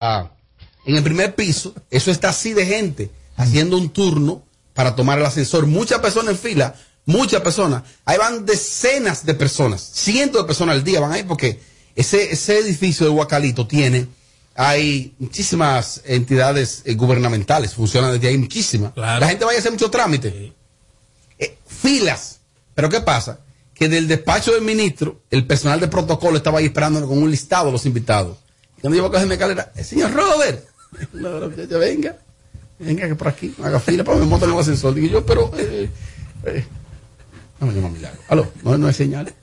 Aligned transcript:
ah, 0.00 0.30
en 0.86 0.96
el 0.96 1.02
primer 1.02 1.34
piso, 1.34 1.74
eso 1.90 2.10
está 2.10 2.30
así 2.30 2.52
de 2.52 2.66
gente, 2.66 3.10
haciendo 3.36 3.76
un 3.76 3.90
turno 3.90 4.42
para 4.74 4.96
tomar 4.96 5.18
el 5.18 5.26
ascensor. 5.26 5.66
Muchas 5.66 6.00
personas 6.00 6.30
en 6.30 6.38
fila, 6.38 6.74
muchas 7.06 7.42
personas. 7.42 7.82
Ahí 8.04 8.18
van 8.18 8.46
decenas 8.46 9.24
de 9.26 9.34
personas, 9.34 9.82
cientos 9.92 10.42
de 10.42 10.46
personas 10.46 10.76
al 10.76 10.84
día 10.84 11.00
van 11.00 11.12
ahí 11.12 11.22
porque 11.22 11.60
ese, 11.94 12.32
ese 12.32 12.58
edificio 12.58 13.06
de 13.06 13.12
Huacalito 13.12 13.66
tiene, 13.66 14.08
hay 14.54 15.14
muchísimas 15.18 16.02
entidades 16.04 16.82
eh, 16.84 16.94
gubernamentales, 16.94 17.74
funcionan 17.74 18.12
desde 18.12 18.28
ahí 18.28 18.38
muchísimas. 18.38 18.92
La 18.96 19.26
gente 19.28 19.44
vaya 19.44 19.58
a 19.58 19.60
hacer 19.60 19.72
mucho 19.72 19.90
trámite. 19.90 20.52
Eh, 21.38 21.58
filas. 21.66 22.40
Pero 22.74 22.88
¿qué 22.88 23.00
pasa? 23.00 23.40
Que 23.74 23.88
del 23.88 24.08
despacho 24.08 24.52
del 24.52 24.62
ministro, 24.62 25.22
el 25.30 25.46
personal 25.46 25.80
de 25.80 25.88
protocolo 25.88 26.36
estaba 26.36 26.58
ahí 26.58 26.66
esperando 26.66 27.06
con 27.06 27.18
un 27.18 27.30
listado 27.30 27.66
de 27.66 27.72
los 27.72 27.86
invitados. 27.86 28.38
Y 28.80 28.82
cuando 28.82 28.96
yo 28.96 29.02
voy 29.02 29.08
a 29.10 29.12
coger 29.12 29.26
mi 29.28 29.34
escalera, 29.34 29.72
el 29.76 29.84
señor 29.84 30.12
Robert, 30.12 30.64
venga, 31.78 32.16
venga 32.78 33.06
que 33.08 33.14
por 33.14 33.28
aquí, 33.28 33.54
haga 33.62 33.78
fila 33.80 34.04
para 34.04 34.18
que 34.18 34.24
me 34.24 34.30
monte 34.30 34.46
en 34.46 34.52
el 34.52 34.58
ascensor. 34.58 34.94
Digo 34.94 35.06
yo, 35.08 35.26
pero... 35.26 35.50
Eh, 35.56 35.90
eh, 36.46 36.64
no 37.60 37.66
me 37.66 37.74
llama 37.74 37.90
milagro. 37.90 38.18
Aló, 38.28 38.50
no, 38.62 38.78
no 38.78 38.86
hay 38.86 38.94
señales. 38.94 39.34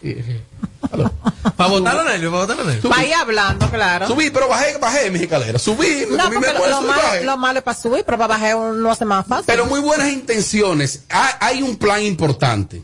Aló. 0.91 1.11
Para 1.55 1.69
votarlo 1.69 2.01
en 2.09 2.15
él, 2.23 2.29
para 2.31 2.41
votarlo 2.45 2.63
en 2.63 2.69
él. 2.77 2.91
Va 2.91 2.97
ahí 2.97 3.11
hablando, 3.13 3.69
claro. 3.69 4.07
Subí, 4.07 4.31
pero 4.31 4.47
bajé, 4.49 4.75
bajé 4.79 5.11
mis 5.11 5.21
escaleras. 5.21 5.61
Subí, 5.61 6.05
No, 6.09 6.23
a 6.23 6.29
me 6.31 6.35
lo, 6.37 6.41
subir, 6.41 6.69
malo, 6.71 6.87
bajé. 6.87 7.23
lo 7.23 7.37
malo 7.37 7.59
es 7.59 7.63
para 7.63 7.77
subir, 7.77 8.03
pero 8.03 8.17
para 8.17 8.27
bajar 8.29 8.55
uno 8.55 8.73
lo 8.73 8.89
hace 8.89 9.05
más 9.05 9.27
fácil. 9.27 9.45
Pero 9.45 9.67
muy 9.67 9.79
buenas 9.81 10.09
intenciones. 10.09 11.03
Ha- 11.11 11.37
Hay 11.45 11.61
un 11.61 11.77
plan 11.77 12.01
importante 12.01 12.81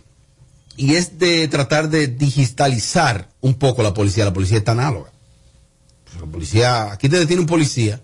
y 0.77 0.95
es 0.95 1.17
de 1.17 1.47
tratar 1.47 1.89
de 1.89 2.05
digitalizar 2.05 3.27
un 3.41 3.55
poco 3.55 3.81
la 3.81 3.91
policía. 3.95 4.25
La 4.25 4.33
policía 4.33 4.59
está 4.59 4.73
análoga. 4.73 5.09
La 6.19 6.25
policía, 6.27 6.91
aquí 6.91 7.09
te 7.09 7.19
detiene 7.19 7.41
un 7.41 7.47
policía 7.47 8.01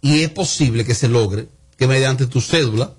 y 0.00 0.20
es 0.22 0.30
posible 0.30 0.84
que 0.84 0.94
se 0.94 1.08
logre 1.08 1.48
que 1.76 1.86
mediante 1.86 2.26
tu 2.26 2.40
cédula, 2.40 2.92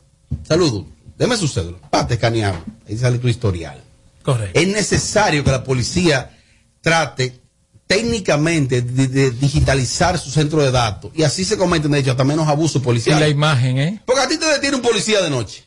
saludo, 0.48 0.86
deme 1.18 1.38
su 1.38 1.48
cédula, 1.48 1.78
pa, 1.90 2.06
te 2.08 2.16
escaneamos, 2.16 2.62
ahí 2.88 2.98
sale 2.98 3.18
tu 3.20 3.28
historial. 3.28 3.82
Correcto. 4.24 4.60
Es 4.60 4.68
necesario 4.68 5.44
que 5.44 5.52
la 5.52 5.64
policía 5.64 6.38
trate 6.82 7.40
técnicamente 7.88 8.82
de, 8.82 9.08
de 9.08 9.32
digitalizar 9.32 10.18
su 10.20 10.32
centro 10.32 10.62
de 10.62 10.72
datos 10.72 11.12
y 11.16 11.24
así 11.24 11.46
se 11.46 11.58
cometen 11.58 11.92
de 11.92 12.00
hecho 12.00 12.12
hasta 12.12 12.24
menos 12.24 12.48
abusos 12.48 12.82
Y 12.82 12.86
policiales. 12.86 13.22
la 13.22 13.30
imagen, 13.30 13.78
¿eh? 13.78 14.02
Porque 14.06 14.22
a 14.22 14.28
ti 14.28 14.38
te 14.38 14.46
detiene 14.46 14.76
un 14.76 14.82
policía 14.82 15.22
de 15.22 15.30
noche. 15.30 15.64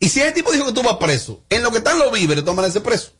Y 0.00 0.08
si 0.08 0.20
ese 0.20 0.32
tipo 0.32 0.50
dijo 0.52 0.66
que 0.66 0.72
tú 0.72 0.82
vas 0.82 0.96
preso, 0.96 1.42
en 1.50 1.62
lo 1.62 1.70
que 1.70 1.78
están 1.78 1.98
los 1.98 2.10
víveres, 2.12 2.44
toman 2.44 2.64
ese 2.64 2.80
preso. 2.80 3.10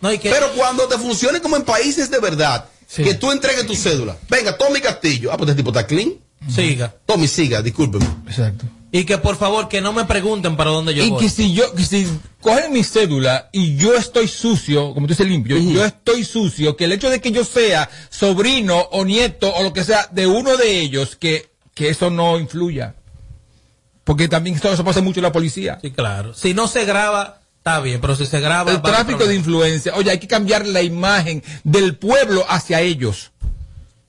No, 0.00 0.12
y 0.12 0.18
que- 0.18 0.30
Pero 0.30 0.52
cuando 0.56 0.86
te 0.88 0.98
funcione 0.98 1.40
como 1.40 1.56
en 1.56 1.62
países 1.62 2.10
de 2.10 2.18
verdad, 2.18 2.68
que 2.96 3.14
tú 3.14 3.32
entregues 3.32 3.66
tu 3.66 3.74
cédula, 3.74 4.16
venga, 4.28 4.56
Tommy 4.56 4.80
Castillo, 4.80 5.30
ah, 5.32 5.36
pues 5.36 5.50
este 5.50 5.62
tipo 5.62 5.70
está 5.70 5.86
clean. 5.86 6.14
Siga. 6.48 6.94
Tommy, 7.06 7.26
siga, 7.26 7.62
discúlpeme. 7.62 8.04
Exacto. 8.26 8.64
Y 8.92 9.04
que 9.04 9.18
por 9.18 9.34
favor 9.36 9.68
que 9.68 9.80
no 9.80 9.92
me 9.92 10.04
pregunten 10.04 10.56
para 10.56 10.70
dónde 10.70 10.94
yo 10.94 11.02
Y 11.02 11.10
voy. 11.10 11.20
que 11.24 11.28
si 11.30 11.52
yo, 11.52 11.74
que 11.74 11.84
si 11.84 12.06
cogen 12.40 12.72
mi 12.72 12.84
cédula 12.84 13.48
y 13.50 13.76
yo 13.76 13.94
estoy 13.94 14.28
sucio, 14.28 14.94
como 14.94 15.06
tú 15.06 15.14
dices 15.14 15.26
limpio, 15.26 15.56
yo 15.58 15.84
estoy 15.84 16.24
sucio, 16.24 16.76
que 16.76 16.84
el 16.84 16.92
hecho 16.92 17.10
de 17.10 17.20
que 17.20 17.32
yo 17.32 17.44
sea 17.44 17.88
sobrino 18.10 18.78
o 18.92 19.04
nieto 19.04 19.52
o 19.52 19.62
lo 19.64 19.72
que 19.72 19.82
sea 19.82 20.06
de 20.12 20.26
uno 20.28 20.56
de 20.56 20.80
ellos, 20.80 21.16
que, 21.16 21.48
que 21.74 21.88
eso 21.88 22.10
no 22.10 22.38
influya. 22.38 22.94
Porque 24.04 24.28
también 24.28 24.56
eso, 24.56 24.70
eso 24.72 24.84
pasa 24.84 25.00
mucho 25.00 25.18
en 25.20 25.24
la 25.24 25.32
policía. 25.32 25.78
Sí, 25.80 25.90
claro. 25.90 26.34
Si 26.34 26.52
no 26.54 26.68
se 26.68 26.84
graba, 26.84 27.40
está 27.64 27.80
bien, 27.80 27.98
pero 27.98 28.14
si 28.14 28.26
se 28.26 28.40
graba... 28.40 28.70
El 28.70 28.82
tráfico 28.82 29.24
de 29.24 29.34
influencia. 29.34 29.94
Oye, 29.94 30.10
hay 30.10 30.18
que 30.18 30.28
cambiar 30.28 30.66
la 30.66 30.82
imagen 30.82 31.42
del 31.64 31.96
pueblo 31.96 32.44
hacia 32.46 32.82
ellos. 32.82 33.30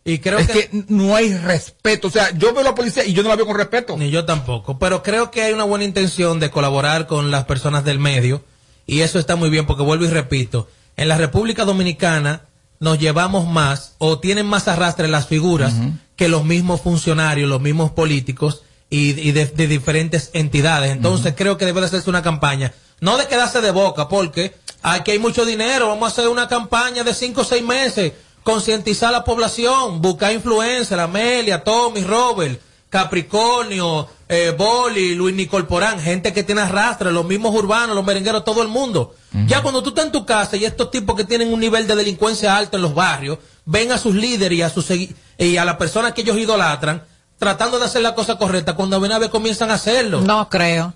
Y 0.03 0.19
creo 0.19 0.39
es 0.39 0.47
que- 0.47 0.67
que, 0.67 0.83
no 0.89 1.15
hay 1.15 1.33
respeto. 1.37 2.09
O 2.09 2.11
sea, 2.11 2.31
yo 2.37 2.51
veo 2.51 2.59
a 2.59 2.65
la 2.65 2.75
policía 2.75 3.05
y 3.05 3.13
yo 3.13 3.23
no 3.23 3.29
la 3.29 3.37
veo 3.37 3.45
con 3.45 3.55
respeto. 3.55 3.95
Ni 3.97 4.09
yo 4.11 4.25
tampoco. 4.25 4.77
Pero 4.77 5.01
creo 5.01 5.31
que 5.31 5.41
hay 5.41 5.53
una 5.53 5.63
buena 5.63 5.85
intención 5.85 6.41
de 6.41 6.51
colaborar 6.51 7.07
con 7.07 7.31
las 7.31 7.45
personas 7.45 7.85
del 7.85 7.97
medio. 7.97 8.43
Y 8.85 8.99
eso 8.99 9.19
está 9.19 9.37
muy 9.37 9.49
bien 9.49 9.65
porque 9.65 9.83
vuelvo 9.83 10.03
y 10.03 10.09
repito. 10.09 10.67
En 10.97 11.07
la 11.07 11.17
República 11.17 11.63
Dominicana 11.63 12.41
nos 12.81 12.99
llevamos 12.99 13.47
más 13.47 13.95
o 13.99 14.19
tienen 14.19 14.45
más 14.47 14.67
arrastre 14.67 15.07
las 15.07 15.27
figuras 15.27 15.73
que 16.17 16.27
los 16.27 16.43
mismos 16.43 16.81
funcionarios, 16.81 17.47
los 17.49 17.61
mismos 17.61 17.91
políticos 17.91 18.63
y, 18.89 19.17
y 19.19 19.31
de, 19.31 19.45
de 19.45 19.67
diferentes 19.67 20.29
entidades. 20.33 20.91
Entonces 20.91 21.33
creo 21.37 21.57
que 21.57 21.65
debe 21.65 21.79
de 21.79 21.87
hacerse 21.87 22.09
una 22.09 22.21
campaña. 22.21 22.73
No 22.99 23.17
de 23.17 23.27
quedarse 23.27 23.61
de 23.61 23.71
boca 23.71 24.07
porque 24.07 24.55
aquí 24.81 25.11
hay 25.11 25.19
mucho 25.19 25.45
dinero. 25.45 25.89
Vamos 25.89 26.09
a 26.09 26.11
hacer 26.11 26.27
una 26.27 26.47
campaña 26.47 27.03
de 27.03 27.13
cinco 27.13 27.41
o 27.41 27.45
seis 27.45 27.63
meses. 27.63 28.13
Concientizar 28.43 29.09
a 29.09 29.19
la 29.19 29.23
población, 29.23 30.01
buscar 30.01 30.31
influencia, 30.31 31.01
Amelia, 31.01 31.63
Tommy, 31.63 32.03
Robert, 32.03 32.61
Capricornio, 32.89 34.07
eh, 34.29 34.53
Boli, 34.57 35.15
Luis 35.15 35.35
Nicol 35.35 35.67
Porán, 35.67 35.99
gente 35.99 36.31
que 36.31 36.43
tiene 36.43 36.61
arrastre, 36.61 37.11
los 37.11 37.25
mismos 37.25 37.53
urbanos, 37.53 37.95
los 37.95 38.05
merengueros, 38.05 38.45
todo 38.45 38.61
el 38.61 38.67
mundo. 38.67 39.15
Ya 39.47 39.61
cuando 39.61 39.83
tú 39.83 39.89
estás 39.89 40.05
en 40.05 40.11
tu 40.11 40.25
casa 40.25 40.55
y 40.55 40.63
estos 40.63 40.91
tipos 40.91 41.15
que 41.15 41.25
tienen 41.25 41.51
un 41.51 41.59
nivel 41.59 41.87
de 41.87 41.95
delincuencia 41.95 42.55
alto 42.55 42.77
en 42.77 42.83
los 42.83 42.95
barrios, 42.95 43.39
ven 43.65 43.91
a 43.91 43.97
sus 43.97 44.15
líderes 44.15 44.59
y 44.59 44.61
a 44.61 44.69
sus 44.69 44.89
y 44.91 45.57
a 45.57 45.65
las 45.65 45.75
personas 45.75 46.13
que 46.13 46.21
ellos 46.21 46.37
idolatran, 46.37 47.03
tratando 47.37 47.79
de 47.79 47.85
hacer 47.85 48.01
la 48.01 48.15
cosa 48.15 48.37
correcta, 48.37 48.75
cuando 48.75 48.99
ven 49.01 49.11
a 49.11 49.19
ver 49.19 49.29
comienzan 49.29 49.71
a 49.71 49.73
hacerlo. 49.73 50.21
No 50.21 50.47
creo. 50.49 50.93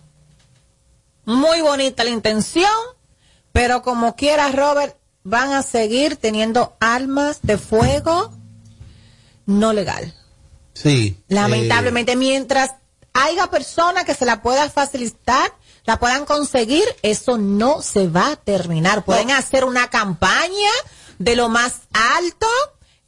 Muy 1.30 1.62
bonita 1.62 2.04
la 2.04 2.10
intención, 2.10 2.72
pero 3.52 3.84
como 3.84 4.16
quiera, 4.16 4.52
Robert, 4.52 4.98
van 5.24 5.54
a 5.54 5.62
seguir 5.62 6.16
teniendo 6.16 6.76
armas 6.80 7.38
de 7.44 7.60
fuego 7.60 8.34
no 9.46 9.72
legal. 9.72 10.12
Sí. 10.74 11.22
Lamentablemente, 11.28 12.16
mientras 12.16 12.72
haya 13.14 13.46
personas 13.52 14.06
que 14.06 14.16
se 14.16 14.26
la 14.26 14.42
pueda 14.42 14.72
facilitar, 14.72 15.54
la 15.86 16.00
puedan 16.00 16.26
conseguir, 16.26 16.84
eso 17.04 17.38
no 17.38 17.84
se 17.84 18.08
va 18.08 18.32
a 18.32 18.36
terminar. 18.36 19.06
Pueden 19.06 19.30
hacer 19.30 19.66
una 19.66 19.88
campaña 19.92 20.72
de 21.20 21.36
lo 21.36 21.48
más 21.48 21.82
alto 21.94 22.48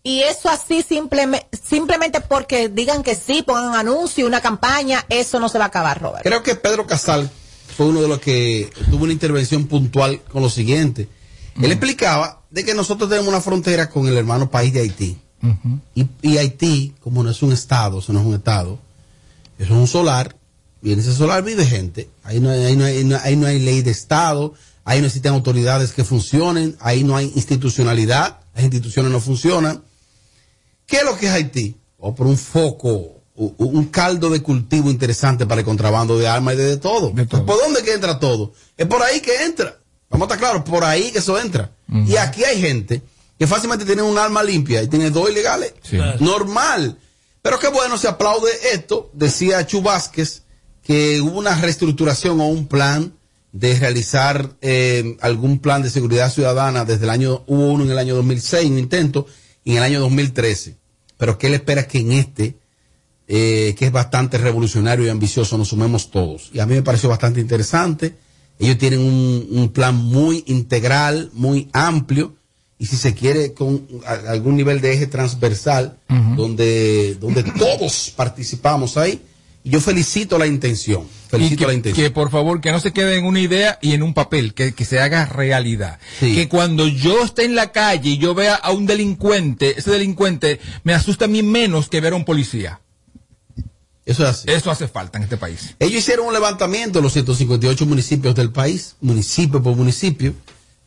y 0.03 0.22
eso 0.22 0.48
así 0.48 0.84
simplemente, 0.84 1.48
simplemente 1.58 2.22
porque 2.22 2.70
digan 2.70 3.02
que 3.02 3.16
sí, 3.16 3.42
pongan 3.42 3.70
un 3.70 3.76
anuncio, 3.76 4.28
una 4.28 4.42
campaña, 4.42 5.08
eso 5.09 5.40
no 5.40 5.50
se 5.50 5.58
va 5.58 5.66
a 5.66 5.70
acabar, 5.70 6.00
Robert. 6.00 6.24
Creo 6.24 6.44
que 6.44 6.53
Pedro 6.53 6.86
Casal 6.86 7.32
fue 7.81 7.90
uno 7.90 8.02
de 8.03 8.08
los 8.08 8.19
que 8.22 8.69
tuvo 8.92 9.06
una 9.06 9.14
intervención 9.14 9.66
puntual 9.66 10.22
con 10.31 10.44
lo 10.44 10.52
siguiente. 10.52 11.08
Él 11.59 11.72
explicaba 11.72 12.44
de 12.52 12.64
que 12.64 12.75
nosotros 12.75 13.09
tenemos 13.09 13.28
una 13.30 13.42
frontera 13.42 13.90
con 13.90 14.08
el 14.08 14.16
hermano 14.16 14.52
país 14.52 14.72
de 14.72 14.81
Haití. 14.81 15.18
Y, 15.96 16.06
y 16.22 16.38
Haití, 16.38 16.94
como 17.00 17.24
no 17.24 17.31
es 17.31 17.41
un 17.41 17.52
estado, 17.52 17.97
eso 17.97 18.14
no 18.14 18.20
es 18.20 18.25
un 18.28 18.36
estado, 18.36 18.78
eso 19.58 19.74
es 19.74 19.80
un 19.80 19.88
solar, 19.88 20.36
y 20.84 20.91
en 20.94 21.00
ese 21.00 21.12
solar 21.16 21.44
vive 21.44 21.66
gente. 21.66 22.08
Ahí 22.24 22.40
no 22.40 22.52
hay, 22.52 22.64
ahí 22.66 22.75
no 22.75 22.86
hay, 22.86 23.03
no- 23.03 23.18
ahí 23.24 23.36
no 23.36 23.47
hay 23.47 23.58
ley 23.59 23.81
de 23.81 23.90
estado, 23.90 24.53
ahí 24.86 25.00
no 25.02 25.08
existen 25.08 25.34
autoridades 25.34 25.91
que 25.91 26.03
funcionen, 26.03 26.78
ahí 26.81 27.03
no 27.03 27.16
hay 27.18 27.31
institucionalidad, 27.36 28.41
las 28.53 28.64
instituciones 28.64 29.12
no 29.12 29.20
funcionan. 29.20 29.81
¿Qué 30.86 30.97
es 30.97 31.03
lo 31.03 31.18
que 31.18 31.25
es 31.25 31.31
Haití? 31.31 31.78
O 31.97 32.14
por 32.14 32.28
un 32.28 32.38
foco, 32.38 33.21
un 33.57 33.85
caldo 33.85 34.29
de 34.29 34.41
cultivo 34.41 34.90
interesante 34.90 35.46
para 35.46 35.62
el 35.62 35.66
contrabando 35.66 36.18
de 36.18 36.28
armas 36.28 36.53
y 36.53 36.57
de, 36.57 36.63
de 36.66 36.78
todo. 36.78 37.13
¿Por 37.13 37.57
dónde 37.57 37.84
que 37.84 37.94
entra 37.94 38.19
todo? 38.19 38.53
Es 38.78 38.88
por 38.88 39.02
ahí 39.02 39.19
que 39.19 39.44
entra. 39.44 39.78
Vamos 40.09 40.29
a 40.29 40.34
estar 40.34 40.40
claros, 40.40 40.69
por 40.69 40.84
ahí 40.84 41.12
que 41.12 41.19
eso 41.19 41.40
entra. 41.40 41.72
Y 42.07 42.16
aquí 42.18 42.44
hay 42.44 42.62
gente 42.62 43.02
que 43.40 43.47
fácilmente 43.47 43.85
tiene 43.85 44.02
un 44.02 44.18
arma 44.18 44.44
limpia 44.44 44.84
y 44.84 44.88
tiene 44.88 45.09
dos 45.09 45.29
ilegales. 45.29 45.74
Normal. 46.19 46.97
Pero 47.41 47.57
qué 47.57 47.69
bueno, 47.69 47.97
se 47.97 48.07
aplaude 48.07 48.52
esto. 48.74 49.09
Decía 49.13 49.66
Chu 49.66 49.81
Vázquez 49.81 50.44
que 50.84 51.22
hubo 51.22 51.40
una 51.40 51.56
reestructuración 51.56 52.40
o 52.40 52.47
un 52.47 52.68
plan 52.68 53.13
de 53.52 53.78
realizar 53.78 54.52
eh, 54.62 55.18
algún 55.22 55.59
plan 55.59 55.81
de 55.81 55.90
seguridad 55.90 56.31
ciudadana 56.31 56.85
desde 56.85 57.03
el 57.03 57.09
año, 57.09 57.44
hubo 57.47 57.68
uno 57.72 57.84
en 57.84 57.91
el 57.91 57.97
año 57.97 58.16
2006, 58.16 58.69
un 58.69 58.78
intento, 58.78 59.28
y 59.63 59.72
en 59.72 59.78
el 59.78 59.84
año 59.84 60.00
2013. 60.00 60.78
Pero 61.18 61.38
que 61.38 61.47
él 61.47 61.53
espera 61.56 61.88
que 61.88 62.00
en 62.00 62.13
este, 62.13 62.58
eh, 63.34 63.76
que 63.78 63.85
es 63.85 63.91
bastante 63.94 64.38
revolucionario 64.38 65.05
y 65.05 65.09
ambicioso, 65.09 65.58
nos 65.58 65.70
sumemos 65.70 66.11
todos. 66.11 66.50
Y 66.53 66.59
a 66.59 66.66
mí 66.66 66.73
me 66.76 66.82
pareció 66.84 67.08
bastante 67.08 67.40
interesante. 67.40 68.16
Ellos 68.59 68.78
tienen 68.78 69.00
un, 69.00 69.47
un 69.52 69.70
plan 69.70 69.96
muy 69.96 70.44
integral, 70.47 71.29
muy 71.34 71.70
amplio, 71.72 72.35
y 72.78 72.88
si 72.88 72.97
se 72.97 73.14
quiere 73.14 73.53
con 73.53 73.88
a- 74.05 74.32
algún 74.32 74.58
nivel 74.58 74.82
de 74.82 74.91
eje 74.94 75.08
transversal, 75.08 75.97
donde, 76.35 77.16
donde 77.22 77.44
todos 77.44 78.11
participamos 78.16 78.97
ahí. 78.97 79.22
Y 79.64 79.70
yo 79.70 79.79
felicito 79.79 80.38
la 80.40 80.47
intención. 80.47 81.03
Y 81.03 81.29
Felicito 81.29 81.61
la 81.64 81.70
que, 81.70 81.76
intención. 81.76 82.03
que, 82.08 82.11
por 82.11 82.32
favor, 82.32 82.59
que 82.59 82.72
no 82.72 82.79
se 82.79 82.91
quede 82.91 83.16
en 83.17 83.26
una 83.26 83.40
idea 83.40 83.78
y 83.82 83.94
en 83.94 84.02
un 84.03 84.14
papel, 84.16 84.53
que, 84.55 84.73
que 84.73 84.84
se 84.85 85.00
haga 85.00 85.26
realidad. 85.28 86.00
Que 86.20 86.50
cuando 86.50 86.88
yo 86.88 87.23
esté 87.23 87.46
en 87.46 87.53
la 87.55 87.72
calle 87.72 88.09
y 88.09 88.17
yo 88.17 88.34
vea 88.34 88.55
a 88.55 88.72
un 88.72 88.88
delincuente, 88.88 89.76
ese 89.78 89.91
delincuente 89.91 90.59
me 90.84 90.94
asusta 90.94 91.26
a 91.26 91.28
mí 91.28 91.44
menos 91.44 91.88
que 91.90 92.02
ver 92.02 92.14
a 92.14 92.16
un 92.16 92.26
policía. 92.26 92.82
Eso 94.11 94.23
es 94.23 94.29
así. 94.29 94.52
Eso 94.52 94.69
hace 94.72 94.87
falta 94.87 95.17
en 95.17 95.23
este 95.23 95.37
país. 95.37 95.75
Ellos 95.79 95.99
hicieron 95.99 96.28
un 96.28 96.34
levantamiento 96.34 96.99
en 96.99 97.03
los 97.03 97.13
158 97.13 97.85
municipios 97.85 98.35
del 98.35 98.52
país, 98.52 98.96
municipio 99.02 99.61
por 99.63 99.75
municipio, 99.75 100.34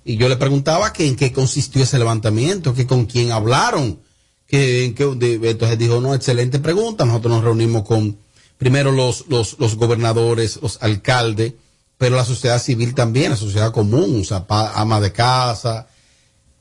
y 0.04 0.16
yo 0.16 0.28
le 0.28 0.36
preguntaba 0.36 0.92
que 0.92 1.06
en 1.06 1.16
qué 1.16 1.32
consistió 1.32 1.82
ese 1.82 1.98
levantamiento, 1.98 2.74
que 2.74 2.86
con 2.86 3.06
quién 3.06 3.32
hablaron, 3.32 3.98
que 4.46 4.92
que 4.96 5.04
de- 5.16 5.50
entonces 5.50 5.78
dijo, 5.78 6.00
no, 6.00 6.14
excelente 6.14 6.58
pregunta. 6.58 7.04
Nosotros 7.04 7.32
nos 7.34 7.44
reunimos 7.44 7.84
con 7.84 8.16
primero 8.58 8.92
los, 8.92 9.24
los, 9.28 9.56
los 9.58 9.76
gobernadores, 9.76 10.58
los 10.62 10.78
alcaldes, 10.82 11.54
pero 11.98 12.16
la 12.16 12.24
sociedad 12.24 12.60
civil 12.62 12.94
también, 12.94 13.30
la 13.30 13.36
sociedad 13.36 13.72
común, 13.72 14.20
o 14.20 14.24
sea, 14.24 14.46
pa- 14.46 14.72
ama 14.74 15.00
de 15.00 15.12
casa. 15.12 15.86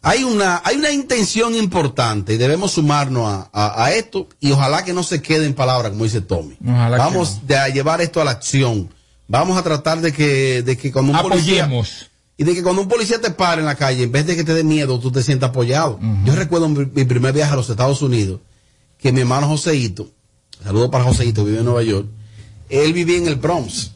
Hay 0.06 0.24
una, 0.26 0.62
hay 0.66 0.76
una 0.76 0.92
intención 0.92 1.56
importante 1.56 2.34
y 2.34 2.38
debemos 2.38 2.72
sumarnos 2.74 3.26
a, 3.28 3.50
a- 3.54 3.86
a 3.86 3.94
esto 3.94 4.28
y 4.42 4.52
ojalá 4.52 4.84
que 4.84 4.92
no 4.94 5.02
se 5.02 5.22
quede 5.22 5.46
en 5.46 5.54
palabras, 5.54 5.92
como 5.94 6.04
dice 6.04 6.20
Tommy. 6.22 6.58
Ojalá 6.64 6.98
Vamos 6.98 7.48
de 7.48 7.58
a 7.58 7.70
llevar 7.70 8.02
esto 8.02 8.20
a 8.22 8.26
la 8.26 8.32
acción. 8.32 8.90
Vamos 9.30 9.58
a 9.58 9.64
tratar 9.64 10.02
de 10.02 10.12
que, 10.12 10.62
de 10.62 10.78
que 10.78 10.92
cuando 10.92 11.14
un 11.14 11.18
policía, 11.22 11.64
Apoyemos. 11.64 12.10
y 12.36 12.44
de 12.44 12.54
que 12.54 12.62
cuando 12.64 12.82
un 12.82 12.90
policía 12.90 13.22
te 13.22 13.32
pare 13.32 13.62
en 13.62 13.66
la 13.66 13.76
calle, 13.76 14.04
en 14.04 14.12
vez 14.12 14.26
de 14.28 14.36
que 14.36 14.44
te 14.44 14.54
dé 14.54 14.64
miedo, 14.66 15.00
tú 15.00 15.10
te 15.12 15.24
sientas 15.24 15.52
apoyado. 15.52 15.98
Yo 16.26 16.36
recuerdo 16.36 16.68
mi, 16.68 16.86
mi 16.94 17.06
primer 17.06 17.34
viaje 17.34 17.54
a 17.54 17.56
los 17.56 17.70
Estados 17.70 18.02
Unidos, 18.02 18.42
que 19.00 19.14
mi 19.14 19.22
hermano 19.22 19.48
Joseito, 19.48 20.10
saludo 20.62 20.92
para 20.92 21.06
Joseito, 21.06 21.46
vive 21.46 21.60
en 21.60 21.66
Nueva 21.66 21.84
York, 21.84 22.08
él 22.70 22.92
vivía 22.92 23.18
en 23.20 23.28
el 23.28 23.36
Bronx. 23.38 23.92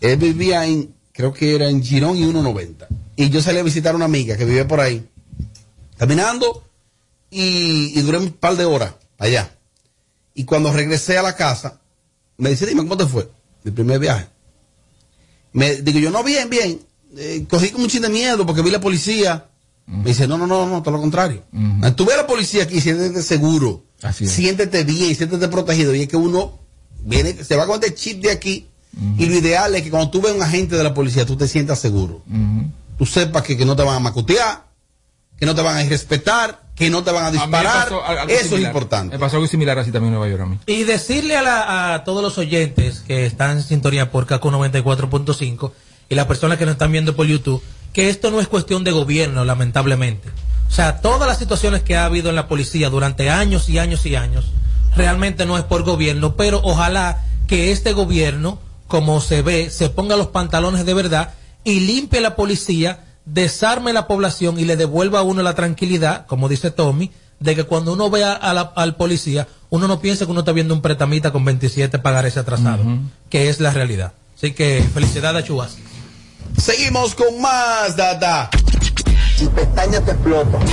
Él 0.00 0.16
vivía 0.18 0.64
en, 0.66 0.94
creo 1.12 1.32
que 1.32 1.56
era 1.56 1.68
en 1.68 1.82
Girón 1.82 2.16
y 2.16 2.20
190. 2.20 2.86
Y 3.16 3.30
yo 3.30 3.42
salí 3.42 3.58
a 3.58 3.64
visitar 3.64 3.94
a 3.94 3.96
una 3.96 4.04
amiga 4.04 4.36
que 4.36 4.44
vivía 4.44 4.68
por 4.68 4.78
ahí, 4.80 5.04
caminando, 5.98 6.64
y, 7.30 7.98
y 7.98 8.02
duré 8.02 8.18
un 8.18 8.30
par 8.30 8.56
de 8.56 8.64
horas 8.64 8.94
allá. 9.18 9.54
Y 10.34 10.44
cuando 10.44 10.72
regresé 10.72 11.18
a 11.18 11.22
la 11.22 11.36
casa, 11.36 11.80
me 12.36 12.50
dice, 12.50 12.64
dime, 12.64 12.82
¿cómo 12.82 12.96
te 12.96 13.06
fue? 13.06 13.28
Mi 13.64 13.72
primer 13.72 13.98
viaje. 13.98 14.28
Me 15.52 15.76
digo 15.76 15.98
yo, 15.98 16.10
no, 16.10 16.22
bien, 16.22 16.48
bien. 16.48 16.80
Eh, 17.16 17.44
cogí 17.48 17.70
como 17.70 17.84
un 17.84 17.90
chin 17.90 18.02
de 18.02 18.08
miedo 18.08 18.46
porque 18.46 18.62
vi 18.62 18.70
la 18.70 18.80
policía. 18.80 19.48
Me 19.86 20.10
dice, 20.10 20.28
no, 20.28 20.38
no, 20.38 20.46
no, 20.46 20.66
no, 20.66 20.82
todo 20.82 20.94
lo 20.94 21.00
contrario. 21.00 21.44
Ujú. 21.52 21.92
Tú 21.92 22.04
ves 22.04 22.14
a 22.14 22.18
la 22.18 22.26
policía 22.26 22.64
aquí, 22.64 22.80
siéntete 22.80 23.22
seguro. 23.22 23.84
Así. 24.02 24.28
Siéntete 24.28 24.84
bien, 24.84 25.16
siéntete 25.16 25.48
protegido. 25.48 25.94
Y 25.94 26.02
es 26.02 26.08
que 26.08 26.16
uno 26.16 26.58
viene, 27.00 27.42
se 27.42 27.56
va 27.56 27.66
con 27.66 27.82
este 27.82 27.94
chip 27.94 28.22
de 28.22 28.30
aquí. 28.30 28.66
Y 29.16 29.26
lo 29.26 29.34
ideal 29.34 29.74
es 29.74 29.82
que 29.82 29.90
cuando 29.90 30.10
tú 30.10 30.20
ves 30.20 30.32
a 30.32 30.34
un 30.34 30.42
agente 30.42 30.76
de 30.76 30.84
la 30.84 30.92
policía, 30.92 31.24
tú 31.24 31.36
te 31.36 31.48
sientas 31.48 31.78
seguro. 31.80 32.22
Tú 32.98 33.06
sepas 33.06 33.42
que, 33.42 33.56
que 33.56 33.64
no 33.64 33.74
te 33.74 33.82
van 33.82 33.96
a 33.96 34.00
macutear, 34.00 34.67
que 35.38 35.46
no 35.46 35.54
te 35.54 35.62
van 35.62 35.76
a 35.76 35.84
irrespetar, 35.84 36.62
que 36.74 36.90
no 36.90 37.02
te 37.04 37.10
van 37.12 37.24
a 37.26 37.30
disparar. 37.30 37.88
algo 37.92 38.28
Eso 38.28 38.56
es 38.56 38.62
importante. 38.62 39.16
Me 39.16 39.20
pasó 39.20 39.36
algo 39.36 39.46
similar 39.48 39.78
así 39.78 39.90
también 39.92 40.12
en 40.12 40.18
Nueva 40.18 40.30
York 40.30 40.42
a 40.42 40.46
mí. 40.46 40.58
Y 40.66 40.84
decirle 40.84 41.36
a, 41.36 41.42
la- 41.42 41.94
a 41.94 42.04
todos 42.04 42.22
los 42.22 42.38
oyentes 42.38 43.00
que 43.06 43.26
están 43.26 43.52
en 43.58 43.62
sintonía 43.62 44.10
por 44.10 44.26
KQ 44.26 44.42
94.5 44.44 45.72
y 46.08 46.14
las 46.14 46.26
personas 46.26 46.58
que 46.58 46.64
nos 46.66 46.72
están 46.72 46.92
viendo 46.92 47.14
por 47.16 47.26
YouTube 47.26 47.62
que 47.92 48.10
esto 48.10 48.30
no 48.30 48.40
es 48.40 48.48
cuestión 48.48 48.84
de 48.84 48.90
gobierno, 48.92 49.44
lamentablemente. 49.44 50.28
O 50.68 50.70
sea, 50.70 51.00
todas 51.00 51.26
las 51.26 51.38
situaciones 51.38 51.82
que 51.82 51.96
ha 51.96 52.04
habido 52.04 52.28
en 52.28 52.36
la 52.36 52.46
policía 52.46 52.90
durante 52.90 53.30
años 53.30 53.68
y 53.70 53.78
años 53.78 54.04
y 54.06 54.14
años, 54.14 54.52
realmente 54.94 55.46
no 55.46 55.56
es 55.56 55.64
por 55.64 55.82
gobierno, 55.84 56.36
pero 56.36 56.60
ojalá 56.62 57.24
que 57.46 57.72
este 57.72 57.94
gobierno, 57.94 58.60
como 58.88 59.20
se 59.22 59.40
ve, 59.42 59.70
se 59.70 59.88
ponga 59.88 60.16
los 60.16 60.28
pantalones 60.28 60.84
de 60.84 60.94
verdad 60.94 61.34
y 61.64 61.80
limpie 61.80 62.20
la 62.20 62.36
policía, 62.36 63.04
desarme 63.32 63.92
la 63.92 64.06
población 64.06 64.58
y 64.58 64.64
le 64.64 64.76
devuelva 64.76 65.20
a 65.20 65.22
uno 65.22 65.42
la 65.42 65.54
tranquilidad, 65.54 66.26
como 66.26 66.48
dice 66.48 66.70
Tommy, 66.70 67.10
de 67.40 67.54
que 67.54 67.64
cuando 67.64 67.92
uno 67.92 68.10
vea 68.10 68.32
a 68.32 68.52
la- 68.54 68.72
al 68.74 68.96
policía, 68.96 69.46
uno 69.70 69.86
no 69.86 70.00
piense 70.00 70.24
que 70.24 70.30
uno 70.30 70.40
está 70.40 70.52
viendo 70.52 70.74
un 70.74 70.82
pretamita 70.82 71.30
con 71.30 71.44
27 71.44 71.98
pagares 71.98 72.36
atrasados, 72.36 72.86
que 73.30 73.48
es 73.48 73.60
la 73.60 73.70
realidad. 73.72 74.12
Así 74.36 74.52
que 74.52 74.84
felicidades 74.94 75.42
a 75.42 75.46
Chubas. 75.46 75.76
Seguimos 76.56 77.14
con 77.14 77.40
más, 77.40 77.96
Dada. 77.96 78.50
y 79.40 79.46
pestañas 79.46 80.04
te 80.04 80.10
explotan. 80.12 80.52
No, 80.52 80.66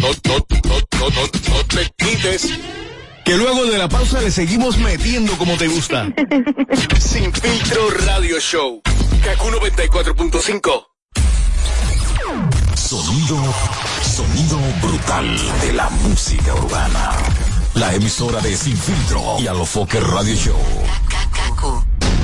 no, 0.00 0.08
no, 0.24 0.36
no, 0.68 1.10
no, 1.10 1.54
no 1.54 1.64
te 1.66 1.90
quites. 1.98 2.48
Que 3.24 3.36
luego 3.36 3.66
de 3.66 3.76
la 3.78 3.88
pausa 3.88 4.20
le 4.20 4.30
seguimos 4.30 4.78
metiendo 4.78 5.36
como 5.36 5.56
te 5.56 5.68
gusta. 5.68 6.06
Sin 6.98 7.32
filtro 7.32 7.90
radio 8.06 8.38
show. 8.40 8.80
Kaku 9.24 9.48
94.5. 9.50 10.86
Sonido, 12.74 13.36
sonido 14.02 14.58
brutal 14.82 15.36
de 15.60 15.72
la 15.72 15.88
música 15.90 16.54
urbana. 16.54 17.12
La 17.74 17.94
emisora 17.94 18.40
de 18.40 18.56
Sin 18.56 18.76
Filtro 18.76 19.38
y 19.38 19.46
Alofoque 19.46 20.00
Radio 20.00 20.34
Show. 20.34 20.56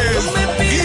Reyes. 0.00 0.79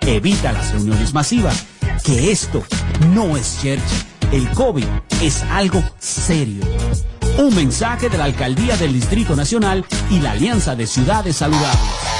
Evita 0.00 0.52
las 0.52 0.72
reuniones 0.72 1.14
masivas, 1.14 1.66
que 2.04 2.32
esto 2.32 2.64
no 3.14 3.36
es 3.36 3.60
chercha. 3.62 3.94
El 4.32 4.48
COVID 4.50 4.84
es 5.22 5.42
algo 5.44 5.82
serio. 5.98 6.64
Un 7.38 7.54
mensaje 7.54 8.08
de 8.08 8.18
la 8.18 8.24
Alcaldía 8.24 8.76
del 8.76 8.92
Distrito 8.92 9.36
Nacional 9.36 9.84
y 10.10 10.18
la 10.20 10.32
Alianza 10.32 10.74
de 10.74 10.86
Ciudades 10.86 11.36
Saludables. 11.36 12.19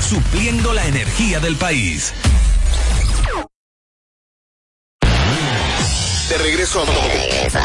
Supliendo 0.00 0.72
la 0.72 0.86
energía 0.86 1.40
del 1.40 1.56
país. 1.56 2.14
De 6.28 6.38
regreso 6.38 6.82
a 6.82 6.86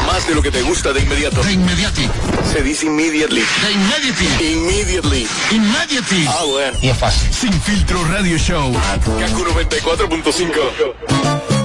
más 0.06 0.28
de 0.28 0.34
lo 0.34 0.42
que 0.42 0.50
te 0.50 0.62
gusta 0.62 0.92
de 0.92 1.00
inmediato. 1.00 1.42
De 1.42 1.52
inmediati. 1.52 2.08
Se 2.52 2.62
dice 2.62 2.86
immediately. 2.86 3.42
De 3.62 3.72
immediati. 3.72 4.52
Immediately. 4.52 5.28
Immediati. 5.50 6.26
Ah, 6.28 6.44
bueno. 6.46 6.78
Y 6.82 6.88
es 6.88 6.98
fácil. 6.98 7.32
Sin 7.32 7.52
filtro 7.62 8.04
radio 8.04 8.36
show. 8.38 8.72
Kaku 8.72 9.44
94.5. 9.44 11.59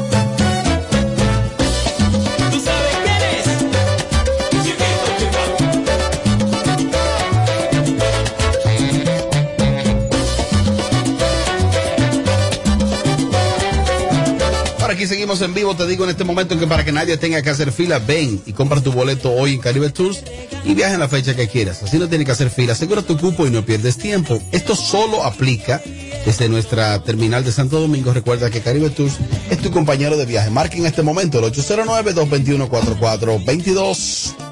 seguimos 15.07 15.41
en 15.41 15.53
vivo. 15.53 15.75
Te 15.75 15.87
digo 15.87 16.03
en 16.03 16.09
este 16.09 16.23
momento 16.23 16.57
que 16.59 16.67
para 16.67 16.85
que 16.85 16.91
nadie 16.91 17.17
tenga 17.17 17.41
que 17.41 17.49
hacer 17.49 17.71
fila, 17.71 17.99
ven 17.99 18.41
y 18.45 18.53
compra 18.53 18.81
tu 18.81 18.91
boleto 18.91 19.31
hoy 19.31 19.53
en 19.53 19.61
Caribe 19.61 19.89
Tours 19.89 20.23
y 20.63 20.73
viaja 20.73 20.93
en 20.93 20.99
la 20.99 21.09
fecha 21.09 21.35
que 21.35 21.47
quieras. 21.47 21.83
Así 21.83 21.97
no 21.97 22.07
tienes 22.07 22.25
que 22.25 22.31
hacer 22.31 22.49
fila. 22.49 22.73
Asegura 22.73 23.01
tu 23.01 23.17
cupo 23.17 23.47
y 23.47 23.49
no 23.49 23.65
pierdes 23.65 23.97
tiempo. 23.97 24.41
Esto 24.51 24.75
solo 24.75 25.23
aplica 25.23 25.81
desde 26.25 26.49
nuestra 26.49 27.01
terminal 27.03 27.43
de 27.43 27.51
Santo 27.51 27.79
Domingo. 27.79 28.13
Recuerda 28.13 28.49
que 28.49 28.61
Caribe 28.61 28.89
Tours 28.89 29.15
es 29.49 29.59
tu 29.59 29.71
compañero 29.71 30.17
de 30.17 30.25
viaje. 30.25 30.49
Marca 30.49 30.77
en 30.77 30.85
este 30.85 31.01
momento 31.01 31.39
el 31.39 31.45
809-221-4422. 31.53 34.44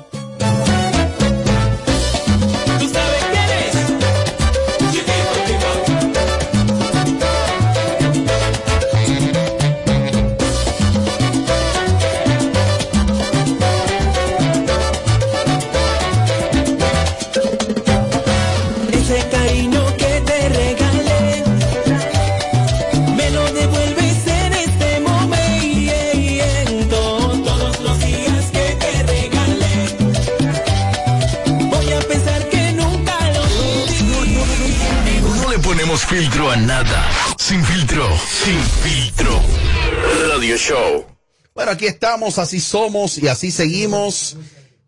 Estamos, 41.88 42.38
así 42.40 42.60
somos 42.60 43.18
y 43.18 43.28
así 43.28 43.52
seguimos. 43.52 44.38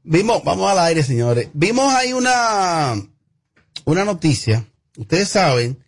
Vimos, 0.03 0.43
vamos 0.43 0.69
al 0.71 0.79
aire, 0.79 1.03
señores. 1.03 1.49
Vimos 1.53 1.93
ahí 1.93 2.13
una, 2.13 2.95
una 3.85 4.05
noticia. 4.05 4.65
Ustedes 4.97 5.29
saben, 5.29 5.79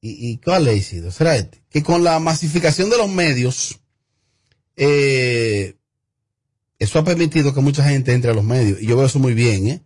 y, 0.00 0.30
y 0.30 0.36
¿cuál 0.38 0.64
le 0.64 0.80
sido? 0.82 1.10
¿Será 1.10 1.36
este? 1.36 1.62
Que 1.70 1.82
con 1.82 2.04
la 2.04 2.18
masificación 2.18 2.90
de 2.90 2.98
los 2.98 3.08
medios, 3.08 3.80
eh, 4.76 5.76
eso 6.78 6.98
ha 6.98 7.04
permitido 7.04 7.54
que 7.54 7.60
mucha 7.60 7.84
gente 7.88 8.12
entre 8.12 8.30
a 8.30 8.34
los 8.34 8.44
medios. 8.44 8.80
Y 8.80 8.86
yo 8.86 8.96
veo 8.96 9.06
eso 9.06 9.18
muy 9.18 9.34
bien, 9.34 9.68
¿eh? 9.68 9.82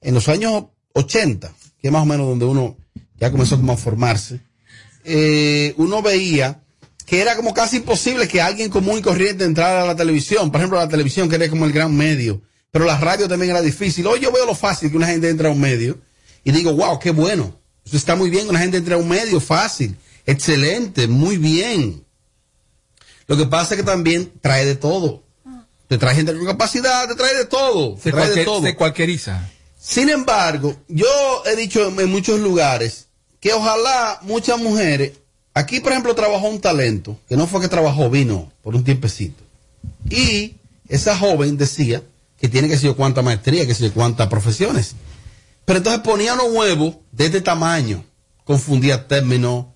En 0.00 0.14
los 0.14 0.28
años 0.28 0.64
80, 0.92 1.54
que 1.80 1.88
es 1.88 1.92
más 1.92 2.02
o 2.02 2.06
menos 2.06 2.26
donde 2.26 2.44
uno 2.44 2.76
ya 3.18 3.30
comenzó 3.30 3.56
como 3.56 3.72
a 3.72 3.76
formarse, 3.76 4.40
eh, 5.04 5.74
uno 5.76 6.02
veía 6.02 6.63
que 7.06 7.20
era 7.20 7.36
como 7.36 7.52
casi 7.52 7.76
imposible 7.78 8.26
que 8.28 8.40
alguien 8.40 8.70
común 8.70 8.98
y 8.98 9.02
corriente 9.02 9.44
entrara 9.44 9.82
a 9.82 9.86
la 9.86 9.96
televisión. 9.96 10.50
Por 10.50 10.60
ejemplo, 10.60 10.78
la 10.78 10.88
televisión, 10.88 11.28
que 11.28 11.36
era 11.36 11.48
como 11.48 11.66
el 11.66 11.72
gran 11.72 11.94
medio. 11.94 12.40
Pero 12.70 12.86
la 12.86 12.98
radio 12.98 13.28
también 13.28 13.50
era 13.50 13.60
difícil. 13.60 14.06
Hoy 14.06 14.20
yo 14.20 14.32
veo 14.32 14.46
lo 14.46 14.54
fácil 14.54 14.90
que 14.90 14.96
una 14.96 15.06
gente 15.06 15.28
entra 15.28 15.48
a 15.48 15.52
un 15.52 15.60
medio 15.60 15.98
y 16.42 16.52
digo, 16.52 16.72
wow, 16.72 16.98
qué 16.98 17.10
bueno. 17.10 17.60
Eso 17.84 17.96
está 17.96 18.16
muy 18.16 18.30
bien 18.30 18.44
que 18.44 18.50
una 18.50 18.58
gente 18.58 18.78
entre 18.78 18.94
a 18.94 18.96
un 18.96 19.08
medio 19.08 19.40
fácil. 19.40 19.96
Excelente, 20.26 21.06
muy 21.06 21.36
bien. 21.36 22.04
Lo 23.26 23.36
que 23.36 23.46
pasa 23.46 23.74
es 23.74 23.80
que 23.80 23.86
también 23.86 24.32
trae 24.40 24.64
de 24.64 24.74
todo. 24.74 25.22
Te 25.88 25.98
trae 25.98 26.14
gente 26.14 26.34
con 26.34 26.46
capacidad, 26.46 27.06
te 27.06 27.14
trae 27.14 27.34
de 27.34 27.44
todo. 27.44 27.94
Te 27.96 28.02
Se, 28.02 28.10
trae 28.10 28.30
de 28.30 28.44
todo. 28.44 28.62
se 28.62 28.74
cualquieriza. 28.74 29.50
Sin 29.78 30.08
embargo, 30.08 30.74
yo 30.88 31.06
he 31.46 31.56
dicho 31.56 31.86
en 32.00 32.10
muchos 32.10 32.40
lugares 32.40 33.08
que 33.38 33.52
ojalá 33.52 34.18
muchas 34.22 34.58
mujeres, 34.58 35.12
aquí 35.54 35.80
por 35.80 35.92
ejemplo 35.92 36.14
trabajó 36.14 36.48
un 36.48 36.60
talento, 36.60 37.18
que 37.28 37.36
no 37.36 37.46
fue 37.46 37.60
que 37.60 37.68
trabajó, 37.68 38.10
vino 38.10 38.52
por 38.62 38.74
un 38.74 38.84
tiempecito. 38.84 39.42
Y 40.10 40.56
esa 40.88 41.16
joven 41.16 41.56
decía 41.56 42.02
que 42.38 42.48
tiene 42.48 42.68
que 42.68 42.76
ser 42.76 42.94
cuánta 42.94 43.22
maestría, 43.22 43.66
que 43.66 43.74
sé 43.74 43.90
cuántas 43.90 44.28
profesiones. 44.28 44.94
Pero 45.64 45.78
entonces 45.78 46.02
ponía 46.02 46.34
unos 46.34 46.52
huevos 46.52 46.96
de 47.12 47.26
este 47.26 47.40
tamaño, 47.40 48.04
confundía 48.44 49.08
términos, 49.08 49.66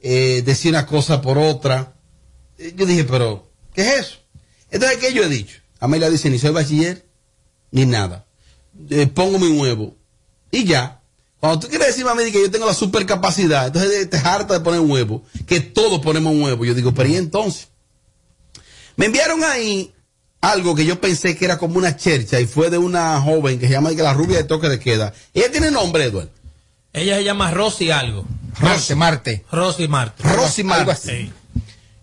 eh, 0.00 0.42
decía 0.44 0.70
una 0.70 0.86
cosa 0.86 1.20
por 1.20 1.38
otra. 1.38 1.94
Yo 2.76 2.86
dije, 2.86 3.04
pero, 3.04 3.50
¿qué 3.74 3.82
es 3.82 4.00
eso? 4.00 4.16
Entonces, 4.70 4.98
¿qué 4.98 5.12
yo 5.12 5.24
he 5.24 5.28
dicho? 5.28 5.58
Amelia 5.80 6.10
dice, 6.10 6.30
ni 6.30 6.38
soy 6.38 6.52
bachiller, 6.52 7.04
ni 7.72 7.86
nada. 7.86 8.24
Eh, 8.90 9.06
pongo 9.08 9.38
mi 9.38 9.48
huevo. 9.48 9.96
Y 10.50 10.64
ya. 10.64 11.01
Cuando 11.42 11.58
tú 11.58 11.66
quieres 11.66 11.88
decirme 11.88 12.12
a 12.12 12.14
mí 12.14 12.30
que 12.30 12.40
yo 12.40 12.48
tengo 12.52 12.66
la 12.66 12.72
supercapacidad, 12.72 13.66
entonces 13.66 14.08
te 14.08 14.16
harta 14.16 14.54
de 14.54 14.60
poner 14.60 14.78
un 14.78 14.88
huevo, 14.88 15.24
que 15.44 15.58
todos 15.58 16.00
ponemos 16.00 16.32
un 16.32 16.44
huevo. 16.44 16.64
Yo 16.64 16.72
digo, 16.72 16.94
pero 16.94 17.08
¿y 17.08 17.16
entonces? 17.16 17.66
Me 18.94 19.06
enviaron 19.06 19.42
ahí 19.42 19.92
algo 20.40 20.76
que 20.76 20.84
yo 20.84 21.00
pensé 21.00 21.36
que 21.36 21.44
era 21.44 21.58
como 21.58 21.78
una 21.78 21.96
chercha 21.96 22.38
y 22.38 22.46
fue 22.46 22.70
de 22.70 22.78
una 22.78 23.20
joven 23.20 23.58
que 23.58 23.66
se 23.66 23.72
llama 23.72 23.92
que 23.92 24.04
la 24.04 24.14
rubia 24.14 24.36
de 24.36 24.44
toque 24.44 24.68
de 24.68 24.78
queda. 24.78 25.14
Ella 25.34 25.50
tiene 25.50 25.72
nombre, 25.72 26.04
Eduardo. 26.04 26.30
Ella 26.92 27.16
se 27.16 27.24
llama 27.24 27.50
Rosy 27.50 27.90
algo. 27.90 28.24
Marte, 28.60 28.94
Marte. 28.94 29.44
Rosy 29.50 29.88
Marte. 29.88 30.22
Rosy 30.22 30.62
Marte. 30.62 30.94
Sí. 30.94 31.32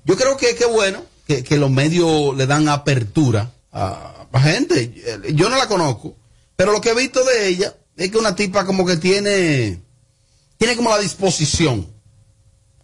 Yo 0.04 0.18
creo 0.18 0.36
que 0.36 0.54
qué 0.56 0.66
bueno 0.66 1.06
que, 1.26 1.46
que 1.46 1.56
los 1.56 1.72
medios 1.72 2.36
le 2.36 2.46
dan 2.46 2.68
apertura 2.68 3.54
a, 3.72 4.28
a 4.34 4.42
gente. 4.42 4.94
Yo 5.34 5.50
no 5.50 5.56
la 5.56 5.70
conozco, 5.70 6.18
pero 6.58 6.74
lo 6.74 6.82
que 6.82 6.90
he 6.90 6.96
visto 6.96 7.24
de 7.24 7.48
ella 7.48 7.74
es 8.00 8.12
que 8.12 8.18
una 8.18 8.36
tipa 8.36 8.66
como 8.66 8.86
que 8.86 8.98
tiene, 8.98 9.80
tiene 10.58 10.76
como 10.76 10.90
la 10.90 10.98
disposición. 11.00 11.88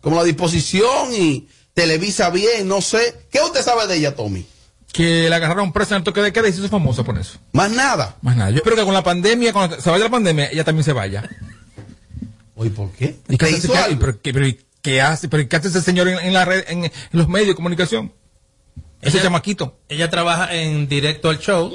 Como 0.02 0.18
la 0.18 0.24
disposición 0.24 1.14
y 1.14 1.48
televisa 1.74 2.30
bien, 2.30 2.68
no 2.68 2.82
sé. 2.82 3.28
¿Qué 3.32 3.40
usted 3.42 3.64
sabe 3.64 3.88
de 3.88 3.98
ella, 3.98 4.16
Tommy? 4.16 4.46
Que 4.94 5.28
la 5.30 5.38
agarraron 5.38 5.74
presa 5.74 5.96
en 5.96 6.00
el 6.00 6.04
toque 6.04 6.22
de 6.22 6.32
queda 6.32 6.48
y 6.48 6.54
se 6.54 6.60
hizo 6.60 6.70
famosa 6.70 7.04
por 7.04 7.18
eso. 7.18 7.40
Más 7.52 7.72
nada. 7.72 8.16
Más 8.22 8.38
nada. 8.38 8.50
Yo 8.52 8.58
espero 8.58 8.76
que 8.76 8.84
con 8.84 8.94
la 8.94 9.04
pandemia, 9.04 9.52
cuando 9.52 9.82
se 9.82 9.90
vaya 9.90 10.06
la 10.06 10.12
pandemia, 10.12 10.50
ella 10.52 10.64
también 10.64 10.84
se 10.86 10.94
vaya. 10.94 11.28
Oye, 12.56 12.70
¿por 12.70 12.92
qué? 12.92 13.18
¿Y 13.28 13.38
qué 13.38 13.38
¿Te 13.38 13.46
hace, 13.46 13.58
hizo 13.58 13.74
qué- 13.74 13.78
algo? 13.80 14.00
pero 14.00 14.22
qué- 14.22 14.34
pero 14.34 14.48
¿y 14.48 14.60
qué 14.82 15.02
hace? 15.02 15.28
¿Pero 15.28 15.50
qué 15.50 15.56
hace 15.58 15.68
ese 15.68 15.82
señor 15.82 16.08
en, 16.08 16.20
en 16.20 16.34
la 16.34 16.46
red, 16.46 16.64
en, 16.70 16.86
en 16.86 16.92
los 17.12 17.28
medios 17.28 17.50
de 17.50 17.56
comunicación? 17.56 18.14
Ese 19.02 19.18
Ella- 19.18 19.24
chamaquito. 19.26 19.78
Ella 19.90 20.10
trabaja 20.10 20.54
en 20.56 20.88
directo 20.88 21.30
al 21.30 21.40
show, 21.40 21.74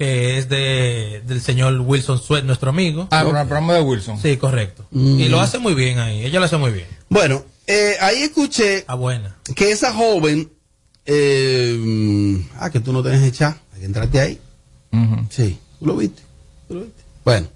que 0.00 0.38
es 0.38 0.48
de, 0.48 1.22
del 1.26 1.42
señor 1.42 1.78
Wilson 1.78 2.18
Sweat, 2.18 2.44
nuestro 2.44 2.70
amigo. 2.70 3.06
Ah, 3.10 3.20
el 3.20 3.26
programa 3.28 3.74
de 3.74 3.82
Wilson. 3.82 4.18
Sí, 4.18 4.38
correcto. 4.38 4.86
Mm. 4.92 5.20
Y 5.20 5.28
lo 5.28 5.38
hace 5.42 5.58
muy 5.58 5.74
bien 5.74 5.98
ahí. 5.98 6.24
Ella 6.24 6.38
lo 6.38 6.46
hace 6.46 6.56
muy 6.56 6.70
bien. 6.70 6.86
Bueno, 7.10 7.44
eh, 7.66 7.96
ahí 8.00 8.22
escuché 8.22 8.86
Ah, 8.88 8.94
buena. 8.94 9.36
que 9.54 9.70
esa 9.70 9.92
joven, 9.92 10.50
eh, 11.04 12.42
ah, 12.58 12.70
que 12.70 12.80
tú 12.80 12.94
no 12.94 13.02
tienes 13.02 13.22
echar, 13.24 13.58
hay 13.74 13.80
que 13.80 13.84
entrarte 13.84 14.20
ahí. 14.20 14.40
Sí, 15.28 15.58
tú 15.78 15.84
lo 15.84 15.96
viste, 15.96 16.22
tú 16.66 16.76
lo 16.76 16.80
viste. 16.80 17.02
Bueno, 17.22 17.46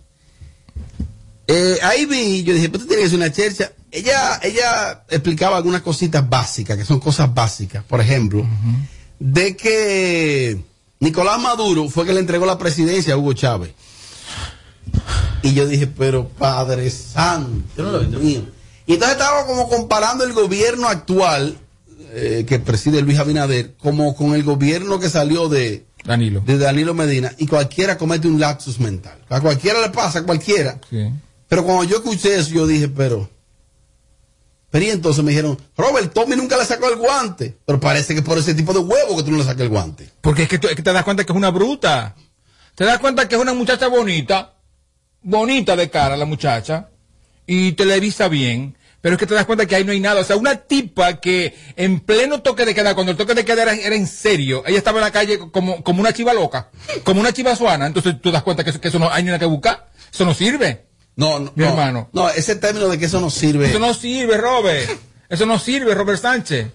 eh, 1.46 1.78
ahí 1.82 2.04
vi, 2.04 2.42
yo 2.44 2.52
dije, 2.52 2.68
pero 2.68 2.80
tú 2.84 2.88
tienes 2.88 3.04
que 3.06 3.08
ser 3.08 3.18
una 3.20 3.32
chercha. 3.32 3.72
Ella, 3.90 4.38
ella 4.42 5.04
explicaba 5.08 5.56
algunas 5.56 5.80
cositas 5.80 6.28
básicas, 6.28 6.76
que 6.76 6.84
son 6.84 7.00
cosas 7.00 7.32
básicas. 7.32 7.82
Por 7.84 8.02
ejemplo, 8.02 8.46
de 9.18 9.56
que 9.56 10.60
Nicolás 11.04 11.38
Maduro 11.38 11.90
fue 11.90 12.06
que 12.06 12.14
le 12.14 12.20
entregó 12.20 12.46
la 12.46 12.56
presidencia 12.56 13.12
a 13.12 13.18
Hugo 13.18 13.34
Chávez. 13.34 13.72
Y 15.42 15.52
yo 15.52 15.66
dije, 15.66 15.86
pero 15.86 16.26
Padre 16.26 16.88
Santo, 16.88 18.00
Dios 18.00 18.22
mío. 18.22 18.40
Y 18.86 18.94
entonces 18.94 19.18
estaba 19.18 19.46
como 19.46 19.68
comparando 19.68 20.24
el 20.24 20.32
gobierno 20.32 20.88
actual 20.88 21.58
eh, 22.12 22.46
que 22.48 22.58
preside 22.58 23.02
Luis 23.02 23.18
Abinader 23.18 23.74
como 23.74 24.16
con 24.16 24.34
el 24.34 24.44
gobierno 24.44 24.98
que 24.98 25.10
salió 25.10 25.50
de, 25.50 25.84
Danilo. 26.04 26.40
de 26.40 26.56
Danilo 26.56 26.94
Medina 26.94 27.32
y 27.36 27.46
cualquiera 27.46 27.98
comete 27.98 28.26
un 28.26 28.40
lapsus 28.40 28.80
mental. 28.80 29.18
A 29.28 29.42
cualquiera 29.42 29.82
le 29.82 29.90
pasa, 29.90 30.20
a 30.20 30.22
cualquiera. 30.22 30.80
Sí. 30.88 31.10
Pero 31.48 31.64
cuando 31.64 31.84
yo 31.84 31.96
escuché 31.96 32.36
eso, 32.36 32.54
yo 32.54 32.66
dije, 32.66 32.88
pero. 32.88 33.28
Pero 34.74 34.86
y 34.86 34.90
entonces 34.90 35.22
me 35.22 35.30
dijeron, 35.30 35.56
Robert, 35.76 36.12
Tommy 36.12 36.34
nunca 36.34 36.56
le 36.56 36.64
sacó 36.64 36.88
el 36.88 36.96
guante. 36.96 37.56
Pero 37.64 37.78
parece 37.78 38.12
que 38.12 38.22
por 38.22 38.38
ese 38.38 38.54
tipo 38.54 38.72
de 38.72 38.80
huevo 38.80 39.16
que 39.16 39.22
tú 39.22 39.30
no 39.30 39.38
le 39.38 39.44
sacas 39.44 39.60
el 39.60 39.68
guante. 39.68 40.10
Porque 40.20 40.42
es 40.42 40.48
que, 40.48 40.56
es 40.56 40.74
que 40.74 40.82
te 40.82 40.92
das 40.92 41.04
cuenta 41.04 41.22
que 41.22 41.30
es 41.30 41.36
una 41.36 41.52
bruta. 41.52 42.16
Te 42.74 42.84
das 42.84 42.98
cuenta 42.98 43.28
que 43.28 43.36
es 43.36 43.40
una 43.40 43.54
muchacha 43.54 43.86
bonita, 43.86 44.54
bonita 45.22 45.76
de 45.76 45.90
cara 45.90 46.16
la 46.16 46.24
muchacha, 46.24 46.88
y 47.46 47.70
televisa 47.74 48.26
bien, 48.26 48.76
pero 49.00 49.14
es 49.14 49.20
que 49.20 49.26
te 49.26 49.34
das 49.34 49.46
cuenta 49.46 49.64
que 49.64 49.76
ahí 49.76 49.84
no 49.84 49.92
hay 49.92 50.00
nada. 50.00 50.22
O 50.22 50.24
sea, 50.24 50.34
una 50.34 50.56
tipa 50.56 51.20
que 51.20 51.54
en 51.76 52.00
pleno 52.00 52.42
toque 52.42 52.64
de 52.64 52.74
queda, 52.74 52.96
cuando 52.96 53.12
el 53.12 53.16
toque 53.16 53.34
de 53.34 53.44
queda 53.44 53.62
era, 53.62 53.74
era 53.74 53.94
en 53.94 54.08
serio, 54.08 54.64
ella 54.66 54.78
estaba 54.78 54.98
en 54.98 55.04
la 55.04 55.12
calle 55.12 55.38
como, 55.38 55.84
como 55.84 56.00
una 56.00 56.12
chiva 56.12 56.34
loca, 56.34 56.70
como 57.04 57.20
una 57.20 57.32
chiva 57.32 57.54
suana, 57.54 57.86
entonces 57.86 58.20
tú 58.20 58.32
das 58.32 58.42
cuenta 58.42 58.64
que 58.64 58.72
que 58.72 58.88
eso 58.88 58.98
no 58.98 59.08
hay 59.08 59.22
nada 59.22 59.38
que 59.38 59.46
buscar, 59.46 59.88
eso 60.12 60.24
no 60.24 60.34
sirve. 60.34 60.86
No, 61.16 61.38
no, 61.38 61.52
Mi 61.54 61.64
no, 61.64 61.70
hermano. 61.70 62.08
No, 62.12 62.28
ese 62.28 62.56
término 62.56 62.88
de 62.88 62.98
que 62.98 63.04
eso 63.06 63.20
no 63.20 63.30
sirve. 63.30 63.68
Eso 63.70 63.78
no 63.78 63.94
sirve, 63.94 64.36
Robert. 64.36 64.90
Eso 65.28 65.46
no 65.46 65.58
sirve, 65.58 65.94
Robert 65.94 66.20
Sánchez. 66.20 66.68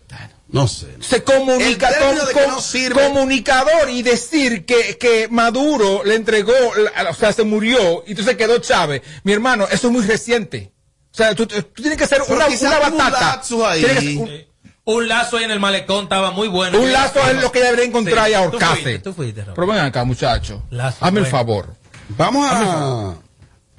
No 0.48 0.67
sé. 0.67 0.88
Se 1.01 1.24
comunica, 1.24 1.89
com- 2.00 2.48
no 2.48 2.60
sirve. 2.60 3.03
comunicador 3.03 3.89
y 3.89 4.01
decir 4.01 4.65
que, 4.65 4.98
que 4.98 5.27
Maduro 5.29 6.03
le 6.03 6.15
entregó, 6.15 6.53
la- 6.75 7.12
o 7.12 7.13
sea, 7.13 7.31
se 7.34 7.43
murió 7.43 8.03
y 8.08 8.12
entonces 8.12 8.36
quedó 8.36 8.58
Chávez. 8.58 9.03
Mi 9.24 9.31
hermano, 9.34 9.67
eso 9.69 9.88
es 9.88 9.93
muy 9.93 10.03
reciente. 10.03 10.72
O 11.13 11.15
sea, 11.17 11.36
tú, 11.36 11.46
tú 11.46 11.62
tienes 11.75 11.98
que 11.98 12.08
ser 12.08 12.22
una, 12.27 12.48
una 12.48 12.48
hubo 12.48 12.88
un 12.91 12.98
batata. 12.98 13.19
lapsus 13.36 13.63
ahí. 13.63 13.84
Tienes 13.84 14.00
que 14.03 14.05
ser 14.13 14.17
un- 14.17 14.50
Un 14.96 15.08
lazo 15.08 15.38
ahí 15.38 15.43
en 15.43 15.51
el 15.51 15.60
malecón 15.60 16.05
estaba 16.05 16.31
muy 16.31 16.48
bueno. 16.48 16.79
Un 16.79 16.91
lazo 16.91 17.19
es 17.29 17.39
lo 17.41 17.51
que 17.51 17.62
debería 17.62 17.86
encontrar 17.86 18.25
Sí, 18.25 18.31
y 18.31 18.34
tú 18.34 18.39
ahorcarse. 18.39 18.81
fuiste, 18.81 19.00
Tú 19.00 19.13
fuiste. 19.13 19.43
Pero 19.53 19.67
ven 19.67 19.77
acá, 19.77 20.03
muchacho. 20.03 20.63
Lazo, 20.72 20.98
Hazme 21.05 21.19
el 21.19 21.25
favor. 21.27 21.75
Vamos 22.17 22.48
a. 22.51 23.15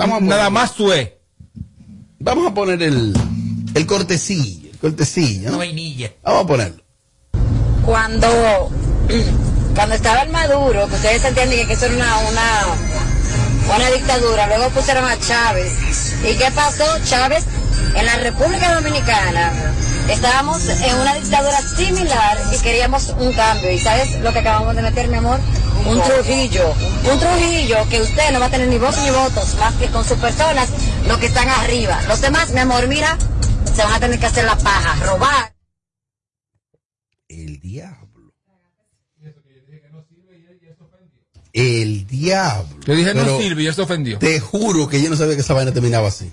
Vamos 0.00 0.19
a 0.23 0.25
Nada 0.25 0.45
poner- 0.45 0.52
más 0.52 0.71
sue. 0.73 1.19
Vamos 2.19 2.47
a 2.50 2.54
poner 2.54 2.83
el, 2.83 3.12
el 3.75 3.87
cortecillo. 3.87 4.71
El 4.73 4.78
cortecillo. 4.78 5.50
¿no? 5.50 5.59
vainilla. 5.59 6.11
Vamos 6.23 6.45
a 6.45 6.47
ponerlo. 6.47 6.83
cuando 7.85 8.71
cuando 9.75 9.95
estaba 9.95 10.23
el 10.23 10.30
Maduro, 10.30 10.87
que 10.88 10.95
ustedes 10.95 11.25
entienden 11.25 11.66
que 11.66 11.73
eso 11.75 11.87
era 11.87 11.95
una, 11.95 12.16
una, 12.30 12.62
una 13.77 13.91
dictadura, 13.91 14.47
luego 14.49 14.71
pusieron 14.71 15.05
a 15.05 15.19
Chávez. 15.19 15.73
¿Y 16.25 16.37
qué 16.37 16.50
pasó? 16.50 16.85
Chávez, 17.05 17.45
en 17.95 18.07
la 18.07 18.17
República 18.17 18.75
Dominicana, 18.75 19.53
estábamos 20.09 20.69
en 20.69 20.95
una 20.97 21.15
dictadura 21.15 21.61
similar 21.62 22.39
y 22.53 22.59
queríamos 22.59 23.09
un 23.19 23.33
cambio. 23.33 23.71
¿Y 23.71 23.79
sabes 23.79 24.19
lo 24.21 24.33
que 24.33 24.41
acabamos 24.41 24.75
de 24.77 24.83
meter, 24.83 25.09
mi 25.09 25.17
amor? 25.17 25.41
Un 25.87 26.03
Trujillo. 26.03 26.75
Un 27.11 27.19
Trujillo 27.19 27.89
que 27.89 28.03
usted 28.03 28.31
no 28.33 28.41
va 28.41 28.47
a 28.47 28.50
tener 28.50 28.69
ni 28.69 28.79
voz 28.79 28.97
ni 28.99 29.11
votos, 29.11 29.55
más 29.57 29.75
que 29.75 29.87
con 29.87 30.05
sus 30.05 30.19
personas, 30.19 30.69
los 31.07 31.19
que 31.19 31.27
están 31.27 31.49
arriba. 31.49 32.00
Los 32.09 32.21
demás, 32.21 32.50
mi 32.50 32.61
amor, 32.61 32.87
mira, 32.89 33.17
se 33.75 33.83
van 33.83 33.95
a 33.95 34.00
tener 34.00 34.19
que 34.19 34.27
hacer 34.27 34.45
la 34.45 34.57
paja, 34.57 34.97
robar. 35.07 35.55
El 37.29 37.61
diablo. 37.61 38.10
El 41.52 42.07
diablo. 42.07 42.69
Yo 42.87 42.95
dije 42.95 43.14
no 43.14 43.38
sirve 43.38 43.62
y 43.62 43.66
él 43.66 43.75
se 43.75 43.83
ofendió. 43.83 44.19
Te 44.19 44.38
juro 44.40 44.88
que 44.88 45.02
yo 45.02 45.11
no 45.11 45.16
sabía 45.16 45.35
que 45.35 45.40
esa 45.40 45.54
vaina 45.54 45.73
terminaba 45.73 46.09
así. 46.09 46.33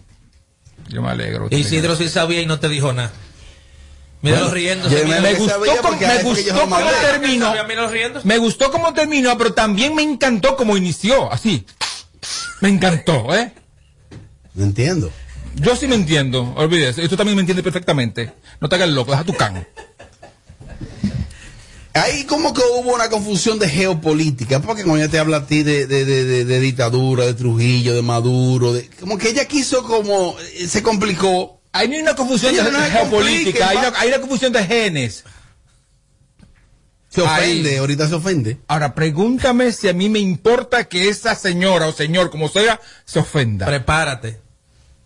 Yo 0.89 1.01
me 1.01 1.09
alegro. 1.09 1.47
Isidro 1.49 1.95
sí 1.95 2.07
sabía 2.09 2.41
y 2.41 2.45
no 2.45 2.59
te 2.59 2.69
dijo 2.69 2.93
nada. 2.93 3.11
Míralo 4.21 4.49
Bueno, 4.49 4.89
míralo- 4.89 5.07
me 5.07 5.21
Me 5.21 5.33
gustó, 5.35 5.59
me 5.59 5.67
cómo 6.59 6.77
terminó. 7.01 7.53
Me 8.23 8.37
gustó 8.37 8.71
cómo 8.71 8.93
terminó, 8.93 9.37
pero 9.37 9.53
también 9.53 9.93
me 9.95 10.01
encantó 10.01 10.55
cómo 10.55 10.75
inició. 10.75 11.31
Así. 11.31 11.65
Me 12.61 12.69
encantó, 12.69 13.33
¿eh? 13.35 13.53
No 14.55 14.63
entiendo. 14.63 15.11
Yo 15.55 15.75
sí 15.75 15.87
me 15.87 15.95
entiendo. 15.95 16.53
Olvídese. 16.55 17.03
Y 17.03 17.07
tú 17.07 17.15
también 17.15 17.35
me 17.35 17.41
entiendes 17.41 17.63
perfectamente. 17.63 18.33
No 18.59 18.69
te 18.69 18.75
hagas 18.75 18.89
loco. 18.89 19.11
Deja 19.11 19.23
tu 19.23 19.33
can. 19.33 19.67
Ahí 21.97 22.25
como 22.25 22.53
que 22.53 22.61
hubo 22.61 22.93
una 22.95 23.09
confusión 23.09 23.59
de 23.59 23.67
geopolítica, 23.69 24.59
porque 24.61 24.83
cuando 24.83 25.03
ella 25.03 25.11
te 25.11 25.19
habla 25.19 25.37
a 25.37 25.45
ti 25.47 25.63
de, 25.63 25.85
de, 25.87 26.05
de, 26.05 26.23
de- 26.25 26.45
de 26.45 26.59
dictadura, 26.59 27.25
de 27.25 27.33
Trujillo, 27.33 27.93
de 27.93 28.01
Maduro, 28.01 28.73
de, 28.73 28.89
como 28.99 29.17
que 29.17 29.29
ella 29.29 29.45
quiso 29.45 29.83
como, 29.83 30.35
eh, 30.55 30.67
se 30.67 30.81
complicó. 30.83 31.59
Hay 31.73 31.89
una 31.99 32.15
confusión 32.15 32.53
Ella 32.53 32.63
de 32.63 32.71
no 32.71 32.79
geopolítica. 32.79 33.69
Hay 33.69 33.77
una, 33.77 33.93
hay 33.99 34.07
una 34.09 34.19
confusión 34.19 34.51
de 34.53 34.63
genes. 34.65 35.23
Se 37.09 37.21
ofende, 37.21 37.71
Ahí. 37.71 37.75
ahorita 37.77 38.07
se 38.07 38.15
ofende. 38.15 38.57
Ahora, 38.67 38.93
pregúntame 38.93 39.71
si 39.71 39.87
a 39.87 39.93
mí 39.93 40.09
me 40.09 40.19
importa 40.19 40.85
que 40.85 41.07
esa 41.09 41.35
señora 41.35 41.87
o 41.87 41.91
señor, 41.93 42.29
como 42.29 42.49
sea, 42.49 42.79
se 43.05 43.19
ofenda. 43.19 43.65
Prepárate. 43.65 44.39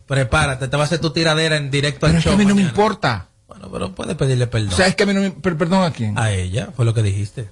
Prepárate. 0.08 0.68
Te 0.68 0.78
va 0.78 0.84
a 0.84 0.86
hacer 0.88 1.00
tu 1.00 1.12
tiradera 1.12 1.58
en 1.58 1.70
directo 1.72 2.02
Pero 2.08 2.18
al 2.18 2.24
show. 2.24 2.34
a 2.34 2.38
mí 2.38 2.46
no 2.46 2.56
me 2.56 2.62
importa. 2.64 3.30
Bueno, 3.62 3.72
pero 3.72 3.96
puedes 3.96 4.16
pedirle 4.16 4.48
perdón. 4.48 4.74
O 4.74 4.76
sea, 4.76 4.88
es 4.88 4.96
que 4.96 5.04
a 5.04 5.06
mí 5.06 5.14
no 5.14 5.22
me... 5.22 5.32
per- 5.32 5.58
Perdón 5.58 5.84
a 5.84 5.92
quién. 5.92 6.18
a 6.18 6.32
ella, 6.32 6.70
fue 6.76 6.86
lo 6.86 6.94
que 6.94 7.04
dijiste. 7.04 7.50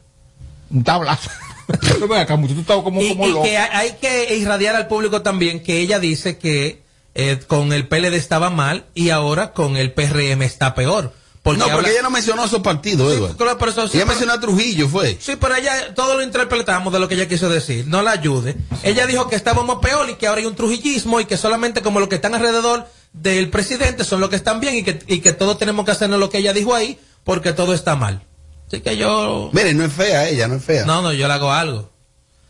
Un 0.72 0.84
tablazo. 0.84 1.30
Acá, 2.18 2.36
mucho. 2.36 2.54
Tú 2.56 2.62
estás 2.62 2.78
como, 2.84 3.02
Y, 3.02 3.10
como 3.10 3.28
y 3.28 3.42
que 3.50 3.58
hay, 3.58 3.94
que 4.02 4.36
irradiar 4.38 4.76
al 4.76 4.88
público 4.88 5.22
también 5.22 5.62
que 5.64 5.80
ella 5.80 6.00
dice 6.00 6.38
que 6.38 6.82
eh, 7.16 7.40
con 7.48 7.74
el 7.74 7.88
PLD 7.88 8.14
estaba 8.16 8.50
mal 8.50 8.86
y 8.94 9.10
ahora 9.10 9.52
con 9.54 9.78
el 9.78 9.92
PRM 9.94 10.42
está 10.44 10.74
peor. 10.76 11.14
Porque 11.42 11.60
no, 11.60 11.66
porque 11.66 11.78
habla- 11.78 11.90
ella 11.90 12.02
no 12.02 12.10
mencionó 12.12 12.44
esos 12.46 12.62
partidos, 12.62 13.12
Sí, 13.14 13.18
Edward. 13.18 13.36
claro, 13.38 13.58
pero 13.58 13.72
eso- 13.72 13.88
sí, 13.88 13.98
ella 13.98 14.06
pero- 14.06 14.08
mencionó 14.08 14.34
a 14.34 14.40
Trujillo, 14.40 14.88
fue. 14.90 15.18
Sí, 15.20 15.34
pero 15.40 15.56
ella, 15.56 15.94
todo 15.96 16.18
lo 16.18 16.24
interpretamos 16.24 16.92
de 16.92 17.00
lo 17.00 17.08
que 17.08 17.16
ella 17.16 17.28
quiso 17.28 17.50
decir. 17.50 17.88
No 17.88 18.02
la 18.02 18.12
ayude. 18.12 18.56
Ella 18.84 19.08
dijo 19.08 19.28
que 19.30 19.36
estábamos 19.36 19.80
peor 19.80 20.10
y 20.10 20.16
que 20.16 20.28
ahora 20.28 20.42
hay 20.42 20.48
un 20.48 20.56
trujillismo 20.56 21.20
y 21.20 21.26
que 21.26 21.38
solamente 21.38 21.82
como 21.82 22.00
los 22.00 22.10
que 22.10 22.16
están 22.16 22.36
alrededor 22.36 22.88
del 23.14 23.50
presidente 23.50 24.04
son 24.04 24.22
los 24.22 24.30
que 24.30 24.36
están 24.36 24.60
bien 24.60 24.76
y 24.76 24.84
que, 24.84 25.00
y 25.08 25.20
que 25.20 25.34
todos 25.34 25.58
tenemos 25.58 25.86
que 25.86 25.92
hacernos 25.92 26.20
lo 26.20 26.30
que 26.30 26.38
ella 26.40 26.54
dijo 26.54 26.74
ahí 26.76 27.00
porque 27.24 27.54
todo 27.54 27.74
está 27.74 27.96
mal. 27.96 28.22
Así 28.68 28.82
que 28.82 28.98
yo... 28.98 29.50
Mire, 29.54 29.74
no 29.74 29.84
es 29.86 29.92
fea 29.94 30.30
ella, 30.30 30.48
no 30.48 30.56
es 30.56 30.64
fea. 30.64 30.86
No, 30.86 31.02
no, 31.02 31.12
yo 31.12 31.28
le 31.28 31.34
hago 31.34 31.52
algo. 31.52 31.90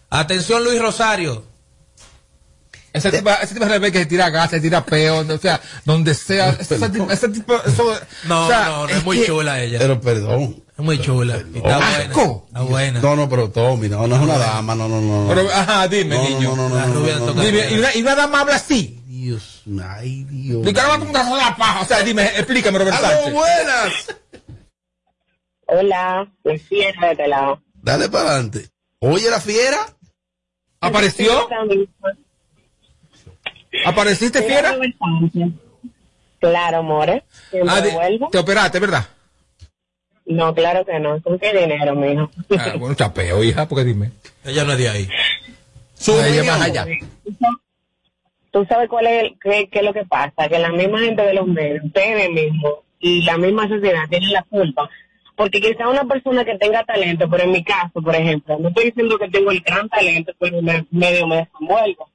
Atención 0.09 0.63
Luis 0.63 0.81
Rosario. 0.81 1.45
Ese 2.91 3.11
tipo, 3.11 3.29
ese 3.29 3.53
tipo 3.53 3.65
de 3.67 3.91
que 3.91 3.99
se 3.99 4.05
tira 4.07 4.29
gas, 4.31 4.49
se 4.49 4.59
tira 4.59 4.83
peo, 4.83 5.19
o 5.19 5.37
sea, 5.37 5.61
donde 5.85 6.15
sea. 6.15 6.49
Ese, 6.59 6.89
tipo, 6.89 7.09
ese 7.11 7.29
tipo, 7.29 7.55
eso, 7.63 7.95
No, 8.25 8.45
o 8.45 8.47
sea, 8.47 8.65
no, 8.65 8.87
no 8.87 8.89
es 8.89 9.03
muy 9.05 9.19
que- 9.19 9.27
chula 9.27 9.61
ella. 9.61 9.77
Pero 9.79 10.01
perdón. 10.01 10.63
Es 10.77 10.83
muy 10.83 10.99
chula. 10.99 11.37
Está 11.37 11.59
buena. 11.77 11.87
¡Asco! 11.87 12.45
Está 12.47 12.61
buena. 12.61 12.99
No, 12.99 13.15
no, 13.15 13.29
pero 13.29 13.49
Tommy, 13.51 13.89
no, 13.89 14.07
no 14.07 14.15
es 14.15 14.21
una 14.21 14.37
dama, 14.39 14.73
no, 14.75 14.89
no, 14.89 14.99
no. 15.01 15.23
no. 15.23 15.29
Pero, 15.29 15.47
ajá, 15.51 15.87
dime, 15.87 16.15
No, 16.15 16.23
no, 16.23 16.29
niño. 16.29 16.55
no, 16.55 16.69
no, 16.69 16.75
La 16.75 16.85
no, 16.87 16.93
rubia 16.95 17.13
no, 17.13 17.19
no, 17.19 17.25
toca- 17.27 17.35
no. 17.35 17.45
Dime, 17.45 17.69
y, 17.71 17.77
una, 17.79 17.95
y 17.95 18.01
una 18.01 18.15
dama 18.15 18.41
habla 18.41 18.55
así. 18.55 18.98
Dios, 19.23 19.63
ay, 19.85 20.23
Dios. 20.25 20.61
¿Y 20.65 20.73
qué 20.73 20.81
le 20.81 20.87
va 20.87 20.93
a 20.93 20.97
preguntar 20.97 21.25
a 21.25 21.35
la 21.35 21.55
paja? 21.57 21.81
O 21.81 21.85
sea, 21.85 22.01
dime, 22.03 22.23
explícame, 22.23 22.79
Robert 22.79 22.95
¡Aló, 22.97 23.07
Sánchez. 23.09 23.33
buenas! 23.33 24.15
Hola, 25.67 26.31
soy 26.43 26.57
fiera 26.59 27.05
de 27.07 27.11
este 27.11 27.27
lado. 27.27 27.61
Dale 27.75 28.07
para 28.09 28.29
adelante. 28.31 28.69
Oye, 28.99 29.29
la 29.29 29.39
fiera. 29.41 29.77
¿Apareció? 30.79 31.47
¿Apareciste, 33.85 34.41
fiera? 34.43 34.77
Claro, 36.39 36.83
more. 36.83 37.23
¿Que 37.51 37.63
me 37.63 37.71
Ah, 37.71 37.81
de- 37.81 38.19
te 38.31 38.37
operaste, 38.37 38.79
¿verdad? 38.79 39.05
No, 40.25 40.53
claro 40.55 40.85
que 40.85 40.97
no. 40.99 41.21
¿Con 41.21 41.37
qué 41.39 41.53
dinero, 41.53 41.93
mijo? 41.95 42.31
Ah, 42.57 42.75
bueno, 42.77 42.95
chapeo, 42.95 43.43
hija, 43.43 43.67
porque 43.67 43.83
dime. 43.83 44.11
Ella 44.45 44.63
no 44.63 44.71
es 44.73 44.77
de 44.77 44.89
ahí. 44.89 45.09
Su 45.95 46.13
Ella 46.13 46.21
opinión. 46.21 46.47
más 46.47 46.61
allá. 46.61 46.85
Tú 48.51 48.65
sabes 48.69 48.89
cuál 48.89 49.07
es, 49.07 49.23
el- 49.23 49.39
qué, 49.39 49.69
qué 49.69 49.79
es 49.79 49.85
lo 49.85 49.93
que 49.93 50.05
pasa, 50.05 50.49
que 50.49 50.59
la 50.59 50.69
misma 50.69 50.99
gente 50.99 51.21
de 51.23 51.33
los 51.33 51.47
medios, 51.47 51.83
ustedes 51.85 52.29
mismos 52.31 52.73
y 52.99 53.23
la 53.23 53.37
misma 53.37 53.67
sociedad 53.67 54.07
tienen 54.09 54.31
la 54.31 54.43
culpa. 54.43 54.89
Porque 55.35 55.61
quizá 55.61 55.87
una 55.87 56.03
persona 56.03 56.43
que 56.43 56.57
tenga 56.57 56.83
talento, 56.83 57.29
pero 57.29 57.43
en 57.43 57.51
mi 57.51 57.63
caso, 57.63 58.01
por 58.03 58.13
ejemplo, 58.15 58.57
no 58.59 58.69
estoy 58.69 58.85
diciendo 58.85 59.17
que 59.17 59.29
tengo 59.29 59.51
el 59.51 59.61
gran 59.61 59.87
talento, 59.87 60.33
pero 60.37 60.61
me, 60.61 60.85
medio 60.91 61.27
me 61.27 61.37
desenvuelvo. 61.37 62.09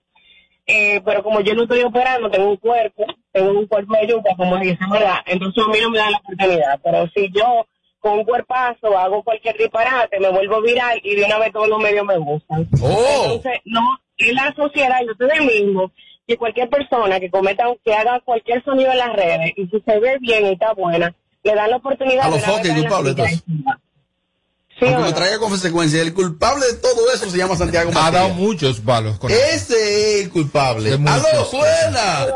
Eh, 0.66 1.00
pero 1.04 1.22
como 1.22 1.40
yo 1.40 1.54
no 1.54 1.62
estoy 1.62 1.82
operando, 1.82 2.30
tengo 2.30 2.50
un 2.50 2.56
cuerpo, 2.56 3.04
tengo 3.32 3.50
un 3.58 3.66
cuerpo 3.66 3.94
de 3.96 4.08
yuca, 4.08 4.34
como 4.36 4.58
dicen, 4.58 4.88
¿verdad? 4.90 5.18
Entonces 5.26 5.62
a 5.64 5.68
mí 5.70 5.78
no 5.80 5.90
me 5.90 5.98
dan 5.98 6.12
la 6.12 6.18
oportunidad. 6.18 6.80
Pero 6.82 7.08
si 7.14 7.30
yo 7.32 7.66
con 8.00 8.18
un 8.18 8.24
cuerpazo 8.24 8.98
hago 8.98 9.22
cualquier 9.22 9.56
disparate, 9.56 10.20
me 10.20 10.28
vuelvo 10.30 10.60
viral 10.60 11.00
y 11.02 11.14
de 11.16 11.24
una 11.24 11.38
vez 11.38 11.52
todos 11.52 11.68
los 11.68 11.80
medios 11.82 12.04
me 12.04 12.18
gustan. 12.18 12.68
Oh. 12.82 13.22
Entonces, 13.24 13.60
no, 13.64 13.80
en 14.18 14.34
la 14.34 14.52
sociedad 14.54 15.00
y 15.02 15.10
ustedes 15.10 15.40
mismos, 15.40 15.92
que 16.26 16.36
cualquier 16.36 16.68
persona 16.70 17.20
que 17.20 17.30
cometa, 17.30 17.64
que 17.84 17.94
haga 17.94 18.20
cualquier 18.20 18.64
sonido 18.64 18.90
en 18.92 18.98
las 18.98 19.12
redes, 19.12 19.52
y 19.56 19.66
si 19.66 19.80
se 19.80 19.98
ve 20.00 20.18
bien 20.20 20.46
y 20.46 20.52
está 20.52 20.72
buena, 20.72 21.14
le 21.42 21.54
dan 21.54 21.70
la 21.70 21.76
oportunidad 21.76 22.24
A 22.26 22.30
los 22.30 22.40
de 22.62 23.14
la 23.14 23.30
encima. 23.30 23.80
¿Sí 24.78 24.86
Aunque 24.86 25.10
no? 25.10 25.14
traiga 25.14 25.38
consecuencias, 25.38 26.02
el 26.02 26.14
culpable 26.14 26.66
de 26.66 26.74
todo 26.74 27.12
eso 27.14 27.30
se 27.30 27.38
llama 27.38 27.54
Santiago 27.54 27.92
Ha 27.94 28.10
dado 28.10 28.30
muchos 28.30 28.80
palos 28.80 29.18
con 29.18 29.30
Ese 29.30 30.18
es 30.18 30.24
el 30.24 30.30
culpable. 30.30 30.96
Muchas 30.98 31.24
¡Aló, 31.24 31.44
cosas. 31.44 31.52
buena! 31.52 32.26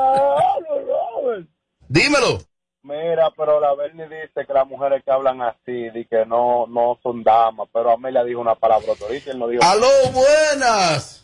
Dímelo. 1.88 2.38
Mira, 2.83 3.31
pero 3.37 3.61
la 3.61 3.74
Bernie 3.74 4.05
dice 4.09 4.46
que 4.46 4.53
las 4.53 4.66
mujeres 4.66 5.03
que 5.05 5.11
hablan 5.11 5.42
así, 5.42 5.90
di 5.90 6.07
que 6.07 6.24
no, 6.27 6.66
no 6.68 6.98
son 7.03 7.22
damas, 7.22 7.68
pero 7.72 7.90
Amelia 7.92 8.24
dijo 8.24 8.40
una 8.40 8.55
palabra 8.55 8.92
ahorita 9.01 9.29
y 9.29 9.33
él 9.33 9.38
no 9.38 9.48
dijo. 9.48 9.62
¡Aló, 9.64 9.88
buenas! 10.12 11.22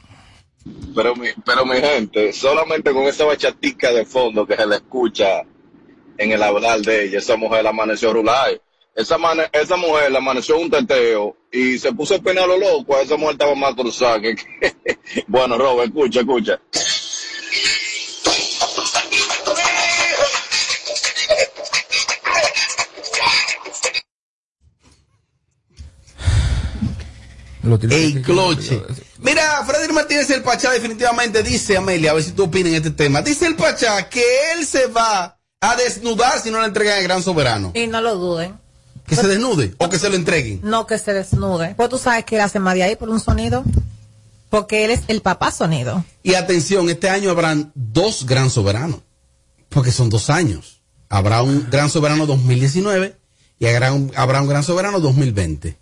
Pero 0.94 1.14
mi, 1.16 1.28
pero 1.44 1.66
mi 1.66 1.76
gente, 1.80 2.32
solamente 2.32 2.92
con 2.92 3.02
esa 3.04 3.24
bachatica 3.24 3.92
de 3.92 4.04
fondo 4.06 4.46
que 4.46 4.56
se 4.56 4.66
le 4.66 4.76
escucha 4.76 5.42
en 6.16 6.32
el 6.32 6.42
hablar 6.42 6.80
de 6.80 7.04
ella, 7.04 7.18
esa 7.18 7.36
mujer 7.36 7.66
amaneció 7.66 8.12
rulay. 8.12 8.60
Esa, 8.94 9.18
mane- 9.18 9.50
esa 9.52 9.76
mujer 9.76 10.12
le 10.12 10.18
amaneció 10.18 10.56
un 10.56 10.70
teteo 10.70 11.36
y 11.50 11.78
se 11.78 11.92
puso 11.92 12.22
peinar 12.22 12.44
a 12.44 12.46
lo 12.46 12.58
loco. 12.58 12.96
Esa 12.98 13.16
mujer 13.16 13.32
estaba 13.32 13.54
más 13.56 13.74
cruzada 13.74 14.20
que... 14.20 14.36
que- 14.36 14.98
bueno, 15.26 15.58
Robert, 15.58 15.88
escucha, 15.88 16.20
escucha. 16.20 16.60
Lo 27.64 27.78
tienes 27.78 27.98
¡Ey, 27.98 28.14
que- 28.14 28.22
cloche! 28.22 28.82
Mira, 29.18 29.64
Freddy 29.66 29.92
Martínez 29.92 30.28
el 30.30 30.42
Pachá 30.42 30.70
definitivamente 30.70 31.42
dice, 31.42 31.76
Amelia, 31.76 32.10
a 32.10 32.14
ver 32.14 32.22
si 32.22 32.32
tú 32.32 32.44
opinas 32.44 32.68
en 32.70 32.74
este 32.76 32.90
tema. 32.90 33.22
Dice 33.22 33.46
el 33.46 33.56
Pachá 33.56 34.08
que 34.08 34.22
él 34.54 34.66
se 34.66 34.86
va 34.88 35.38
a 35.60 35.76
desnudar 35.76 36.40
si 36.42 36.50
no 36.50 36.60
le 36.60 36.66
entregan 36.66 36.98
al 36.98 37.02
gran 37.04 37.22
soberano. 37.22 37.72
Y 37.74 37.86
no 37.86 38.00
lo 38.00 38.16
duden. 38.16 38.58
Que 39.06 39.16
se 39.16 39.26
desnude 39.26 39.74
o 39.78 39.88
que 39.88 39.98
se 39.98 40.08
lo 40.08 40.16
entreguen. 40.16 40.60
No 40.62 40.86
que 40.86 40.98
se 40.98 41.12
desnude. 41.12 41.74
Pues 41.74 41.88
tú 41.88 41.98
sabes 41.98 42.24
que 42.24 42.36
él 42.36 42.40
hace 42.42 42.58
más 42.58 42.74
de 42.74 42.82
ahí 42.84 42.96
por 42.96 43.08
un 43.10 43.20
sonido. 43.20 43.64
Porque 44.50 44.84
él 44.84 44.90
es 44.92 45.00
el 45.08 45.20
papá 45.20 45.50
sonido. 45.50 46.04
Y 46.22 46.34
atención, 46.34 46.88
este 46.88 47.08
año 47.08 47.30
habrán 47.30 47.72
dos 47.74 48.24
gran 48.24 48.50
soberanos. 48.50 49.00
Porque 49.68 49.90
son 49.90 50.10
dos 50.10 50.30
años. 50.30 50.80
Habrá 51.08 51.42
un 51.42 51.68
gran 51.70 51.90
soberano 51.90 52.26
2019 52.26 53.16
y 53.58 53.66
habrá 53.66 53.92
un, 53.92 54.12
habrá 54.16 54.40
un 54.40 54.48
gran 54.48 54.62
soberano 54.62 55.00
2020. 55.00 55.76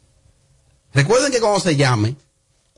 Recuerden 0.94 1.32
que 1.32 1.40
cuando 1.40 1.60
se 1.60 1.76
llame 1.76 2.16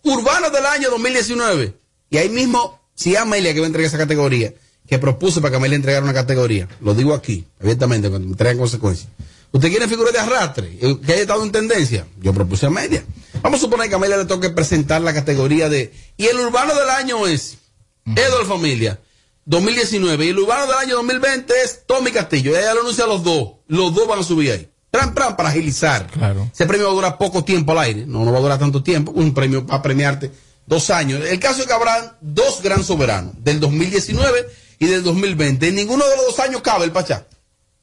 Urbano 0.02 0.50
del 0.50 0.66
año 0.66 0.90
2019, 0.90 1.74
y 2.10 2.16
ahí 2.18 2.28
mismo, 2.28 2.80
si 2.94 3.16
Amelia 3.16 3.54
que 3.54 3.60
va 3.60 3.66
a 3.66 3.68
entregar 3.68 3.88
esa 3.88 3.98
categoría, 3.98 4.52
que 4.86 4.98
propuse 4.98 5.40
para 5.40 5.50
que 5.50 5.56
Amelia 5.56 5.76
entregara 5.76 6.04
una 6.04 6.12
categoría, 6.12 6.68
lo 6.80 6.94
digo 6.94 7.14
aquí, 7.14 7.46
abiertamente, 7.60 8.10
cuando 8.10 8.28
me 8.28 8.36
traigan 8.36 8.58
consecuencias. 8.58 9.08
¿Usted 9.54 9.68
quiere 9.68 9.86
figura 9.86 10.10
de 10.10 10.18
arrastre? 10.18 10.76
Que 10.78 11.12
haya 11.12 11.22
estado 11.22 11.44
en 11.44 11.52
tendencia. 11.52 12.08
Yo 12.20 12.34
propuse 12.34 12.66
a 12.66 12.70
Amelia. 12.70 13.04
Vamos 13.40 13.60
a 13.60 13.62
suponer 13.62 13.88
que 13.88 13.94
a 13.94 13.98
Amelia 13.98 14.16
le 14.16 14.24
toque 14.24 14.50
presentar 14.50 15.00
la 15.00 15.14
categoría 15.14 15.68
de. 15.68 15.92
Y 16.16 16.26
el 16.26 16.40
urbano 16.40 16.74
del 16.74 16.90
año 16.90 17.24
es 17.28 17.58
Edward 18.04 18.46
Familia, 18.46 19.00
2019. 19.44 20.24
Y 20.24 20.28
el 20.30 20.40
urbano 20.40 20.66
del 20.66 20.74
año 20.74 20.96
2020 20.96 21.54
es 21.64 21.86
Tommy 21.86 22.10
Castillo. 22.10 22.50
Y 22.50 22.56
ella 22.56 22.74
lo 22.74 22.80
anuncia 22.80 23.04
a 23.04 23.06
los 23.06 23.22
dos. 23.22 23.52
Los 23.68 23.94
dos 23.94 24.08
van 24.08 24.18
a 24.18 24.22
subir 24.24 24.50
ahí. 24.50 24.68
Tran, 24.94 25.12
tran, 25.12 25.34
para 25.36 25.48
agilizar. 25.48 26.06
Claro. 26.06 26.48
Ese 26.54 26.66
premio 26.66 26.86
va 26.86 26.92
a 26.92 26.94
durar 26.94 27.18
poco 27.18 27.42
tiempo 27.42 27.72
al 27.72 27.78
aire. 27.78 28.04
No, 28.06 28.24
no 28.24 28.30
va 28.30 28.38
a 28.38 28.42
durar 28.42 28.58
tanto 28.60 28.80
tiempo. 28.82 29.10
Un 29.10 29.34
premio 29.34 29.66
va 29.66 29.74
a 29.76 29.82
premiarte 29.82 30.30
dos 30.66 30.88
años. 30.90 31.20
El 31.24 31.40
caso 31.40 31.62
es 31.62 31.66
que 31.66 31.72
habrán 31.72 32.12
dos 32.20 32.62
gran 32.62 32.84
soberanos, 32.84 33.32
del 33.42 33.58
2019 33.58 34.46
y 34.78 34.86
del 34.86 35.02
2020. 35.02 35.66
En 35.66 35.74
ninguno 35.74 36.04
de 36.08 36.16
los 36.16 36.26
dos 36.26 36.38
años 36.38 36.60
cabe 36.62 36.84
el 36.84 36.92
Pachá. 36.92 37.26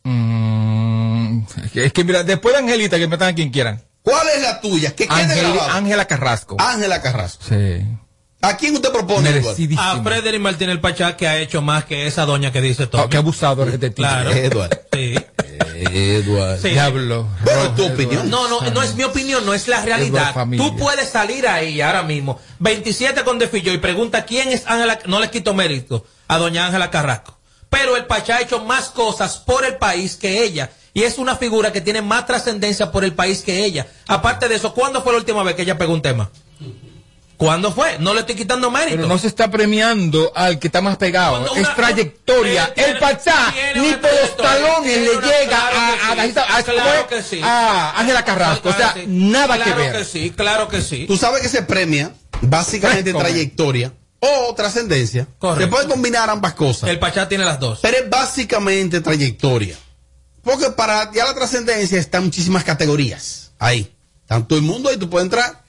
Mm, 0.04 1.44
es 1.66 1.72
que- 1.72 1.92
que 1.92 2.04
mira, 2.04 2.24
después 2.24 2.54
de 2.56 2.60
Angelita, 2.62 2.98
que 2.98 3.08
metan 3.08 3.30
a 3.30 3.36
quien 3.36 3.50
quieran. 3.50 3.82
¿Cuál 4.02 4.28
es 4.36 4.42
la 4.42 4.62
tuya? 4.62 4.96
¿Qué 4.96 5.06
grabado? 5.06 5.62
Ángela 5.74 6.06
Carrasco. 6.06 6.56
Ángela 6.60 7.02
Carrasco. 7.02 7.44
Sí. 7.48 7.86
¿A 8.44 8.58
quién 8.58 8.74
usted 8.76 8.92
propone? 8.92 9.30
A 9.78 10.02
Frederick 10.02 10.42
Martínez 10.42 10.80
Pachá 10.80 11.16
que 11.16 11.28
ha 11.28 11.38
hecho 11.38 11.62
más 11.62 11.86
que 11.86 12.08
esa 12.08 12.26
doña 12.26 12.52
que 12.52 12.60
dice 12.62 12.88
todo. 12.88 13.04
Oh, 13.04 13.10
qué 13.10 13.18
abusador 13.18 13.68
este 13.70 13.90
tipo. 13.92 13.98
Claro. 14.08 14.32
Edward. 14.34 14.80
Sí. 14.92 15.14
Edward. 15.76 16.60
Sí. 16.62 16.70
Diablo. 16.70 17.28
Pero 17.44 17.64
es 17.64 17.76
tu 17.76 17.86
opinión. 17.86 18.30
No, 18.30 18.48
no, 18.48 18.62
no 18.62 18.84
es 18.84 18.96
mi 18.96 19.04
opinión, 19.04 19.46
no 19.46 19.54
es 19.54 19.68
la 19.68 19.82
realidad. 19.82 20.34
Tú 20.58 20.76
puedes 20.78 21.10
salir 21.10 21.48
ahí 21.48 21.82
ahora 21.82 22.04
mismo, 22.04 22.40
27 22.60 23.24
con 23.24 23.40
Defillo, 23.40 23.74
y 23.74 23.78
pregunta 23.78 24.26
quién 24.26 24.50
es 24.50 24.68
Ángela, 24.68 25.00
no 25.06 25.20
le 25.20 25.30
quito 25.30 25.54
mérito 25.54 26.06
a 26.28 26.38
doña 26.38 26.66
Ángela 26.66 26.90
Carrasco. 26.90 27.38
Pero 27.70 27.96
el 27.96 28.06
Pachá 28.06 28.38
ha 28.38 28.42
hecho 28.42 28.60
más 28.66 28.90
cosas 28.90 29.38
por 29.38 29.66
el 29.66 29.76
país 29.76 30.18
que 30.18 30.44
ella. 30.44 30.72
Y 30.94 31.04
es 31.04 31.18
una 31.18 31.38
figura 31.38 31.72
que 31.72 31.80
tiene 31.80 32.02
más 32.02 32.26
trascendencia 32.26 32.92
por 32.92 33.06
el 33.06 33.14
país 33.14 33.42
que 33.42 33.64
ella. 33.64 33.88
Aparte 34.08 34.50
de 34.50 34.56
eso, 34.56 34.74
¿cuándo 34.74 35.02
fue 35.02 35.14
la 35.14 35.20
última 35.20 35.42
vez 35.44 35.56
que 35.56 35.62
ella 35.62 35.78
pegó 35.78 35.94
un 35.94 36.02
tema? 36.02 36.30
¿Cuándo 37.42 37.74
fue? 37.74 37.98
No 37.98 38.14
le 38.14 38.20
estoy 38.20 38.36
quitando 38.36 38.70
mérito. 38.70 38.98
Pero 38.98 39.08
no 39.08 39.18
se 39.18 39.26
está 39.26 39.50
premiando 39.50 40.32
al 40.36 40.60
que 40.60 40.68
está 40.68 40.80
más 40.80 40.98
pegado. 40.98 41.44
Es 41.56 41.74
trayectoria. 41.76 42.72
Tiene- 42.76 42.92
el 42.92 43.00
Pachá 43.00 43.52
ni 43.78 43.94
por 43.94 44.12
los 44.12 44.38
talones 44.38 44.98
le 45.00 45.08
llega 45.16 45.48
claro 45.48 45.78
a, 46.52 46.62
claro 46.64 47.94
Ángela 47.98 48.24
Carrasco. 48.24 48.70
O 48.70 48.74
sea, 48.74 48.94
Claro 48.94 49.02
que 49.02 49.08
nada 49.08 49.58
que 49.58 49.64
Claro 49.64 49.78
ver. 49.80 49.94
que 49.94 50.06
sí, 50.06 50.30
claro 50.30 50.68
que 50.68 50.82
sí. 50.84 51.06
Tú 51.08 51.18
sabes 51.18 51.42
que 51.42 51.50
se 51.50 51.64
premia 51.64 52.14
básicamente 52.42 53.12
trayectoria 53.26 53.92
o 54.20 54.54
trascendencia. 54.54 55.28
Correcto. 55.40 55.66
Se 55.66 55.68
puede 55.72 55.88
combinar 55.88 56.30
ambas 56.30 56.54
cosas. 56.54 56.92
El 56.92 57.00
Pachá 57.00 57.28
tiene 57.28 57.44
las 57.44 57.60
dos. 57.60 57.80
Pero 57.82 57.98
es 57.98 58.08
básicamente 58.08 59.02
trayectoria. 59.02 59.76
Porque 60.44 60.70
para 60.70 61.12
ya 61.12 61.26
la 61.26 61.34
trascendencia 61.34 61.98
están 62.00 62.26
muchísimas 62.26 62.64
categorías 62.64 63.52
ahí. 63.58 63.92
Todo 64.48 64.60
el 64.60 64.62
mundo 64.64 64.90
ahí, 64.90 64.98
tú 64.98 65.10
puedes 65.10 65.26
entrar. 65.26 65.61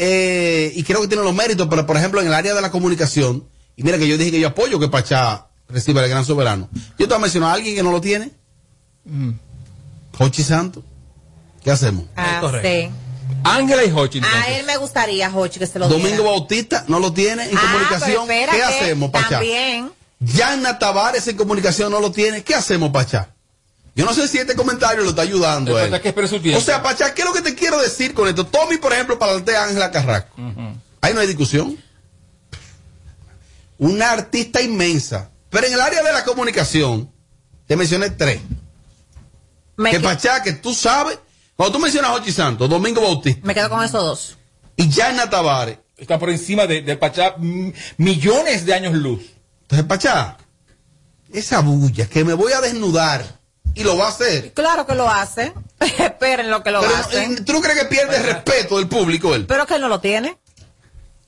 Eh, 0.00 0.72
y 0.76 0.84
creo 0.84 1.00
que 1.02 1.08
tiene 1.08 1.24
los 1.24 1.34
méritos, 1.34 1.66
pero 1.68 1.84
por 1.84 1.96
ejemplo 1.96 2.20
en 2.20 2.28
el 2.28 2.32
área 2.34 2.54
de 2.54 2.60
la 2.62 2.70
comunicación, 2.70 3.44
y 3.76 3.82
mira 3.82 3.98
que 3.98 4.06
yo 4.06 4.16
dije 4.16 4.30
que 4.30 4.38
yo 4.40 4.46
apoyo 4.48 4.78
que 4.78 4.88
Pachá 4.88 5.48
reciba 5.68 6.02
el 6.04 6.08
gran 6.08 6.24
soberano. 6.24 6.68
Yo 6.98 7.06
te 7.06 7.06
voy 7.06 7.16
a 7.16 7.18
mencionar 7.18 7.50
a 7.50 7.54
alguien 7.54 7.74
que 7.74 7.82
no 7.82 7.90
lo 7.90 8.00
tiene. 8.00 8.30
Mm. 9.04 9.32
Jochi 10.16 10.42
Santo. 10.44 10.82
¿Qué 11.62 11.70
hacemos? 11.72 12.04
Ah, 12.16 12.40
sí. 12.62 12.88
Ángela 13.44 13.84
y 13.84 13.90
Hochi. 13.92 14.18
entonces. 14.18 14.40
A 14.42 14.50
él 14.52 14.66
me 14.66 14.76
gustaría, 14.76 15.30
Jochi, 15.30 15.58
que 15.58 15.66
se 15.66 15.78
lo 15.78 15.88
Domingo 15.88 16.08
diera. 16.08 16.22
Bautista 16.30 16.84
no 16.88 16.98
lo 17.00 17.12
tiene 17.12 17.44
en 17.50 17.56
Ah, 17.58 17.60
comunicación. 17.60 18.26
¿Qué 18.28 18.62
hacemos, 18.62 19.10
Pachá? 19.10 19.28
También. 19.30 19.90
Yanna 20.20 20.78
Tavares 20.78 21.26
en 21.28 21.36
comunicación 21.36 21.92
no 21.92 22.00
lo 22.00 22.10
tiene. 22.12 22.42
¿Qué 22.42 22.54
hacemos, 22.54 22.90
Pachá? 22.90 23.34
Yo 23.98 24.04
no 24.04 24.14
sé 24.14 24.28
si 24.28 24.38
este 24.38 24.54
comentario 24.54 25.02
lo 25.02 25.10
está 25.10 25.22
ayudando. 25.22 25.74
Que 25.74 26.12
tiempo. 26.12 26.56
O 26.56 26.60
sea, 26.60 26.80
Pachá, 26.84 27.12
¿qué 27.14 27.22
es 27.22 27.26
lo 27.26 27.34
que 27.34 27.42
te 27.42 27.56
quiero 27.56 27.82
decir 27.82 28.14
con 28.14 28.28
esto? 28.28 28.46
Tommy, 28.46 28.76
por 28.76 28.92
ejemplo, 28.92 29.18
para 29.18 29.32
a 29.32 29.64
Ángela 29.64 29.90
Carrasco. 29.90 30.36
Ahí 31.00 31.12
no 31.14 31.18
hay 31.18 31.26
discusión. 31.26 31.76
Una 33.76 34.12
artista 34.12 34.62
inmensa. 34.62 35.32
Pero 35.50 35.66
en 35.66 35.72
el 35.72 35.80
área 35.80 36.00
de 36.04 36.12
la 36.12 36.22
comunicación, 36.22 37.10
te 37.66 37.74
mencioné 37.74 38.10
tres. 38.10 38.40
Me, 39.76 39.90
que 39.90 39.98
Pachá, 39.98 40.44
que 40.44 40.52
tú 40.52 40.72
sabes, 40.74 41.18
cuando 41.56 41.76
tú 41.76 41.82
mencionas 41.82 42.12
a 42.12 42.14
Ochi 42.14 42.30
Santos, 42.30 42.70
Domingo 42.70 43.00
Bautista 43.00 43.40
me 43.44 43.52
quedo 43.52 43.68
con 43.68 43.82
esos 43.82 44.04
dos. 44.04 44.38
y 44.76 44.88
Yanna 44.88 45.28
Tavares, 45.28 45.78
Está 45.96 46.20
por 46.20 46.30
encima 46.30 46.68
de, 46.68 46.82
del 46.82 46.98
Pachá 46.98 47.34
millones 47.96 48.64
de 48.64 48.74
años 48.74 48.94
luz. 48.94 49.22
entonces 49.62 49.86
Pachá, 49.88 50.36
esa 51.32 51.60
bulla 51.60 52.06
que 52.06 52.24
me 52.24 52.34
voy 52.34 52.52
a 52.52 52.60
desnudar 52.60 53.37
y 53.78 53.84
lo 53.84 53.96
va 53.96 54.06
a 54.06 54.08
hacer. 54.10 54.52
Claro 54.52 54.86
que 54.86 54.94
lo 54.94 55.08
hace. 55.08 55.52
Esperen 55.80 56.50
lo 56.50 56.62
que 56.62 56.70
lo 56.70 56.80
Pero, 56.80 56.96
hace. 56.96 57.42
¿Tú 57.42 57.52
no 57.52 57.60
crees 57.60 57.78
que 57.78 57.84
pierde 57.86 58.16
el 58.16 58.24
respeto 58.24 58.76
del 58.78 58.88
público 58.88 59.34
él? 59.34 59.46
Pero 59.46 59.66
que 59.66 59.74
él 59.76 59.80
no 59.80 59.88
lo 59.88 60.00
tiene. 60.00 60.38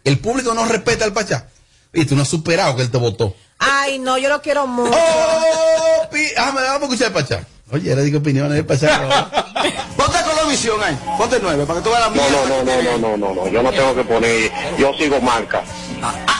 El 0.04 0.18
público 0.18 0.52
no 0.54 0.64
respeta 0.66 1.04
al 1.04 1.12
Pachá. 1.12 1.46
Y 1.92 2.04
tú 2.04 2.16
no 2.16 2.22
has 2.22 2.28
superado 2.28 2.76
que 2.76 2.82
él 2.82 2.90
te 2.90 2.98
votó. 2.98 3.34
Ay, 3.58 3.98
no, 3.98 4.16
yo 4.18 4.28
lo 4.28 4.40
quiero 4.42 4.66
mucho. 4.66 4.92
¡Oh! 4.96 6.08
Ah, 6.38 6.52
me 6.52 6.62
vamos 6.62 6.82
a 6.82 6.84
escuchar 6.84 7.06
al 7.08 7.12
Pachá. 7.12 7.44
Oye, 7.72 7.94
le 7.94 8.02
digo 8.02 8.18
opiniones 8.18 8.52
del 8.54 8.66
Pachá. 8.66 9.30
Ponte 9.96 10.18
Colomisión 10.24 10.82
ahí. 10.82 10.98
Ponte 11.18 11.38
nueve 11.40 11.64
para 11.66 11.78
que 11.80 11.84
tú 11.84 11.90
veas 11.90 12.00
la 12.02 12.08
No, 12.08 12.14
mía. 12.14 12.24
no, 12.32 12.46
no, 12.46 12.64
no, 12.64 12.82
no, 12.82 12.98
no, 12.98 13.16
no, 13.16 13.34
no. 13.34 13.48
Yo 13.48 13.62
no 13.62 13.70
tengo 13.70 13.94
que 13.94 14.02
poner. 14.04 14.50
Yo 14.78 14.92
sigo 14.94 15.20
marca. 15.20 15.62
Ah, 16.02 16.14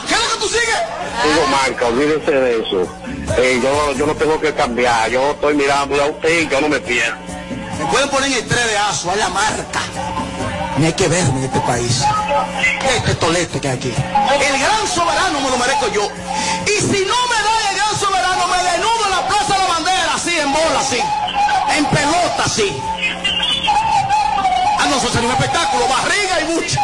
es? 1.23 1.33
Sigo 1.33 1.47
marca, 1.47 1.87
olvídense 1.87 2.31
de 2.31 2.61
eso. 2.61 2.87
Eh, 3.37 3.59
yo, 3.63 3.93
yo 3.93 4.05
no 4.05 4.15
tengo 4.15 4.39
que 4.39 4.53
cambiar. 4.53 5.09
Yo 5.09 5.31
estoy 5.31 5.55
mirando 5.55 6.01
a 6.01 6.07
usted 6.07 6.41
y 6.41 6.47
yo 6.47 6.61
no 6.61 6.69
me 6.69 6.79
pierdo. 6.79 7.17
Me 7.79 7.85
pueden 7.85 8.09
poner 8.09 8.31
en 8.31 8.37
el 8.37 8.47
3 8.47 8.67
de 8.67 8.77
aso, 8.77 9.11
a 9.11 9.15
la 9.15 9.29
marca. 9.29 9.81
Ni 10.77 10.85
hay 10.85 10.93
que 10.93 11.07
verme 11.07 11.39
en 11.39 11.45
este 11.45 11.59
país. 11.61 12.03
Este 12.95 13.15
tolete 13.15 13.59
que 13.59 13.69
hay 13.69 13.77
aquí. 13.77 13.93
El 13.93 14.59
gran 14.59 14.87
soberano 14.87 15.41
me 15.41 15.49
lo 15.49 15.57
merezco 15.57 15.87
yo. 15.89 16.07
Y 16.65 16.79
si 16.79 17.05
no 17.05 17.15
me 17.27 17.35
da 17.35 17.69
el 17.69 17.75
gran 17.77 17.95
soberano, 17.99 18.47
me 18.47 18.63
desnudo 18.63 19.05
en 19.05 19.11
la 19.11 19.27
plaza 19.27 19.53
de 19.53 19.59
la 19.59 19.67
bandera, 19.67 20.13
así, 20.15 20.39
en 20.39 20.51
bola, 20.51 20.79
así. 20.79 20.99
En 21.77 21.85
pelota, 21.85 22.43
así. 22.45 22.81
Ah, 24.79 24.87
no, 24.89 24.97
eso 24.97 25.09
sería 25.09 25.27
un 25.27 25.35
espectáculo, 25.35 25.87
barriga 25.87 26.41
y 26.41 26.45
buche. 26.53 26.77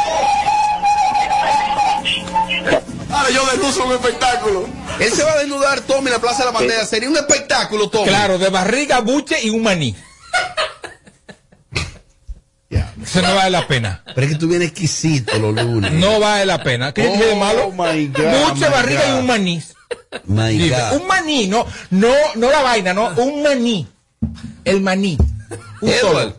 Ahora 3.10 3.30
yo 3.30 3.46
desnudo 3.46 3.86
un 3.86 3.94
espectáculo. 3.94 4.68
él 5.00 5.12
se 5.12 5.24
va 5.24 5.32
a 5.34 5.38
desnudar, 5.38 5.82
Tommy, 5.82 6.08
en 6.08 6.14
la 6.14 6.20
Plaza 6.20 6.40
de 6.40 6.46
la 6.46 6.52
Bandera. 6.52 6.86
Sería 6.86 7.10
un 7.10 7.18
espectáculo, 7.18 7.90
Tommy. 7.90 8.08
Claro, 8.08 8.38
de 8.38 8.50
barriga, 8.50 9.00
buche 9.00 9.42
y 9.42 9.50
un 9.50 9.64
maní. 9.64 9.96
Eso 13.04 13.22
no 13.22 13.36
vale 13.36 13.52
la 13.52 13.66
pena. 13.68 14.04
Pero 14.14 14.28
es 14.28 14.34
que 14.34 14.40
tú 14.40 14.48
vienes 14.50 14.70
exquisito 14.70 15.38
los 15.40 15.56
lunes. 15.56 15.94
No 15.94 16.20
vale 16.20 16.46
la 16.46 16.62
pena. 16.62 16.94
¿Qué 16.94 17.08
dije 17.08 17.26
de 17.28 17.36
malo? 17.36 17.68
Oh, 17.68 17.72
my 17.72 18.08
God, 18.08 18.50
Buche, 18.50 18.66
my 18.66 18.72
barriga 18.72 19.02
God. 19.06 19.16
y 19.16 19.20
un 19.20 19.26
maní. 19.28 19.64
My 20.26 20.58
Dime, 20.58 20.70
God. 20.78 21.02
un 21.02 21.08
maní, 21.08 21.48
no, 21.48 21.66
no, 21.92 22.14
no 22.36 22.52
la 22.52 22.62
vaina, 22.62 22.94
no, 22.94 23.10
un 23.16 23.44
maní. 23.44 23.88
El 24.66 24.82
maní. 24.82 25.18
Un 25.80 25.90
Edward. 25.90 26.36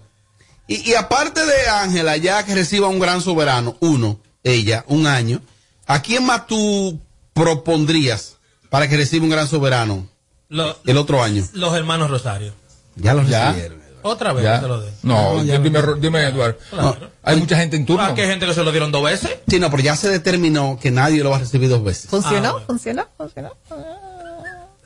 Y, 0.66 0.90
y 0.90 0.94
aparte 0.94 1.46
de 1.46 1.68
Ángela, 1.68 2.18
ya 2.18 2.44
que 2.44 2.54
reciba 2.54 2.88
un 2.88 2.98
gran 2.98 3.22
soberano, 3.22 3.76
uno, 3.80 4.20
ella, 4.44 4.84
un 4.88 5.06
año, 5.06 5.40
¿a 5.88 6.00
quién 6.02 6.24
más 6.24 6.46
tú 6.46 7.00
propondrías 7.34 8.36
para 8.70 8.88
que 8.88 8.96
reciba 8.96 9.24
un 9.24 9.30
gran 9.30 9.48
soberano 9.48 10.06
Lo- 10.48 10.76
el 10.86 10.96
otro 10.96 11.22
año? 11.22 11.44
los 11.54 11.74
hermanos 11.74 12.10
Rosario. 12.10 12.52
Ya 12.94 13.14
los 13.14 13.28
Ya. 13.28 13.48
recibieron. 13.48 13.78
Otra 14.02 14.32
vez 14.32 14.44
¿Ya? 14.44 14.60
te 14.60 14.68
lo 14.68 14.80
doy. 14.80 14.90
No, 15.02 15.42
dime, 15.42 15.70
dime, 16.00 16.24
Eduardo. 16.28 16.56
Claro. 16.70 17.10
Hay 17.24 17.36
mucha 17.36 17.56
gente 17.56 17.76
en 17.76 17.84
turno. 17.84 18.04
Ah, 18.04 18.14
que 18.14 18.22
hay 18.22 18.28
gente 18.28 18.46
que 18.46 18.54
se 18.54 18.62
lo 18.62 18.70
dieron 18.70 18.92
dos 18.92 19.02
veces. 19.02 19.38
Sí, 19.48 19.58
no, 19.58 19.70
pero 19.72 19.82
ya 19.82 19.96
se 19.96 20.08
determinó 20.08 20.78
que 20.80 20.92
nadie 20.92 21.22
lo 21.24 21.30
va 21.30 21.36
a 21.36 21.40
recibir 21.40 21.68
dos 21.68 21.82
veces. 21.82 22.08
¿Funcionó? 22.08 22.48
Ah, 22.48 22.52
bueno. 22.52 22.66
¿Funcionó? 22.66 23.06
¿Funcionó? 23.16 23.50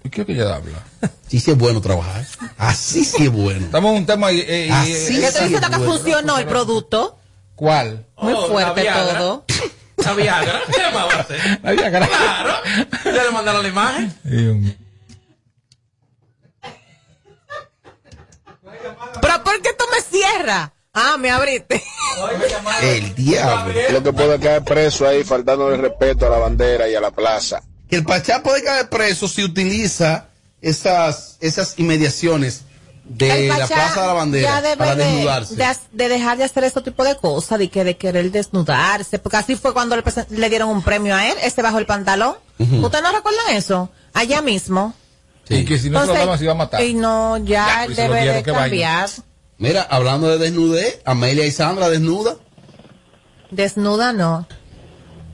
¿Y 0.03 0.09
qué 0.11 0.25
que 0.25 0.33
ella 0.33 0.57
habla? 0.57 0.83
Sí, 1.29 1.39
sí 1.41 1.51
es 1.51 1.59
bueno 1.59 1.81
trabajar. 1.81 2.27
Así 2.59 3.05
sí 3.05 3.25
es 3.25 3.31
bueno. 3.33 3.67
Estamos 3.67 3.93
en 3.93 3.99
un 3.99 4.07
tema. 4.07 4.31
eh, 4.33 4.67
eh, 4.67 4.71
Así 4.73 4.93
eh, 4.93 4.95
¿Qué 4.95 5.07
Sí, 5.31 5.39
te 5.39 5.45
dice 5.49 5.61
bueno. 5.61 5.79
que 5.79 5.85
funcionó 5.85 6.39
el 6.39 6.47
producto? 6.47 7.19
¿Cuál? 7.55 8.07
Muy 8.17 8.33
Oh, 8.33 8.49
fuerte 8.49 8.85
todo. 9.19 9.45
La 10.05 10.15
Viagra. 10.15 10.61
¿Qué 10.75 10.83
más 10.95 11.07
va 11.07 11.15
a 11.15 11.21
hacer? 11.21 11.61
La 11.63 11.73
Viagra. 11.73 12.07
Claro. 12.07 12.55
Ya 13.05 13.25
le 13.25 13.31
mandaron 13.31 13.63
la 13.63 13.69
imagen. 13.69 14.15
Dios 14.25 14.57
mío. 14.57 14.75
¿Pero 19.21 19.45
por 19.45 19.63
qué 19.63 19.71
tú 19.75 19.85
me 19.93 20.01
cierras? 20.01 20.71
Ah, 20.95 21.17
me 21.19 21.31
abriste. 21.31 21.83
El 22.83 23.15
diablo. 23.15 23.75
Lo 23.91 24.03
que 24.03 24.13
puede 24.13 24.39
caer 24.39 24.63
preso 24.63 25.07
ahí 25.07 25.25
faltando 25.25 25.73
el 25.73 25.81
respeto 25.81 26.27
a 26.27 26.31
la 26.31 26.39
bandera 26.39 26.89
y 26.89 26.95
a 26.95 27.01
la 27.01 27.11
plaza. 27.11 27.63
Que 27.89 27.97
el 27.97 28.05
Pachá 28.05 28.43
puede 28.43 28.63
caer 28.63 28.89
preso 28.89 29.27
si 29.29 29.43
utiliza 29.43 30.29
esas, 30.61 31.39
esas 31.41 31.79
inmediaciones 31.79 32.65
de 33.15 33.49
la 33.49 33.67
Plaza 33.67 34.01
de 34.01 34.07
la 34.07 34.13
Bandera 34.13 34.49
ya 34.49 34.63
debe 34.63 34.77
para 34.77 34.97
de, 34.97 35.05
desnudarse. 35.05 35.57
de, 35.57 35.77
de 35.93 36.09
dejar 36.09 36.39
de 36.39 36.45
hacer 36.45 36.65
ese 36.65 36.81
tipo 36.81 37.05
de 37.05 37.17
cosas, 37.17 37.59
de 37.59 37.69
que 37.69 37.85
de 37.85 37.97
querer 37.97 38.31
desnudarse, 38.31 39.19
porque 39.19 39.37
así 39.37 39.57
fue 39.57 39.73
cuando 39.73 39.97
le, 39.97 40.49
dieron 40.51 40.69
un 40.69 40.83
premio 40.83 41.15
a 41.15 41.29
él, 41.29 41.37
este 41.43 41.63
bajo 41.63 41.79
el 41.79 41.87
pantalón. 41.87 42.37
Ujú. 42.59 42.87
¿Ustedes 42.87 43.05
no 43.05 43.13
recuerdan 43.13 43.55
eso? 43.55 43.91
Allá 44.15 44.41
mismo. 44.43 44.95
Y 45.49 45.65
que 45.65 45.79
si 45.79 45.91
no 45.91 46.01
se 46.01 46.07
lo 46.07 46.15
daban 46.15 46.39
se 46.39 46.45
iba 46.45 46.53
a 46.53 46.57
matar. 46.57 46.83
Y 46.83 46.95
no, 46.95 47.37
ya, 47.39 47.67
Ya, 47.67 47.85
él 47.85 47.95
pues, 47.95 47.97
debe 47.97 48.33
de 48.33 48.43
cambiar. 48.43 49.11
Mira, 49.59 49.83
hablando 49.83 50.29
de 50.29 50.39
desnudez, 50.39 51.01
Amelia 51.05 51.47
y 51.47 51.51
Sandra 51.51 51.89
desnuda. 51.89 52.37
Desnuda 53.51 54.13
no. 54.13 54.47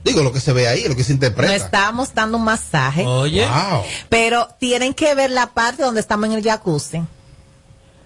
Digo, 0.03 0.23
lo 0.23 0.31
que 0.31 0.39
se 0.39 0.53
ve 0.53 0.67
ahí, 0.67 0.87
lo 0.87 0.95
que 0.95 1.03
se 1.03 1.11
No 1.11 1.15
interpreta. 1.15 1.55
estábamos 1.55 2.13
dando 2.13 2.37
un 2.37 2.43
masaje. 2.43 3.05
Oye. 3.05 3.45
Wow. 3.45 3.83
Pero 4.09 4.47
tienen 4.59 4.93
que 4.93 5.13
ver 5.15 5.31
la 5.31 5.47
parte 5.47 5.83
donde 5.83 6.01
estamos 6.01 6.25
en 6.27 6.33
el 6.33 6.43
jacuzzi. 6.43 7.01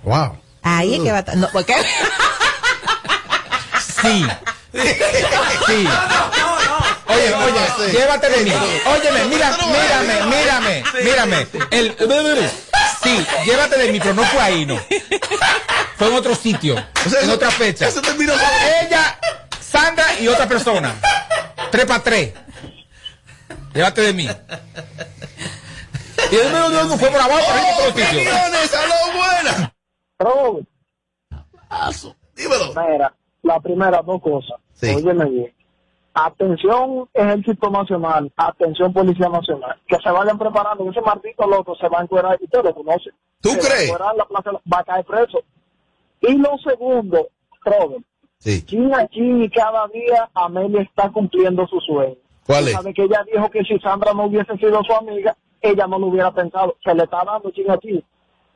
Wow. 0.04 0.38
Ahí 0.62 0.96
es 0.96 1.02
que 1.02 1.12
va 1.12 1.18
a 1.18 1.20
estar. 1.20 1.36
No, 1.38 1.50
¿por 1.50 1.66
qué? 1.66 1.76
Sí. 4.04 4.26
Sí. 5.68 5.88
Oye, 7.08 7.34
oye, 7.34 7.92
llévate 7.92 8.30
de 8.30 8.44
mí. 8.44 8.54
Óyeme, 8.86 9.26
mira, 9.26 9.58
mírame, 9.68 10.26
mírame, 10.26 10.84
mírame. 11.04 11.48
El, 11.72 11.96
sí, 13.04 13.26
llévate 13.46 13.78
de 13.78 13.92
mí, 13.92 14.00
pero 14.00 14.14
no 14.14 14.24
fue 14.24 14.42
ahí, 14.42 14.66
no. 14.66 14.80
Fue 15.98 16.08
en 16.08 16.14
otro 16.14 16.36
sitio, 16.36 16.76
en 17.22 17.30
otra 17.30 17.52
fecha. 17.52 17.88
Ella, 17.88 19.20
Sandra 19.72 20.20
y 20.20 20.28
otra 20.28 20.48
persona. 20.48 20.96
Tres 21.72 21.86
para 21.86 22.04
tres. 22.04 22.34
Llévate 23.74 24.02
de 24.02 24.14
mí. 24.14 24.30
Y 26.32 26.36
el 26.36 26.52
número 26.52 26.86
uno 26.86 26.98
fue 26.98 27.10
por 27.10 27.22
abajo, 27.22 27.46
por 27.46 27.56
ahí, 27.56 27.66
por 27.78 27.88
otro 27.90 28.06
sitio. 28.06 28.32
Buena. 29.14 29.73
Robert. 30.24 30.68
Dímelo. 32.36 32.66
Mira, 32.70 33.14
la 33.44 33.60
primera, 33.60 34.02
dos 34.02 34.22
cosas. 34.22 34.60
Sí. 34.74 34.88
Óyeme 34.96 35.26
bien. 35.26 35.54
Atención 36.16 37.10
Ejército 37.14 37.72
Nacional, 37.72 38.32
atención 38.38 38.94
Policía 38.94 39.30
Nacional, 39.30 39.82
que 39.88 39.98
se 39.98 40.12
vayan 40.12 40.38
preparando, 40.38 40.88
ese 40.92 41.02
maldito 41.02 41.48
loco 41.48 41.76
se 41.76 41.90
va 41.90 42.00
a 42.00 42.04
encuerar, 42.04 42.38
y 42.40 42.44
usted 42.44 42.64
lo 42.64 42.76
conoce. 42.76 43.10
¿Tú 43.42 43.50
Se 43.50 43.58
va 43.58 43.64
a 43.64 43.68
crees? 43.70 44.18
la 44.18 44.26
plaza 44.26 44.52
va 44.72 44.80
a 44.80 44.84
caer 44.84 45.06
preso. 45.06 45.40
Y 46.22 46.38
lo 46.38 46.56
segundo, 46.60 47.28
Robert, 47.66 48.04
Sí. 48.38 48.64
chin 48.64 48.94
a 48.94 49.08
chin 49.08 49.42
y 49.44 49.50
cada 49.50 49.88
día 49.88 50.30
Amelia 50.36 50.82
está 50.82 51.10
cumpliendo 51.12 51.66
su 51.68 51.80
sueño. 51.80 52.16
¿Cuál 52.46 52.68
es? 52.68 52.74
sabes 52.74 52.94
que 52.94 53.04
ella 53.04 53.24
dijo 53.32 53.50
que 53.50 53.64
si 53.64 53.80
Sandra 53.80 54.14
no 54.14 54.26
hubiese 54.26 54.56
sido 54.58 54.84
su 54.84 54.94
amiga, 54.94 55.36
ella 55.62 55.88
no 55.88 55.98
lo 55.98 56.08
hubiera 56.08 56.30
pensado. 56.32 56.76
Se 56.84 56.94
le 56.94 57.04
está 57.06 57.24
dando 57.26 57.50
chin 57.52 57.72
a 57.72 57.78
chin. 57.80 58.04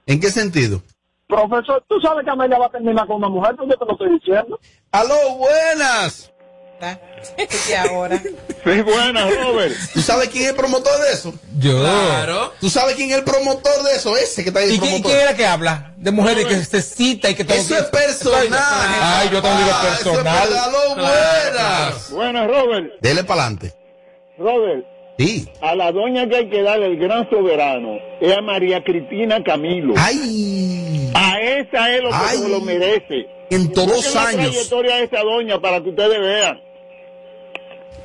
¿En 0.05 0.19
qué 0.19 0.29
sentido? 0.29 0.81
Profesor, 1.27 1.83
tú 1.89 1.99
sabes 2.01 2.23
que 2.23 2.31
Amelia 2.31 2.57
va 2.57 2.67
a 2.67 2.69
terminar 2.71 3.05
con 3.05 3.17
una 3.17 3.29
mujer, 3.29 3.55
pues 3.57 3.69
yo 3.69 3.77
te 3.77 3.85
lo 3.85 3.91
estoy 3.91 4.11
diciendo. 4.19 4.59
Aló, 4.91 5.15
buenas. 5.37 6.31
y 7.69 7.73
ahora. 7.73 8.21
Sí, 8.21 8.81
buenas, 8.83 9.35
Robert. 9.35 9.73
¿Tú 9.93 10.01
sabes 10.01 10.29
quién 10.29 10.43
es 10.43 10.49
el 10.51 10.55
promotor 10.55 10.99
de 11.01 11.11
eso? 11.11 11.33
Yo. 11.57 11.79
Claro. 11.79 12.53
¿Tú 12.61 12.69
sabes 12.69 12.95
quién 12.95 13.09
es 13.09 13.17
el 13.17 13.23
promotor 13.23 13.83
de 13.83 13.93
eso? 13.93 14.15
Ese 14.15 14.43
que 14.43 14.49
está 14.49 14.59
ahí. 14.59 14.75
¿Y 14.75 14.79
quién, 14.79 15.01
quién 15.01 15.19
era 15.19 15.35
que 15.35 15.45
habla? 15.45 15.93
De 15.97 16.11
mujeres 16.11 16.45
que 16.45 16.63
se 16.63 16.81
cita 16.83 17.29
y 17.31 17.35
que 17.35 17.43
todo. 17.43 17.57
Eso 17.57 17.75
es 17.75 17.85
personal. 17.85 18.59
Ay, 19.01 19.29
yo 19.31 19.41
te 19.41 19.47
digo 19.47 19.69
Ah, 19.73 19.81
eso 19.81 20.11
es 20.11 20.17
personal. 20.17 20.47
verdad, 20.49 20.63
aló, 20.65 20.95
buenas. 20.95 22.11
Buenas, 22.11 22.47
Robert. 22.47 22.93
Dele 23.01 23.23
para 23.23 23.41
adelante. 23.41 23.73
Robert, 24.37 24.85
Sí. 25.17 25.49
a 25.61 25.75
la 25.75 25.91
doña 25.91 26.27
que 26.29 26.35
hay 26.35 26.49
que 26.49 26.61
darle 26.61 26.87
el 26.87 26.97
gran 26.97 27.27
soberano 27.29 27.97
es 28.21 28.37
a 28.37 28.41
María 28.41 28.83
Cristina 28.83 29.43
Camilo. 29.43 29.93
¡Ay! 29.97 31.09
A 31.15 31.39
esa 31.41 31.95
es 31.95 32.03
lo 32.03 32.09
que 32.11 32.37
se 32.37 32.49
lo 32.49 32.61
merece. 32.61 33.27
En 33.49 33.71
todos 33.73 33.95
Busquen 33.95 34.13
la 34.13 34.27
años. 34.27 34.51
trayectoria 34.51 34.95
de 34.97 35.03
esa 35.05 35.21
doña 35.21 35.59
para 35.59 35.81
que 35.81 35.89
ustedes 35.89 36.19
vean. 36.19 36.59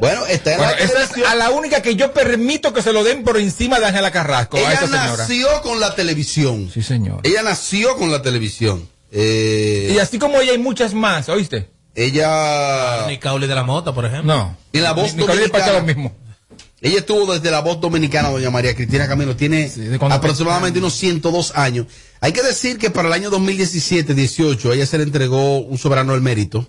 Bueno, 0.01 0.25
esa 0.27 0.55
es 1.03 1.27
a 1.29 1.35
la 1.37 1.51
única 1.51 1.81
que 1.83 1.94
yo 1.94 2.12
permito 2.12 2.72
que 2.72 2.83
se 2.83 2.92
lo 2.92 3.05
den 3.05 3.22
por 3.25 3.37
encima 3.38 3.79
de 3.79 3.87
Ángela 3.87 4.11
Carrasco, 4.11 4.57
a 4.57 4.61
Ella 4.61 4.72
esa 4.72 4.87
señora. 4.87 5.16
nació 5.16 5.46
con 5.62 5.79
la 5.81 5.94
televisión. 5.94 6.70
Sí, 6.72 6.83
señor. 6.83 7.20
Ella 7.22 7.42
nació 7.42 7.96
con 7.96 8.11
la 8.11 8.22
televisión. 8.22 8.88
Eh, 9.12 9.92
Y 9.94 9.98
así 9.98 10.18
como 10.18 10.40
ella 10.40 10.53
hay 10.53 10.59
muchas 10.59 10.94
más, 10.94 11.29
¿oíste? 11.29 11.68
ella. 11.94 13.07
Ni 13.07 13.18
Caule 13.18 13.46
de 13.46 13.55
la 13.55 13.62
Mota, 13.64 13.92
por 13.92 14.07
ejemplo. 14.07 14.35
No. 14.35 14.57
En 14.72 14.83
la 14.83 14.92
voz 14.92 15.14
Ni- 15.14 15.25
dominicana. 15.27 15.72
lo 15.75 15.83
mismo. 15.83 16.12
Ella 16.85 16.99
estuvo 16.99 17.33
desde 17.33 17.51
la 17.53 17.61
voz 17.61 17.81
dominicana, 17.81 18.29
doña 18.31 18.51
María 18.51 18.75
Cristina 18.75 19.07
Camilo. 19.07 19.37
Tiene 19.37 19.71
aproximadamente 20.11 20.81
unos 20.81 20.95
102 20.95 21.53
años. 21.55 21.87
Hay 22.21 22.33
que 22.33 22.42
decir 22.42 22.77
que 22.77 22.90
para 22.90 23.07
el 23.07 23.14
año 23.14 23.31
2017-18 23.31 24.71
a 24.71 24.75
ella 24.75 24.85
se 24.87 24.99
le 24.99 25.05
entregó 25.05 25.59
un 25.61 25.79
soberano 25.79 26.12
del 26.14 26.23
mérito. 26.23 26.66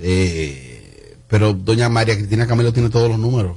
Eh, 0.00 1.16
pero 1.26 1.54
doña 1.54 1.88
María 1.88 2.16
Cristina 2.16 2.46
Camilo 2.46 2.72
tiene 2.74 2.90
todos 2.90 3.08
los 3.08 3.18
números. 3.18 3.56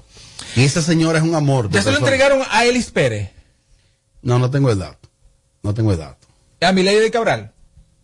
Y 0.55 0.63
esa 0.63 0.81
señora 0.81 1.17
es 1.19 1.25
un 1.25 1.35
amor. 1.35 1.69
Ya 1.69 1.81
se 1.83 1.91
lo 1.91 1.97
entregaron 1.97 2.41
a 2.49 2.65
Elis 2.65 2.89
Pérez, 2.89 3.31
No, 4.21 4.39
no 4.39 4.49
tengo 4.49 4.71
el 4.71 4.79
dato. 4.79 5.09
No 5.63 5.73
tengo 5.73 5.91
el 5.91 5.97
dato. 5.97 6.27
a 6.61 6.71
Milady 6.71 6.99
de 6.99 7.11
Cabral, 7.11 7.51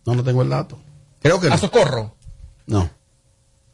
No, 0.04 0.14
no 0.14 0.22
tengo 0.22 0.42
el 0.42 0.50
dato. 0.50 0.78
Creo 1.22 1.40
que 1.40 1.48
no. 1.48 1.54
a 1.54 1.58
Socorro. 1.58 2.14
No. 2.66 2.90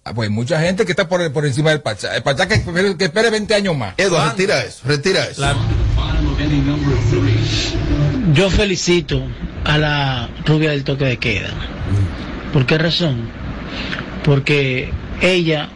Ah, 0.05 0.15
pues 0.15 0.31
mucha 0.31 0.61
gente 0.61 0.85
que 0.87 0.93
está 0.93 1.09
por, 1.09 1.31
por 1.33 1.45
encima 1.47 1.71
del 1.71 1.83
Pachá. 1.83 2.17
El 2.17 2.23
Pachá 2.23 2.49
que, 2.49 2.55
espere- 2.55 2.97
que 2.97 3.05
espere 3.05 3.31
20 3.31 3.55
años 3.55 3.77
más. 3.77 3.95
Eduardo, 3.99 4.31
retira 4.31 4.63
eso, 4.65 4.81
retira 4.87 5.25
eso. 5.27 5.43
Yo 8.35 8.51
felicito 8.51 9.23
a 9.65 9.77
la 9.79 10.29
rubia 10.47 10.71
del 10.71 10.85
toque 10.85 11.05
de 11.05 11.17
queda. 11.19 11.51
¿Por 12.53 12.65
qué 12.67 12.79
razón? 12.79 13.29
Porque 14.25 14.91
ella 15.21 15.69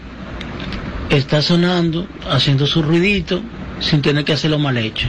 está 1.10 1.42
sonando, 1.42 2.08
haciendo 2.30 2.66
su 2.66 2.82
ruidito, 2.82 3.42
sin 3.80 4.00
tener 4.02 4.24
que 4.24 4.32
hacerlo 4.32 4.58
mal 4.58 4.76
hecho. 4.78 5.06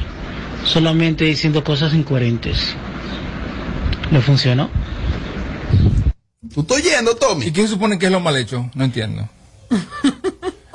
Solamente 0.66 1.24
diciendo 1.26 1.64
cosas 1.64 1.94
incoherentes. 1.94 2.76
¿Le 4.12 4.22
funcionó? 4.22 4.70
¿Tú 6.56 6.62
estás 6.62 6.82
yendo, 6.82 7.18
Tommy? 7.18 7.48
¿Y 7.48 7.52
quién 7.52 7.68
supone 7.68 8.00
que 8.00 8.06
es 8.06 8.12
lo 8.14 8.22
mal 8.22 8.38
hecho? 8.38 8.70
No 8.74 8.86
entiendo. 8.86 9.28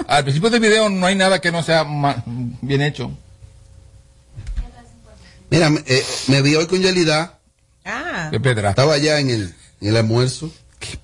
Al 0.07 0.25
principio 0.25 0.51
del 0.51 0.61
video 0.61 0.91
no 0.91 1.07
hay 1.07 1.15
nada 1.15 1.41
que 1.41 1.51
no 1.51 1.63
sea 1.63 1.87
bien 2.61 2.83
hecho. 2.83 3.11
Mira, 5.49 5.71
me, 5.71 5.83
eh, 5.87 6.05
me 6.29 6.43
vi 6.43 6.55
hoy 6.55 6.67
con 6.67 6.83
Yelida. 6.83 7.39
Ah. 7.87 8.31
Pedra. 8.43 8.71
Estaba 8.71 8.93
allá 8.93 9.21
en 9.21 9.31
el, 9.31 9.55
en 9.81 9.89
el 9.89 9.97
almuerzo. 9.97 10.51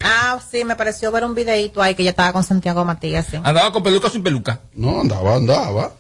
Ah, 0.05 0.39
sí, 0.51 0.63
me 0.65 0.77
pareció 0.77 1.11
ver 1.11 1.25
un 1.25 1.35
videito 1.35 1.81
ahí 1.81 1.95
que 1.95 2.03
ella 2.03 2.11
estaba 2.11 2.35
con 2.35 2.45
Santiago 2.45 2.85
Matías. 2.85 3.27
Sí. 3.31 3.39
Andaba 3.43 3.73
con 3.73 3.83
peluca 3.83 4.09
o 4.09 4.11
sin 4.11 4.23
peluca. 4.23 4.61
No, 4.75 5.01
andaba, 5.01 5.37
andaba. 5.37 5.93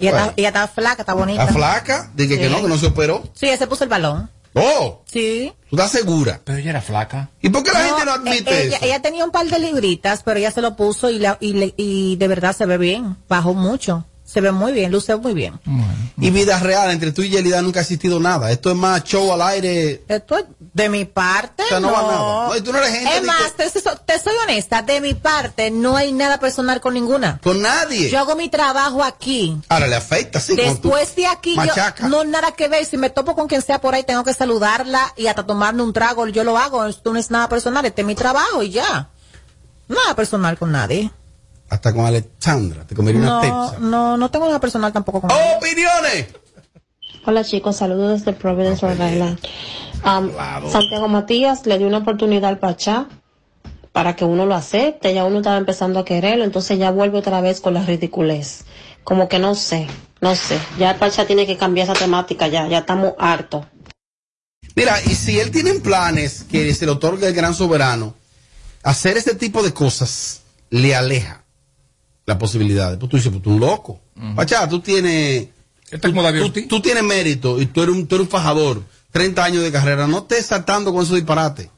Y 0.00 0.08
ella, 0.08 0.34
estaba, 0.36 0.66
flaca, 0.66 1.02
está 1.02 1.14
bonita. 1.14 1.42
¿Está 1.42 1.54
flaca? 1.54 2.10
Dije 2.14 2.36
que 2.36 2.48
no, 2.48 2.62
que 2.62 2.68
no 2.68 2.78
se 2.78 2.86
operó. 2.86 3.22
Sí, 3.34 3.46
ella 3.46 3.58
se 3.58 3.68
puso 3.68 3.84
el 3.84 3.90
balón. 3.90 4.28
Oh, 4.54 5.02
Sí. 5.06 5.52
¿tú 5.68 5.76
estás 5.76 5.90
segura? 5.90 6.40
Pero 6.44 6.58
ella 6.58 6.70
era 6.70 6.80
flaca. 6.80 7.30
¿Y 7.42 7.48
por 7.48 7.62
qué 7.64 7.72
la 7.72 7.80
gente 7.84 8.04
no 8.04 8.12
admite 8.12 8.50
eh, 8.50 8.66
ella, 8.66 8.76
eso? 8.76 8.86
ella 8.86 9.02
tenía 9.02 9.24
un 9.24 9.30
par 9.32 9.46
de 9.46 9.58
libritas, 9.58 10.22
pero 10.22 10.38
ella 10.38 10.50
se 10.52 10.60
lo 10.62 10.76
puso 10.76 11.10
y, 11.10 11.18
la- 11.18 11.38
y, 11.40 11.52
le- 11.54 11.74
y 11.76 12.16
de 12.16 12.28
verdad 12.28 12.54
se 12.56 12.64
ve 12.66 12.78
bien. 12.78 13.16
Bajó 13.28 13.52
mucho. 13.54 14.04
Se 14.24 14.40
ve 14.40 14.52
muy 14.52 14.72
bien, 14.72 14.90
luce 14.90 15.14
muy 15.16 15.34
bien. 15.34 15.60
Y 16.18 16.30
vida 16.30 16.58
real, 16.58 16.90
entre 16.90 17.12
tú 17.12 17.22
y 17.22 17.28
Yelida 17.28 17.60
nunca 17.60 17.80
ha 17.80 17.82
existido 17.82 18.18
nada. 18.18 18.50
Esto 18.50 18.70
es 18.70 18.76
más 18.76 19.04
show 19.04 19.32
al 19.32 19.42
aire. 19.42 20.02
Esto 20.08 20.38
es 20.38 20.46
de 20.58 20.88
mi 20.88 21.04
parte. 21.04 21.62
O 21.62 21.66
sea, 21.66 21.78
no 21.80 21.88
no 21.88 21.92
va 21.92 22.02
nada. 22.02 22.48
No, 22.48 22.56
y 22.56 22.60
tú 22.62 22.72
no 22.72 22.78
eres 22.78 22.90
gente 22.90 23.16
Es 23.18 23.22
más, 23.22 23.52
te, 23.54 23.68
te 23.70 24.18
soy 24.18 24.34
honesta, 24.44 24.80
de 24.80 25.02
mi 25.02 25.12
parte 25.12 25.70
no 25.70 25.96
hay 25.96 26.12
nada 26.12 26.40
personal 26.40 26.80
con 26.80 26.94
ninguna. 26.94 27.38
Con 27.42 27.60
nadie. 27.60 28.08
Yo 28.08 28.18
hago 28.18 28.34
mi 28.34 28.48
trabajo 28.48 29.04
aquí. 29.04 29.60
Ahora 29.68 29.88
le 29.88 29.96
afecta, 29.96 30.40
sí. 30.40 30.56
Después 30.56 31.14
de 31.16 31.26
aquí, 31.26 31.54
yo, 31.54 32.08
no 32.08 32.24
nada 32.24 32.52
que 32.52 32.68
ver. 32.68 32.86
Si 32.86 32.96
me 32.96 33.10
topo 33.10 33.34
con 33.34 33.46
quien 33.46 33.60
sea 33.60 33.80
por 33.80 33.94
ahí, 33.94 34.04
tengo 34.04 34.24
que 34.24 34.32
saludarla 34.32 35.12
y 35.16 35.26
hasta 35.26 35.44
tomarme 35.44 35.82
un 35.82 35.92
trago. 35.92 36.26
Yo 36.28 36.44
lo 36.44 36.56
hago. 36.56 36.86
Esto 36.86 37.12
no 37.12 37.18
es 37.18 37.30
nada 37.30 37.48
personal. 37.50 37.84
Este 37.84 38.00
es 38.00 38.06
mi 38.06 38.14
trabajo 38.14 38.62
y 38.62 38.70
ya. 38.70 39.10
Nada 39.86 40.16
personal 40.16 40.58
con 40.58 40.72
nadie. 40.72 41.10
Hasta 41.74 41.92
con 41.92 42.06
Alexandra. 42.06 42.86
Te 42.86 42.94
comería 42.94 43.20
una 43.20 43.30
No, 43.30 43.40
pizza. 43.40 43.78
no, 43.80 44.16
no 44.16 44.30
tengo 44.30 44.46
nada 44.46 44.60
personal 44.60 44.92
tampoco 44.92 45.22
con. 45.22 45.30
¡Opiniones! 45.32 46.28
Hola 47.26 47.42
chicos, 47.42 47.74
saludos 47.76 48.20
desde 48.20 48.32
Providence, 48.32 48.86
Rhode 48.86 49.12
Island. 49.12 49.38
Um, 50.04 50.70
Santiago 50.70 51.08
Matías 51.08 51.66
le 51.66 51.78
dio 51.78 51.88
una 51.88 51.98
oportunidad 51.98 52.50
al 52.50 52.58
Pachá 52.60 53.08
para 53.90 54.14
que 54.14 54.24
uno 54.24 54.46
lo 54.46 54.54
acepte, 54.54 55.14
ya 55.14 55.24
uno 55.24 55.38
estaba 55.38 55.56
empezando 55.56 55.98
a 55.98 56.04
quererlo, 56.04 56.44
entonces 56.44 56.78
ya 56.78 56.92
vuelve 56.92 57.18
otra 57.18 57.40
vez 57.40 57.60
con 57.60 57.74
la 57.74 57.82
ridiculez. 57.82 58.64
Como 59.02 59.28
que 59.28 59.40
no 59.40 59.56
sé, 59.56 59.88
no 60.20 60.36
sé, 60.36 60.60
ya 60.78 60.92
el 60.92 60.96
Pachá 60.98 61.26
tiene 61.26 61.44
que 61.44 61.56
cambiar 61.56 61.88
esa 61.90 61.98
temática 61.98 62.46
ya, 62.46 62.68
ya 62.68 62.78
estamos 62.78 63.14
hartos. 63.18 63.66
Mira, 64.76 65.00
y 65.06 65.14
si 65.16 65.40
él 65.40 65.50
tiene 65.50 65.74
planes 65.80 66.44
que 66.44 66.72
se 66.72 66.86
le 66.86 66.92
otorga 66.92 67.26
el 67.26 67.34
gran 67.34 67.52
soberano, 67.54 68.14
hacer 68.84 69.16
este 69.16 69.34
tipo 69.34 69.62
de 69.64 69.72
cosas 69.74 70.42
le 70.70 70.94
aleja 70.94 71.43
la 72.26 72.38
posibilidad. 72.38 72.98
Pues 72.98 73.10
tú 73.10 73.16
dices, 73.16 73.30
pues 73.30 73.42
tú 73.42 73.50
un 73.50 73.60
loco. 73.60 74.00
Pachá, 74.34 74.68
tú 74.68 74.80
tienes. 74.80 75.48
Este 75.90 76.10
tú, 76.10 76.50
tú 76.68 76.80
tienes 76.80 77.02
mérito 77.02 77.60
y 77.60 77.66
tú 77.66 77.82
eres 77.82 77.94
un, 77.94 78.06
tú 78.06 78.16
eres 78.16 78.26
un 78.26 78.30
fajador. 78.30 78.82
30 79.12 79.44
años 79.44 79.62
de 79.62 79.70
carrera, 79.70 80.08
no 80.08 80.18
estés 80.18 80.46
saltando 80.46 80.92
con 80.92 81.06
su 81.06 81.14
disparate. 81.14 81.70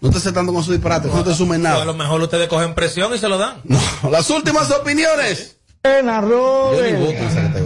No 0.00 0.08
estés 0.08 0.24
saltando 0.24 0.52
con 0.52 0.62
su 0.62 0.72
disparate, 0.72 1.08
no 1.08 1.24
te 1.24 1.32
sumen 1.34 1.64
O 1.64 1.68
a 1.68 1.72
nada. 1.72 1.84
lo 1.86 1.94
mejor 1.94 2.20
ustedes 2.20 2.46
cogen 2.48 2.74
presión 2.74 3.14
y 3.14 3.18
se 3.18 3.28
lo 3.28 3.38
dan. 3.38 3.60
No, 3.64 3.78
las 4.10 4.28
últimas 4.28 4.70
opiniones. 4.70 5.56
Buena. 5.82 6.20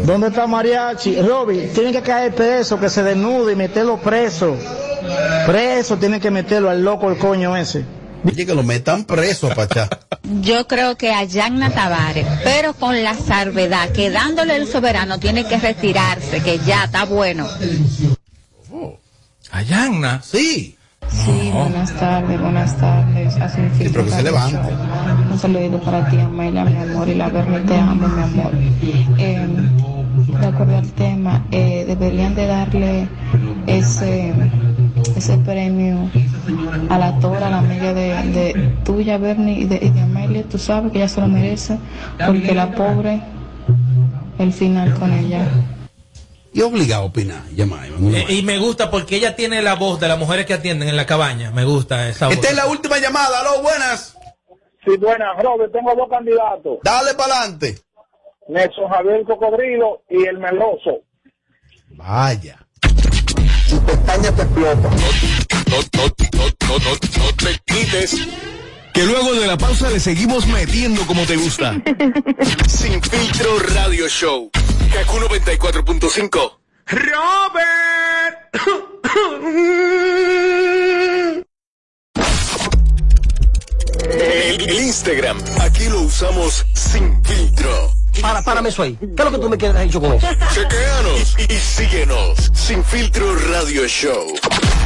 ¿Dónde 0.05 0.29
está 0.29 0.47
Mariachi? 0.47 1.21
Robert, 1.23 1.73
tiene 1.73 1.90
que 1.90 2.03
caer 2.03 2.35
preso, 2.35 2.79
que 2.79 2.88
se 2.90 3.03
desnude 3.03 3.55
y 3.55 3.57
meterlo 3.57 3.99
preso. 3.99 4.57
Preso, 5.47 5.97
tiene 5.97 6.21
que 6.21 6.31
meterlo 6.31 6.71
al 6.71 6.83
loco 6.85 7.11
el 7.11 7.19
coño 7.19 7.57
ese. 7.57 7.85
Oye, 8.24 8.46
que 8.46 8.54
lo 8.54 8.62
metan 8.62 9.04
preso, 9.04 9.48
Pachá. 9.48 9.88
Yo 10.42 10.66
creo 10.66 10.96
que 10.96 11.12
a 11.12 11.24
Yagna 11.24 11.70
Tavares, 11.70 12.26
pero 12.44 12.74
con 12.74 13.02
la 13.02 13.14
salvedad 13.14 13.90
que 13.90 14.11
dándole 14.11 14.56
el 14.56 14.66
soberano 14.66 15.18
tiene 15.18 15.44
que 15.44 15.59
retirarse, 15.59 16.42
que 16.42 16.59
ya 16.59 16.85
está 16.85 17.04
bueno. 17.04 17.46
A 19.50 19.62
Yagna. 19.62 20.22
Sí. 20.22 20.76
Sí, 21.09 21.50
buenas 21.52 21.92
tardes, 21.98 22.40
buenas 22.40 22.76
tardes. 22.76 23.37
Hace 23.37 23.62
un 23.62 23.74
Sí, 23.76 23.88
pero 23.90 24.04
que 24.04 24.11
se 24.11 24.22
levante. 24.22 24.59
Un 25.30 25.38
saludito 25.38 25.80
para 25.80 26.09
ti, 26.09 26.18
Amelia, 26.20 26.64
mi 26.64 26.76
amor, 26.76 27.09
y 27.09 27.14
la 27.14 27.28
Bernie, 27.28 27.61
te 27.61 27.74
amo, 27.74 28.06
mi 28.06 28.22
amor. 28.22 28.52
Eh, 29.18 29.48
de 30.40 30.46
acuerdo 30.46 30.76
al 30.76 30.92
tema, 30.92 31.46
eh, 31.50 31.85
deberían 31.87 32.35
de 32.35 32.46
darle 32.46 33.09
ese 33.66 34.33
ese 35.16 35.37
premio 35.38 36.11
a 36.88 36.98
la 36.98 37.18
Tora, 37.20 37.46
a 37.46 37.50
la 37.50 37.59
amiga 37.59 37.92
de, 37.94 38.14
de 38.33 38.74
tuya, 38.85 39.18
Bernie, 39.18 39.61
y 39.61 39.64
de, 39.64 39.76
y 39.76 39.90
de 39.90 40.00
Amelia, 40.00 40.44
tú 40.44 40.59
sabes 40.59 40.92
que 40.92 40.98
ella 40.98 41.09
se 41.09 41.20
lo 41.20 41.28
merece, 41.28 41.78
porque 42.24 42.54
la 42.54 42.70
pobre, 42.72 43.20
el 44.38 44.52
final 44.52 44.94
con 44.94 45.12
ella. 45.12 45.46
Y 46.52 46.62
obligado 46.62 47.04
a 47.04 47.06
opinar. 47.06 47.42
Llama, 47.54 47.87
Eh, 47.87 48.26
y 48.28 48.42
me 48.42 48.59
gusta 48.59 48.90
porque 48.90 49.16
ella 49.16 49.37
tiene 49.37 49.62
la 49.62 49.74
voz 49.74 50.00
de 50.00 50.09
las 50.09 50.18
mujeres 50.18 50.46
que 50.46 50.54
atienden 50.54 50.88
en 50.88 50.96
la 50.96 51.06
cabaña. 51.06 51.52
Me 51.52 51.64
gusta 51.64 52.09
esa 52.09 52.26
voz. 52.26 52.35
Esta 52.35 52.48
es 52.48 52.56
la 52.56 52.66
última 52.66 52.98
llamada. 52.98 53.40
Aló, 53.40 53.62
buenas. 53.62 54.16
Sí, 54.85 54.96
buenas, 54.96 55.28
Robert, 55.40 55.72
tengo 55.72 55.94
dos 55.94 56.09
candidatos. 56.09 56.78
Dale 56.83 57.14
para 57.14 57.35
adelante. 57.37 57.78
Nelson 58.48 58.88
Javier 58.88 59.22
Cocodrilo 59.24 60.02
y 60.11 60.24
el 60.26 60.38
Meloso. 60.38 61.02
Vaya. 61.90 62.59
Pestaña 63.87 64.33
te 64.33 64.42
explota. 64.42 64.90
No, 65.70 65.76
no, 65.76 66.04
no, 66.33 66.44
no, 66.68 66.78
no, 66.78 66.90
no 67.18 67.35
te 67.37 67.61
quites. 67.64 68.16
Que 68.92 69.04
luego 69.04 69.33
de 69.35 69.46
la 69.46 69.56
pausa 69.56 69.88
le 69.88 70.00
seguimos 70.00 70.46
metiendo 70.46 71.06
como 71.06 71.24
te 71.24 71.37
gusta. 71.37 71.74
Sin 72.68 73.00
filtro 73.02 73.59
radio 73.74 74.09
show. 74.09 74.50
Kaku 74.92 75.18
94.5. 75.18 76.59
Robert. 76.87 78.50
El, 84.11 84.61
el 84.68 84.80
Instagram. 84.80 85.38
Aquí 85.61 85.85
lo 85.88 86.00
usamos 86.00 86.66
sin 86.74 87.24
filtro. 87.24 87.92
Para, 88.20 88.42
párame 88.42 88.70
eso 88.70 88.83
ahí. 88.83 88.96
¿Qué 88.96 89.06
es 89.16 89.24
lo 89.24 89.30
que 89.30 89.38
tú 89.38 89.48
me 89.48 89.56
quieres 89.56 89.80
dicho 89.83 90.00
con 90.00 90.12
eso? 90.14 90.26
Chequeanos 90.52 91.37
y, 91.38 91.52
y 91.52 91.56
síguenos. 91.56 92.50
Sin 92.54 92.85
filtro 92.85 93.37
radio 93.37 93.87
show. 93.87 94.26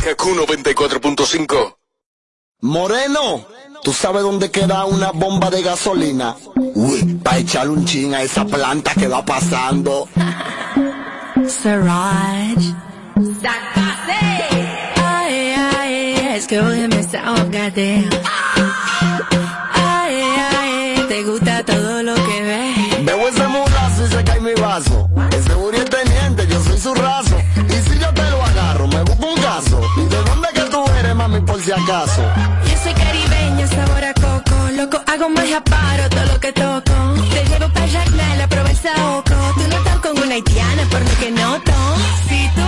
Kaku 0.04 0.34
94.5. 0.34 1.76
Moreno, 2.60 3.46
¿tú 3.82 3.94
sabes 3.94 4.22
dónde 4.22 4.50
queda 4.50 4.84
una 4.84 5.12
bomba 5.12 5.48
de 5.48 5.62
gasolina? 5.62 6.36
Uy, 6.74 7.14
para 7.24 7.38
echarle 7.38 7.72
un 7.72 7.86
chin 7.86 8.14
a 8.14 8.20
esa 8.20 8.44
planta 8.44 8.92
que 8.94 9.08
va 9.08 9.24
pasando. 9.24 10.06
Siraj. 11.48 12.58
Ay, 14.96 15.54
ay, 15.78 16.14
es 16.36 16.46
que 16.48 16.60
hoy 16.60 16.80
me 16.80 16.96
desahogate. 16.98 18.06
Ay, 19.72 20.16
ay, 20.52 21.04
te 21.08 21.24
gusta 21.24 21.64
todo 21.64 22.02
lo 22.02 22.14
que 22.14 22.42
ves. 22.42 23.06
Veo 23.06 23.28
ese 23.28 23.46
mulazo 23.48 24.04
y 24.04 24.08
se 24.10 24.24
cae 24.24 24.40
mi 24.40 24.52
vaso. 24.54 25.08
Ese 25.30 25.54
Uri 25.54 25.78
es 25.78 25.88
teniente, 25.88 26.46
yo 26.46 26.62
soy 26.62 26.78
su 26.78 26.94
raso. 26.94 27.23
Yo 32.06 32.76
soy 32.82 32.92
caribeña, 32.92 33.66
sabor 33.66 34.04
a 34.04 34.12
coco. 34.12 34.70
Loco, 34.76 35.00
hago 35.06 35.30
magia, 35.30 35.64
paro 35.64 36.06
todo 36.10 36.26
lo 36.26 36.38
que 36.38 36.52
toco. 36.52 36.92
Te 37.32 37.44
llevo 37.48 37.72
para 37.72 37.88
Jacna, 37.88 38.36
la 38.36 38.46
prueba 38.46 38.70
el 38.70 38.76
saoco. 38.76 39.34
Tú 39.54 39.62
no 39.70 39.76
estás 39.78 39.96
con 40.00 40.18
una 40.18 40.34
haitiana, 40.34 40.82
por 40.90 41.00
lo 41.00 41.18
que 41.18 41.30
noto. 41.30 41.72
Si 42.28 42.50
tú 42.54 42.60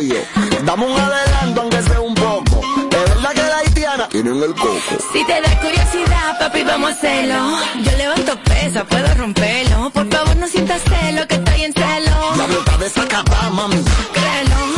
yoyo. 0.00 0.16
Dame 0.64 0.86
un 0.86 0.98
adelanto, 0.98 1.60
aunque 1.62 1.82
sea 1.82 2.00
un 2.00 2.14
poco. 2.14 2.60
Es 2.90 3.08
verdad 3.08 3.32
que 3.32 3.42
la 3.42 3.58
haitiana 3.58 4.08
tienen 4.08 4.42
el 4.42 4.54
coco. 4.54 4.80
Si 5.12 5.24
te 5.24 5.40
da 5.40 5.60
curiosidad, 5.60 6.38
papi, 6.38 6.62
vamos 6.64 6.90
a 6.90 6.92
hacerlo. 6.94 7.58
Yo 7.82 7.96
levanto 7.96 8.38
pesa, 8.44 8.84
puedo 8.84 9.14
romperlo. 9.14 9.90
Por 9.90 10.08
favor, 10.10 10.36
no 10.36 10.48
sientas 10.48 10.82
celo, 10.82 11.26
que 11.26 11.34
estoy 11.34 11.64
en 11.64 11.72
celo. 11.72 12.36
La 12.36 12.46
blota 12.46 12.76
de 12.78 12.86
esa 12.86 13.04
mami. 13.50 13.84
Créelo, 14.12 14.73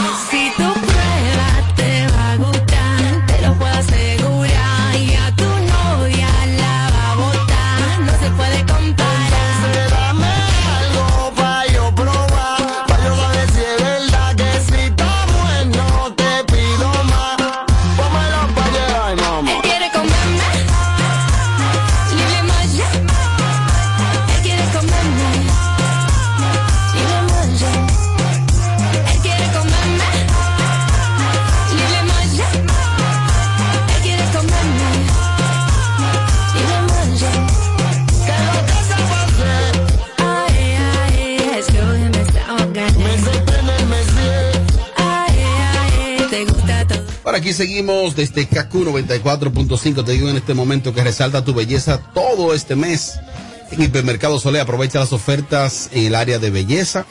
aquí 47.47 47.53
seguimos 47.53 48.17
desde 48.17 48.45
KQ 48.45 48.75
94.5. 48.75 50.05
Te 50.05 50.13
digo 50.13 50.29
en 50.29 50.37
este 50.37 50.53
momento 50.53 50.93
que 50.93 51.05
resalta 51.05 51.45
tu 51.45 51.55
belleza 51.55 51.99
todo 52.13 52.53
este 52.55 52.75
mes. 52.75 53.21
En 53.71 53.83
Hipermercado 53.83 54.41
Solé 54.41 54.59
aprovecha 54.59 54.99
las 54.99 55.13
ofertas 55.13 55.91
en 55.93 56.07
el 56.07 56.17
área 56.17 56.41
de 56.41 56.51
belleza, 56.51 57.07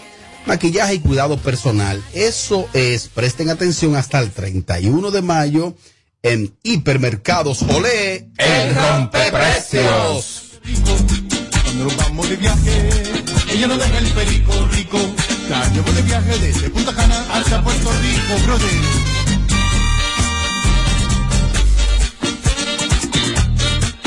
maquillaje 0.45 0.95
y 0.95 0.99
cuidado 0.99 1.37
personal. 1.37 2.03
Eso 2.13 2.67
es, 2.73 3.07
presten 3.07 3.49
atención 3.49 3.95
hasta 3.95 4.19
el 4.19 4.31
31 4.31 5.09
de 5.09 5.21
mayo 5.21 5.73
en 6.21 6.53
Hipermercados 6.63 7.61
Olé, 7.61 8.27
el 8.37 8.75
rompeprecios. 8.75 10.59
Cuando 11.63 11.85
nos 11.85 11.95
vamos 11.95 12.29
de 12.29 12.35
viaje, 12.35 12.89
ella 13.53 13.67
no 13.67 13.77
deja 13.77 13.97
el 13.99 14.11
perico 14.11 14.51
rico. 14.73 14.97
La 15.49 15.65
llevo 15.69 15.93
de 15.93 16.01
viaje 16.01 16.39
desde 16.39 16.69
Punta 16.71 16.93
Cana 16.93 17.25
hasta 17.31 17.63
Puerto 17.63 17.89
Rico, 17.89 18.45
brother. 18.45 19.24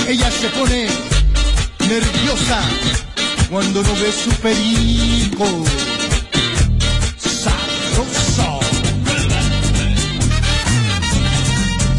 Ella 0.08 0.30
se 0.30 0.48
pone 0.48 0.86
nerviosa 1.86 2.60
cuando 3.50 3.82
no 3.82 3.94
ve 3.96 4.10
su 4.10 4.30
perico. 4.40 5.44
Sabroso. 7.18 8.60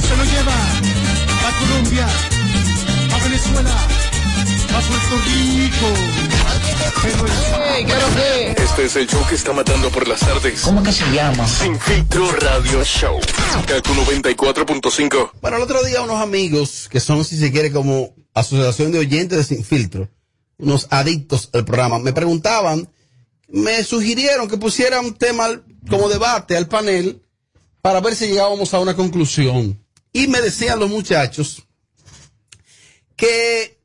Se 0.08 0.18
lo 0.18 0.24
lleva 0.24 0.56
Colombia, 1.60 2.08
a 3.14 3.24
Venezuela, 3.26 3.76
a 4.74 4.80
Puerto 4.80 5.16
Rico. 5.28 6.29
Este 8.58 8.86
es 8.86 8.96
el 8.96 9.08
show 9.08 9.26
que 9.28 9.36
está 9.36 9.54
matando 9.54 9.90
por 9.90 10.08
las 10.08 10.20
tardes. 10.20 10.62
¿Cómo 10.62 10.84
que 10.84 10.92
se 10.92 11.06
llama? 11.12 11.48
Sin 11.48 11.80
filtro 11.80 12.32
radio 12.32 12.84
show. 12.84 13.20
Kaku 13.68 13.94
94.5. 13.94 15.32
Bueno, 15.42 15.58
el 15.58 15.64
otro 15.64 15.84
día 15.84 16.02
unos 16.02 16.22
amigos, 16.22 16.88
que 16.90 17.00
son, 17.00 17.26
si 17.26 17.38
se 17.38 17.52
quiere, 17.52 17.72
como 17.72 18.14
asociación 18.34 18.92
de 18.92 19.00
oyentes 19.00 19.38
de 19.38 19.44
Sin 19.44 19.64
Filtro, 19.64 20.10
unos 20.58 20.88
adictos 20.92 21.50
al 21.54 21.66
programa, 21.66 22.00
me 22.00 22.14
preguntaban, 22.14 22.90
me 23.48 23.84
sugirieron 23.84 24.48
que 24.48 24.58
pusiera 24.58 25.00
un 25.00 25.14
tema 25.14 25.48
como 25.90 26.10
debate 26.10 26.56
al 26.56 26.68
panel 26.68 27.22
para 27.82 28.02
ver 28.02 28.16
si 28.16 28.28
llegábamos 28.28 28.74
a 28.74 28.80
una 28.80 28.96
conclusión. 28.96 29.84
Y 30.14 30.28
me 30.28 30.42
decían 30.42 30.80
los 30.80 30.90
muchachos 30.90 31.64
que 33.16 33.79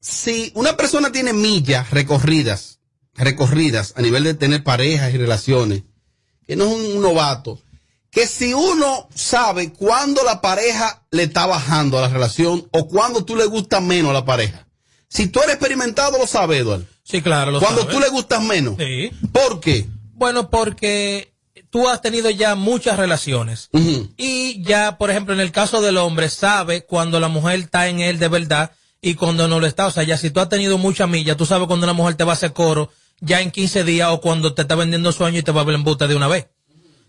si 0.00 0.50
una 0.54 0.76
persona 0.76 1.12
tiene 1.12 1.32
millas 1.32 1.90
recorridas, 1.90 2.78
recorridas 3.14 3.92
a 3.96 4.02
nivel 4.02 4.24
de 4.24 4.34
tener 4.34 4.64
parejas 4.64 5.12
y 5.12 5.18
relaciones, 5.18 5.82
que 6.46 6.56
no 6.56 6.64
es 6.64 6.72
un 6.72 7.02
novato, 7.02 7.60
que 8.10 8.26
si 8.26 8.54
uno 8.54 9.08
sabe 9.14 9.72
cuándo 9.72 10.24
la 10.24 10.40
pareja 10.40 11.04
le 11.10 11.24
está 11.24 11.46
bajando 11.46 11.98
a 11.98 12.02
la 12.02 12.08
relación 12.08 12.66
o 12.72 12.88
cuándo 12.88 13.24
tú 13.24 13.36
le 13.36 13.44
gusta 13.46 13.80
menos 13.80 14.10
a 14.10 14.14
la 14.14 14.24
pareja. 14.24 14.66
Si 15.08 15.26
tú 15.28 15.40
eres 15.42 15.54
experimentado, 15.56 16.18
lo 16.18 16.26
sabes, 16.26 16.60
Eduardo. 16.60 16.86
Sí, 17.02 17.20
claro, 17.22 17.50
lo 17.50 17.60
Cuando 17.60 17.82
sabe. 17.82 17.92
tú 17.92 18.00
le 18.00 18.08
gustas 18.08 18.42
menos. 18.42 18.76
Sí. 18.78 19.10
¿Por 19.32 19.60
qué? 19.60 19.86
Bueno, 20.14 20.50
porque 20.50 21.32
tú 21.70 21.88
has 21.88 22.00
tenido 22.02 22.30
ya 22.30 22.54
muchas 22.54 22.96
relaciones. 22.98 23.68
Y 24.16 24.62
ya, 24.62 24.98
por 24.98 25.10
ejemplo, 25.10 25.34
en 25.34 25.40
el 25.40 25.52
caso 25.52 25.80
del 25.80 25.96
hombre, 25.96 26.28
sabe 26.28 26.84
cuando 26.84 27.18
la 27.20 27.28
mujer 27.28 27.58
está 27.60 27.88
en 27.88 28.00
él 28.00 28.18
de 28.18 28.28
verdad 28.28 28.72
y 29.02 29.14
cuando 29.14 29.48
no 29.48 29.60
lo 29.60 29.66
está. 29.66 29.86
O 29.86 29.90
sea, 29.90 30.02
ya 30.02 30.16
si 30.16 30.30
tú 30.30 30.40
has 30.40 30.48
tenido 30.48 30.78
mucha 30.78 31.06
milla, 31.06 31.36
tú 31.36 31.46
sabes 31.46 31.66
cuando 31.66 31.84
una 31.86 31.92
mujer 31.92 32.14
te 32.14 32.24
va 32.24 32.32
a 32.32 32.34
hacer 32.34 32.52
coro 32.52 32.90
ya 33.20 33.40
en 33.40 33.50
15 33.50 33.84
días 33.84 34.08
o 34.10 34.20
cuando 34.20 34.54
te 34.54 34.62
está 34.62 34.74
vendiendo 34.74 35.12
sueño 35.12 35.38
y 35.38 35.42
te 35.42 35.52
va 35.52 35.60
a 35.60 35.64
ver 35.64 35.74
en 35.74 35.84
buta 35.84 36.06
de 36.06 36.16
una 36.16 36.28
vez. 36.28 36.48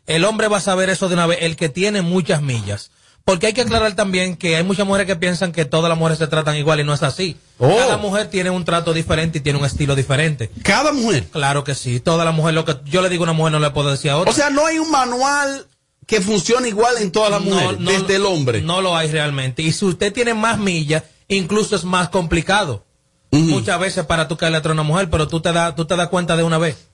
El 0.08 0.26
hombre 0.26 0.48
va 0.48 0.58
a 0.58 0.62
saber 0.62 0.90
eso 0.90 1.08
de 1.08 1.14
una 1.14 1.28
vez, 1.28 1.40
el 1.42 1.56
que 1.56 1.70
tiene 1.70 2.02
muchas 2.02 2.42
millas. 2.42 2.92
Porque 3.24 3.48
hay 3.48 3.54
que 3.54 3.62
aclarar 3.62 3.96
también 3.96 4.36
que 4.36 4.56
hay 4.56 4.64
muchas 4.64 4.88
mujeres 4.88 5.06
que 5.06 5.16
piensan 5.16 5.52
que 5.52 5.64
todas 5.64 5.90
las 5.90 5.98
mujeres 5.98 6.18
se 6.18 6.28
tratan 6.28 6.58
igual 6.58 6.80
y 6.80 6.84
no 6.84 6.94
es 6.94 7.04
así. 7.04 7.38
Oh. 7.60 7.78
Cada 7.78 7.98
mujer 7.98 8.30
tiene 8.30 8.50
un 8.50 8.66
trato 8.66 8.94
diferente 8.94 9.38
y 9.38 9.42
tiene 9.42 9.60
un 9.60 9.66
estilo 9.66 9.96
diferente. 9.96 10.50
¿Cada 10.64 10.92
mujer? 10.92 11.26
Claro 11.26 11.64
que 11.64 11.76
sí. 11.76 12.00
Toda 12.00 12.26
la 12.26 12.32
mujer, 12.32 12.56
lo 12.56 12.66
que 12.66 12.78
yo 12.86 13.02
le 13.04 13.10
digo 13.10 13.24
a 13.24 13.26
una 13.26 13.34
mujer 13.34 13.52
no 13.52 13.60
le 13.60 13.70
puedo 13.70 13.92
decir 13.92 14.10
a 14.10 14.18
otra. 14.18 14.32
O 14.32 14.36
sea, 14.36 14.50
no 14.50 14.66
hay 14.66 14.80
un 14.80 14.90
manual 14.90 15.68
que 16.08 16.20
funcione 16.20 16.70
igual 16.70 16.98
en 16.98 17.12
todas 17.12 17.30
las 17.30 17.42
No, 17.42 17.52
mujeres, 17.52 17.80
no, 17.80 17.92
desde 17.92 18.16
el 18.16 18.26
hombre. 18.26 18.62
No 18.62 18.82
lo 18.82 18.98
hay 18.98 19.12
realmente. 19.12 19.62
Y 19.62 19.72
si 19.72 19.86
usted 19.86 20.12
tiene 20.12 20.34
más 20.34 20.58
millas, 20.58 21.04
incluso 21.36 21.76
es 21.76 21.84
más 21.84 22.10
complicado. 22.10 22.86
Muchas 23.32 23.80
veces 23.80 24.06
para 24.06 24.28
tú 24.28 24.36
caerle 24.36 24.62
a 24.64 24.72
una 24.72 24.84
mujer, 24.84 25.10
pero 25.10 25.28
tú 25.28 25.40
te, 25.40 25.54
das 25.54 25.76
tú 25.76 25.86
te 25.86 25.96
das 25.96 26.10
cuenta 26.10 26.36
de 26.36 26.44
una 26.44 26.58
vez. 26.58 26.90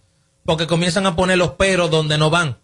Porque 0.46 0.68
comienzan 0.68 1.06
a 1.08 1.16
poner 1.16 1.38
los 1.38 1.52
peros 1.52 1.90
donde 1.90 2.18
no 2.18 2.30
van. 2.30 2.58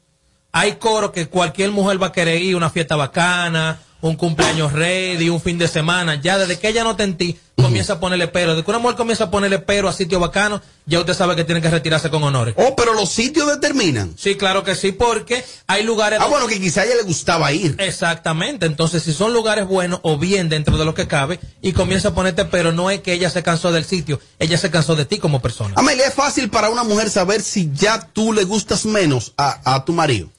Hay 0.51 0.73
coro 0.73 1.11
que 1.11 1.27
cualquier 1.27 1.71
mujer 1.71 2.01
va 2.01 2.07
a 2.07 2.11
querer 2.11 2.41
ir, 2.41 2.55
una 2.55 2.69
fiesta 2.69 2.95
bacana, 2.95 3.79
un 4.03 4.17
cumpleaños 4.17 4.73
ready, 4.73 5.29
un 5.29 5.41
fin 5.41 5.57
de 5.57 5.67
semana. 5.67 6.15
Ya 6.21 6.37
desde 6.37 6.59
que 6.59 6.67
ella 6.67 6.83
no 6.83 6.95
te 6.97 7.03
en 7.03 7.17
ti, 7.17 7.39
comienza 7.55 7.93
a 7.93 7.99
ponerle 7.99 8.27
pero. 8.27 8.51
Desde 8.51 8.65
que 8.65 8.71
una 8.71 8.79
mujer 8.79 8.97
comienza 8.97 9.25
a 9.25 9.31
ponerle 9.31 9.59
pero 9.59 9.87
a 9.87 9.93
sitio 9.93 10.19
bacano, 10.19 10.61
ya 10.85 10.99
usted 10.99 11.13
sabe 11.13 11.37
que 11.37 11.45
tiene 11.45 11.61
que 11.61 11.69
retirarse 11.69 12.09
con 12.09 12.21
honores. 12.21 12.53
Oh, 12.57 12.75
pero 12.75 12.93
los 12.93 13.09
sitios 13.09 13.47
determinan. 13.47 14.13
Sí, 14.17 14.35
claro 14.35 14.63
que 14.63 14.75
sí, 14.75 14.91
porque 14.91 15.43
hay 15.67 15.83
lugares. 15.83 16.19
Ah, 16.21 16.27
bueno, 16.27 16.47
que 16.47 16.59
quizá 16.59 16.81
a 16.81 16.85
ella 16.85 16.95
le 16.95 17.03
gustaba 17.03 17.51
ir. 17.53 17.77
Exactamente. 17.79 18.65
Entonces, 18.65 19.03
si 19.03 19.13
son 19.13 19.33
lugares 19.33 19.65
buenos 19.67 20.01
o 20.03 20.17
bien 20.17 20.49
dentro 20.49 20.77
de 20.77 20.83
lo 20.83 20.93
que 20.93 21.07
cabe, 21.07 21.39
y 21.61 21.71
comienza 21.71 22.09
a 22.09 22.13
ponerte, 22.13 22.43
pero 22.43 22.73
no 22.73 22.91
es 22.91 22.99
que 22.99 23.13
ella 23.13 23.29
se 23.29 23.41
cansó 23.41 23.71
del 23.71 23.85
sitio, 23.85 24.19
ella 24.37 24.57
se 24.57 24.69
cansó 24.69 24.97
de 24.97 25.05
ti 25.05 25.17
como 25.17 25.41
persona. 25.41 25.75
Amelia, 25.77 26.07
es 26.07 26.13
fácil 26.13 26.49
para 26.49 26.69
una 26.69 26.83
mujer 26.83 27.09
saber 27.09 27.41
si 27.41 27.71
ya 27.73 28.01
tú 28.11 28.33
le 28.33 28.43
gustas 28.43 28.85
menos 28.85 29.33
a, 29.37 29.75
a 29.75 29.85
tu 29.85 29.93
marido. 29.93 30.29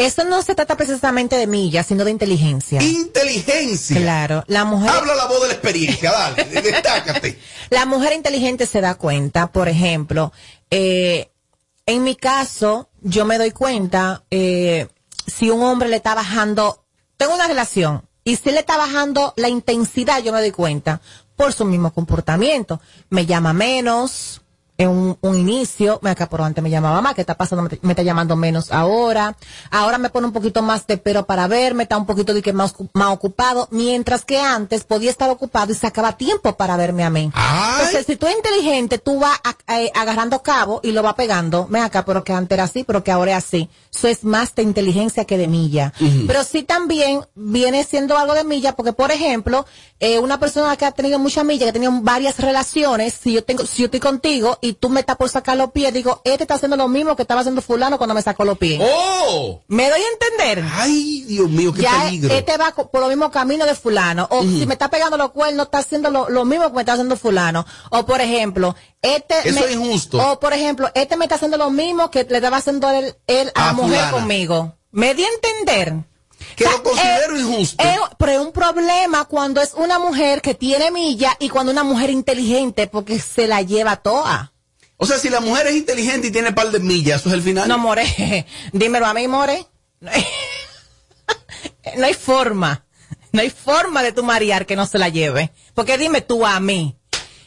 Eso 0.00 0.24
no 0.24 0.40
se 0.40 0.54
trata 0.54 0.78
precisamente 0.78 1.36
de 1.36 1.46
millas, 1.46 1.86
sino 1.86 2.06
de 2.06 2.10
inteligencia. 2.10 2.82
Inteligencia. 2.82 4.00
Claro, 4.00 4.42
la 4.46 4.64
mujer. 4.64 4.90
Habla 4.90 5.14
la 5.14 5.26
voz 5.26 5.42
de 5.42 5.48
la 5.48 5.52
experiencia, 5.52 6.10
dale, 6.10 6.44
destácate. 6.62 7.38
La 7.68 7.84
mujer 7.84 8.14
inteligente 8.14 8.64
se 8.64 8.80
da 8.80 8.94
cuenta, 8.94 9.52
por 9.52 9.68
ejemplo, 9.68 10.32
eh, 10.70 11.30
en 11.84 12.02
mi 12.02 12.16
caso, 12.16 12.88
yo 13.02 13.26
me 13.26 13.36
doy 13.36 13.50
cuenta 13.50 14.24
eh, 14.30 14.88
si 15.26 15.50
un 15.50 15.62
hombre 15.62 15.90
le 15.90 15.96
está 15.96 16.14
bajando, 16.14 16.86
tengo 17.18 17.34
una 17.34 17.46
relación, 17.46 18.08
y 18.24 18.36
si 18.36 18.52
le 18.52 18.60
está 18.60 18.78
bajando 18.78 19.34
la 19.36 19.50
intensidad, 19.50 20.22
yo 20.22 20.32
me 20.32 20.40
doy 20.40 20.52
cuenta 20.52 21.02
por 21.36 21.52
su 21.52 21.66
mismo 21.66 21.92
comportamiento. 21.92 22.80
Me 23.10 23.26
llama 23.26 23.52
menos 23.52 24.40
en 24.80 24.88
un, 24.88 25.18
un 25.20 25.36
inicio, 25.38 25.98
me 26.02 26.10
acá 26.10 26.28
por 26.28 26.40
antes 26.40 26.62
me 26.64 26.70
llamaba 26.70 27.00
más, 27.02 27.14
¿qué 27.14 27.20
está 27.20 27.36
pasando? 27.36 27.62
Me, 27.64 27.78
me 27.82 27.92
está 27.92 28.02
llamando 28.02 28.34
menos 28.34 28.72
ahora. 28.72 29.36
Ahora 29.70 29.98
me 29.98 30.08
pone 30.08 30.26
un 30.26 30.32
poquito 30.32 30.62
más 30.62 30.86
de 30.86 30.96
pero 30.96 31.26
para 31.26 31.46
verme, 31.48 31.82
está 31.82 31.98
un 31.98 32.06
poquito 32.06 32.32
de 32.32 32.40
que 32.40 32.52
más, 32.52 32.74
más 32.94 33.08
ocupado, 33.12 33.68
mientras 33.70 34.24
que 34.24 34.40
antes 34.40 34.84
podía 34.84 35.10
estar 35.10 35.28
ocupado 35.28 35.70
y 35.72 35.74
sacaba 35.74 36.16
tiempo 36.16 36.56
para 36.56 36.76
verme 36.78 37.04
a 37.04 37.10
mí. 37.10 37.30
Entonces, 37.78 38.06
si 38.06 38.16
tú 38.16 38.26
eres 38.26 38.38
inteligente, 38.38 38.98
tú 38.98 39.20
vas 39.20 39.38
a- 39.66 39.80
eh, 39.80 39.92
agarrando 39.94 40.42
cabo 40.42 40.80
y 40.82 40.92
lo 40.92 41.02
vas 41.02 41.14
pegando. 41.14 41.66
Ven 41.68 41.82
acá, 41.82 42.04
pero 42.04 42.24
que 42.24 42.32
antes 42.32 42.56
era 42.56 42.64
así, 42.64 42.82
pero 42.84 43.04
que 43.04 43.12
ahora 43.12 43.32
es 43.32 43.44
así. 43.44 43.68
Eso 43.94 44.08
es 44.08 44.24
más 44.24 44.54
de 44.54 44.62
inteligencia 44.62 45.24
que 45.26 45.36
de 45.36 45.46
milla. 45.46 45.92
Pero 46.26 46.42
sí 46.44 46.62
también 46.62 47.20
viene 47.34 47.84
siendo 47.84 48.16
algo 48.16 48.32
de 48.34 48.44
milla, 48.44 48.74
porque 48.76 48.92
por 48.94 49.10
ejemplo, 49.12 49.66
eh, 49.98 50.18
una 50.18 50.38
persona 50.40 50.76
que 50.76 50.86
ha 50.86 50.92
tenido 50.92 51.18
mucha 51.18 51.44
milla, 51.44 51.66
que 51.66 51.70
ha 51.70 51.72
tenido 51.74 51.92
varias 52.02 52.38
relaciones, 52.38 53.14
si 53.14 53.32
yo 53.34 53.44
tengo, 53.44 53.66
si 53.66 53.78
yo 53.82 53.84
estoy 53.86 54.00
contigo 54.00 54.58
y 54.62 54.69
tú 54.72 54.88
me 54.88 55.00
estás 55.00 55.16
por 55.16 55.28
sacar 55.28 55.56
los 55.56 55.70
pies, 55.72 55.92
digo, 55.92 56.20
este 56.24 56.44
está 56.44 56.54
haciendo 56.54 56.76
lo 56.76 56.88
mismo 56.88 57.16
que 57.16 57.22
estaba 57.22 57.40
haciendo 57.40 57.62
fulano 57.62 57.98
cuando 57.98 58.14
me 58.14 58.22
sacó 58.22 58.44
los 58.44 58.58
pies. 58.58 58.80
¡Oh! 58.82 59.60
¿Me 59.68 59.88
doy 59.90 60.00
a 60.00 60.08
entender? 60.12 60.64
Ay, 60.72 61.22
Dios 61.22 61.48
mío, 61.48 61.72
qué 61.72 61.82
ya 61.82 62.02
peligro. 62.04 62.34
este 62.34 62.56
va 62.56 62.72
por 62.72 63.00
los 63.00 63.08
mismos 63.08 63.30
caminos 63.30 63.66
de 63.68 63.74
fulano. 63.74 64.26
O 64.30 64.42
si 64.42 64.66
me 64.66 64.74
está 64.74 64.88
pegando 64.90 65.16
los 65.16 65.30
cuernos, 65.30 65.66
está 65.66 65.78
haciendo 65.78 66.10
lo, 66.10 66.28
lo 66.28 66.44
mismo 66.44 66.68
que 66.68 66.74
me 66.74 66.80
está 66.82 66.92
haciendo 66.92 67.16
fulano. 67.16 67.64
O 67.90 68.04
por 68.06 68.20
ejemplo, 68.20 68.74
este... 69.02 69.48
Eso 69.48 69.60
me- 69.60 69.66
es 69.66 69.72
injusto. 69.72 70.18
O 70.32 70.40
por 70.40 70.52
ejemplo, 70.52 70.88
este 70.94 71.16
me 71.16 71.24
está 71.26 71.36
haciendo 71.36 71.56
lo 71.56 71.70
mismo 71.70 72.10
que 72.10 72.24
le 72.24 72.36
estaba 72.36 72.58
haciendo 72.58 72.88
él, 72.90 73.14
él 73.26 73.50
a 73.54 73.66
la 73.66 73.72
mujer 73.72 73.90
fulana. 73.98 74.12
conmigo. 74.12 74.74
¿Me 74.92 75.14
di 75.14 75.24
a 75.24 75.28
entender? 75.28 75.94
Que 76.56 76.64
lo 76.64 76.82
considero 76.82 77.36
eh, 77.36 77.40
injusto. 77.40 77.84
eh, 77.84 77.96
pero 78.18 78.32
es 78.32 78.38
un 78.38 78.50
problema 78.52 79.26
cuando 79.26 79.60
es 79.60 79.74
una 79.74 79.98
mujer 79.98 80.40
que 80.40 80.54
tiene 80.54 80.90
milla 80.90 81.36
y 81.38 81.48
cuando 81.50 81.70
una 81.70 81.84
mujer 81.84 82.08
inteligente 82.10 82.86
porque 82.86 83.20
se 83.20 83.46
la 83.46 83.60
lleva 83.62 83.96
toda. 83.96 84.52
O 85.02 85.06
sea, 85.06 85.18
si 85.18 85.30
la 85.30 85.40
mujer 85.40 85.66
es 85.66 85.76
inteligente 85.76 86.26
y 86.26 86.30
tiene 86.30 86.52
par 86.52 86.70
de 86.70 86.78
millas, 86.78 87.20
eso 87.20 87.30
es 87.30 87.34
el 87.34 87.42
final. 87.42 87.66
No, 87.66 87.78
More, 87.78 88.04
dímelo 88.72 89.06
a 89.06 89.14
mí, 89.14 89.26
More. 89.26 89.66
No 89.98 90.10
hay, 90.12 90.26
no 91.96 92.04
hay 92.04 92.12
forma. 92.12 92.84
No 93.32 93.40
hay 93.40 93.48
forma 93.48 94.02
de 94.02 94.12
tu 94.12 94.22
marear 94.22 94.66
que 94.66 94.76
no 94.76 94.86
se 94.86 94.98
la 94.98 95.08
lleve. 95.08 95.52
Porque 95.72 95.96
dime 95.96 96.20
tú 96.20 96.44
a 96.44 96.60
mí. 96.60 96.98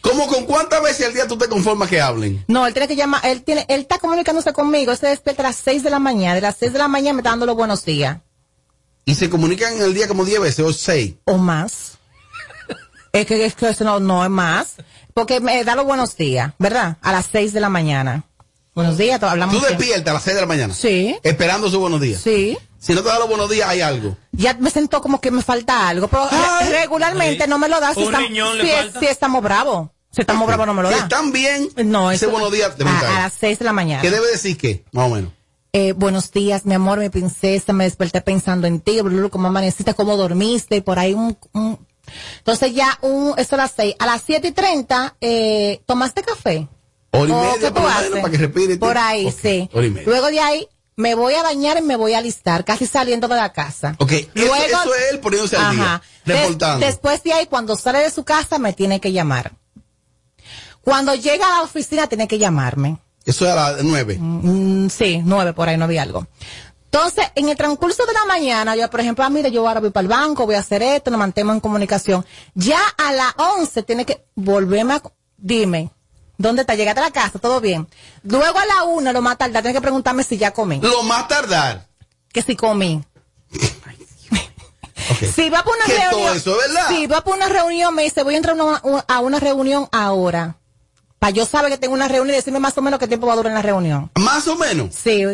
¿Cómo 0.01 0.26
con 0.26 0.45
cuántas 0.45 0.82
veces 0.82 1.06
al 1.06 1.14
día 1.14 1.28
tú 1.28 1.38
te 1.38 1.47
conformas 1.47 1.89
que 1.89 2.01
hablen? 2.01 2.43
No, 2.47 2.66
él 2.66 2.74
tiene 2.74 2.88
que 2.88 2.95
llamar, 2.95 3.24
él 3.24 3.43
tiene, 3.43 3.68
él 3.70 3.82
está 3.82 3.99
comunicándose 3.99 4.51
conmigo, 4.51 4.91
él 4.91 4.97
se 4.97 5.08
despierta 5.08 5.43
a 5.43 5.45
las 5.47 5.56
6 5.58 5.84
de 5.84 5.91
la 5.91 5.99
mañana, 5.99 6.36
de 6.36 6.41
las 6.41 6.58
6 6.58 6.74
de 6.74 6.80
la 6.80 6.88
mañana 6.88 7.14
me 7.14 7.20
está 7.20 7.30
dando 7.30 7.45
los 7.45 7.56
buenos 7.56 7.86
días. 7.86 8.18
Y 9.06 9.16
se 9.16 9.30
comunican 9.30 9.76
en 9.76 9.84
el 9.84 9.93
día 9.93 10.08
como 10.08 10.26
10 10.26 10.41
veces 10.41 10.66
o 10.66 10.74
6. 10.74 11.16
O 11.26 11.38
más. 11.38 11.99
es 13.14 13.26
que, 13.26 13.45
es 13.45 13.54
que 13.56 13.70
eso 13.70 13.84
no, 13.84 13.99
no 13.99 14.24
es 14.24 14.30
más. 14.30 14.76
Porque 15.14 15.39
me 15.39 15.64
da 15.64 15.76
los 15.76 15.86
buenos 15.86 16.16
días, 16.18 16.53
¿verdad? 16.59 16.97
A 17.01 17.11
las 17.11 17.28
6 17.32 17.53
de 17.53 17.59
la 17.59 17.70
mañana. 17.70 18.24
Buenos 18.76 18.97
días, 18.97 19.22
hablamos. 19.22 19.53
Tú 19.55 19.61
siempre. 19.61 19.78
despiertas 19.86 20.11
a 20.11 20.14
las 20.16 20.24
6 20.24 20.36
de 20.36 20.41
la 20.41 20.47
mañana. 20.47 20.74
Sí. 20.74 21.16
Esperando 21.22 21.70
sus 21.70 21.80
buenos 21.80 22.01
días. 22.01 22.22
Sí. 22.22 22.57
Si 22.80 22.93
no 22.93 23.01
te 23.03 23.09
da 23.09 23.20
los 23.20 23.30
buenos 23.30 23.49
días, 23.49 23.70
hay 23.70 23.82
algo. 23.82 24.18
Ya 24.32 24.55
me 24.55 24.70
siento 24.72 25.01
como 25.01 25.22
que 25.22 25.32
me 25.32 25.41
falta 25.41 25.88
algo, 25.88 26.07
pero 26.07 26.28
re- 26.30 26.82
regularmente 26.82 27.47
no 27.47 27.57
me 27.59 27.70
lo 27.70 27.80
da 27.80 27.93
si, 27.93 27.99
Un 27.99 28.05
estamos, 28.07 28.28
riñón 28.28 28.57
le 28.57 28.64
si, 28.64 28.70
es- 28.72 28.76
falta. 28.78 28.99
si 28.99 29.05
estamos 29.05 29.43
bravos. 29.43 29.89
Si 30.11 30.22
estamos 30.22 30.45
bravos 30.47 30.68
no 30.68 30.74
me 30.74 30.82
lo 30.84 30.89
Si 30.89 30.95
da. 30.95 31.01
están 31.03 31.32
bien, 31.32 31.70
no, 31.86 32.11
ese 32.11 32.28
buenos 32.28 32.51
días 32.51 32.76
te 32.76 32.84
a, 32.84 32.99
a 32.99 33.20
las 33.24 33.34
6 33.39 33.59
de 33.59 33.66
la 33.66 33.74
mañana. 33.74 34.01
¿Qué 34.01 34.09
debe 34.11 34.28
decir 34.32 34.57
qué? 34.57 34.84
Más 34.91 35.09
o 35.09 35.16
menos. 35.16 35.32
Eh, 35.72 35.93
buenos 35.93 36.32
días, 36.32 36.66
mi 36.66 36.74
amor, 36.76 36.99
mi 36.99 37.09
princesa, 37.09 37.74
me 37.74 37.86
desperté 37.86 38.22
pensando 38.22 38.68
en 38.68 38.80
ti, 38.80 39.01
Blulu, 39.01 39.30
cómo 39.32 39.47
amaneciste, 39.47 39.93
cómo 39.95 40.18
dormiste, 40.18 40.76
y 40.78 40.82
por 40.82 40.99
ahí 40.99 41.14
un... 41.14 41.38
un- 41.53 41.80
Entonces 42.39 42.74
ya, 42.74 42.97
un, 43.01 43.34
eso 43.38 43.56
a 43.56 43.60
las 43.60 43.72
6. 43.76 43.95
A 43.99 44.06
las 44.06 44.22
7 44.26 44.47
y 44.47 44.51
30, 44.51 45.16
eh, 45.22 45.82
¿tomaste 45.86 46.22
café? 46.24 46.68
Hora 47.12 47.30
y 47.30 47.32
¿O 47.32 47.41
media, 47.54 47.72
menos, 47.72 47.91
haces? 47.91 48.10
para 48.12 48.30
que 48.32 48.38
respire. 48.38 48.78
Por 48.78 48.97
ahí, 48.97 49.32
sí. 49.32 49.70
Luego 50.06 50.28
de 50.28 50.39
ahí, 50.39 50.68
me 50.95 51.16
voy 51.16 51.34
a 51.36 51.43
bañar 51.43 51.78
y 51.78 51.82
me 51.82 51.95
voy 51.95 52.14
a 52.14 52.20
alistar, 52.20 52.66
casi 52.66 52.86
saliendo 52.88 53.28
de 53.28 53.36
la 53.36 53.51
casa. 53.54 53.95
Ok, 53.99 54.12
eso, 54.12 54.30
Luego- 54.36 54.56
eso 54.56 54.95
es 54.95 55.12
él 55.14 55.20
poniéndose 55.20 55.56
al 55.58 55.76
día. 55.76 56.01
Des- 56.26 56.39
Reportando. 56.39 56.86
después 56.86 57.24
de 57.24 57.34
ahí, 57.34 57.45
cuando 57.47 57.76
sale 57.76 57.99
de 57.99 58.10
su 58.12 58.24
casa, 58.24 58.60
me 58.60 58.74
tiene 58.74 58.99
que 58.99 59.12
llamar. 59.12 59.54
Cuando 60.82 61.16
llega 61.16 61.47
a 61.47 61.58
la 61.60 61.62
oficina, 61.64 62.08
tiene 62.08 62.28
que 62.28 62.38
llamarme. 62.39 62.97
Eso 63.26 63.45
es 63.45 63.51
a 63.51 63.56
las 63.74 63.84
9. 63.84 64.18
Mm, 64.20 64.89
sí, 64.89 65.22
nueve 65.24 65.54
por 65.54 65.70
ahí, 65.70 65.78
no 65.78 65.88
vi 65.88 65.97
algo. 65.97 66.28
Entonces, 66.94 67.26
en 67.34 67.50
el 67.50 67.58
transcurso 67.58 68.06
de 68.06 68.14
la 68.14 68.24
mañana, 68.26 68.76
yo, 68.76 68.88
por 68.88 69.00
ejemplo, 69.00 69.26
ah, 69.26 69.30
mire, 69.32 69.50
yo 69.50 69.68
ahora 69.68 69.80
voy 69.80 69.89
para 69.89 70.04
el 70.04 70.08
banco, 70.08 70.46
voy 70.46 70.54
a 70.54 70.60
hacer 70.60 70.84
esto, 70.84 71.10
nos 71.10 71.18
mantenemos 71.18 71.56
en 71.56 71.60
comunicación. 71.60 72.24
Ya 72.54 72.80
a 73.00 73.12
las 73.12 73.34
11 73.36 73.82
tiene 73.82 74.06
que 74.06 74.24
volverme 74.36 74.94
a... 74.94 75.02
Dime, 75.36 75.89
¿dónde 76.38 76.62
está? 76.62 76.76
Llegaste 76.76 77.02
a 77.02 77.06
la 77.06 77.12
casa, 77.12 77.39
todo 77.39 77.60
bien. 77.62 77.88
Luego 78.22 78.60
a 78.60 78.66
la 78.66 78.84
1, 78.84 79.12
lo 79.12 79.22
más 79.24 79.39
tardar, 79.39 79.64
tiene 79.64 79.74
que 79.74 79.82
preguntarme 79.82 80.24
si 80.24 80.38
ya 80.38 80.52
comí. 80.52 80.80
Lo 80.82 81.02
más 81.02 81.28
tardar. 81.28 81.88
Que 82.32 82.44
si 82.44 82.56
comí. 82.56 83.04
Si 85.36 85.50
va 85.50 85.64
por 85.64 85.76
una 85.76 85.86
Que 85.86 86.00
reunión. 86.00 86.41
todo 86.44 86.62
eso. 86.62 86.88
Si 86.89 87.08
va 87.08 87.22
por 87.24 87.36
una 87.36 87.50
reunión, 87.50 87.94
me 87.94 88.04
dice, 88.04 88.24
voy 88.24 88.36
a 88.36 88.38
entrar 88.38 88.58
a 88.58 88.64
una, 88.64 89.06
a 89.08 89.20
una 89.20 89.39
reunión 89.39 89.89
ahora. 89.91 90.56
Para 91.20 91.32
yo 91.32 91.46
saber 91.46 91.72
que 91.72 91.78
tengo 91.78 91.94
una 91.94 92.08
reunión 92.08 92.34
y 92.34 92.38
decirme 92.38 92.60
más 92.60 92.78
o 92.78 92.82
menos 92.82 93.00
qué 93.00 93.08
tiempo 93.08 93.28
va 93.28 93.34
a 93.34 93.36
durar 93.36 93.52
en 93.52 93.56
la 93.56 93.62
reunión. 93.62 94.12
Más 94.16 94.48
o 94.48 94.56
menos. 94.56 94.96
Sí. 94.96 95.26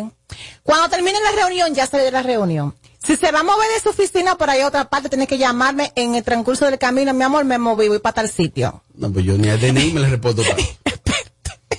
Cuando 0.64 0.90
termine 0.90 1.20
la 1.22 1.32
reunión, 1.32 1.74
ya 1.74 1.86
salí 1.88 2.04
de 2.04 2.12
la 2.12 2.24
reunión. 2.24 2.76
Si 3.06 3.16
se 3.16 3.32
va 3.32 3.40
a 3.40 3.44
mover 3.44 3.68
de 3.70 3.80
su 3.82 3.90
oficina 3.90 4.36
por 4.38 4.50
ahí 4.50 4.62
a 4.62 4.68
otra 4.68 4.90
parte, 4.90 5.10
tiene 5.10 5.26
que 5.26 5.38
llamarme 5.38 5.92
en 5.96 6.16
el 6.16 6.24
transcurso 6.24 6.66
del 6.66 6.78
camino. 6.78 7.14
Mi 7.14 7.24
amor, 7.24 7.46
me 7.46 7.58
moví, 7.58 7.88
voy 7.88 8.00
para 8.00 8.16
tal 8.16 8.30
sitio. 8.30 8.84
No, 8.96 9.12
pues 9.12 9.26
yo 9.26 9.38
ni 9.38 9.50
a 9.50 9.58
DNI 9.58 9.94
me 9.94 10.02
le 10.02 10.10
reporto 10.10 10.44
para. 10.44 10.56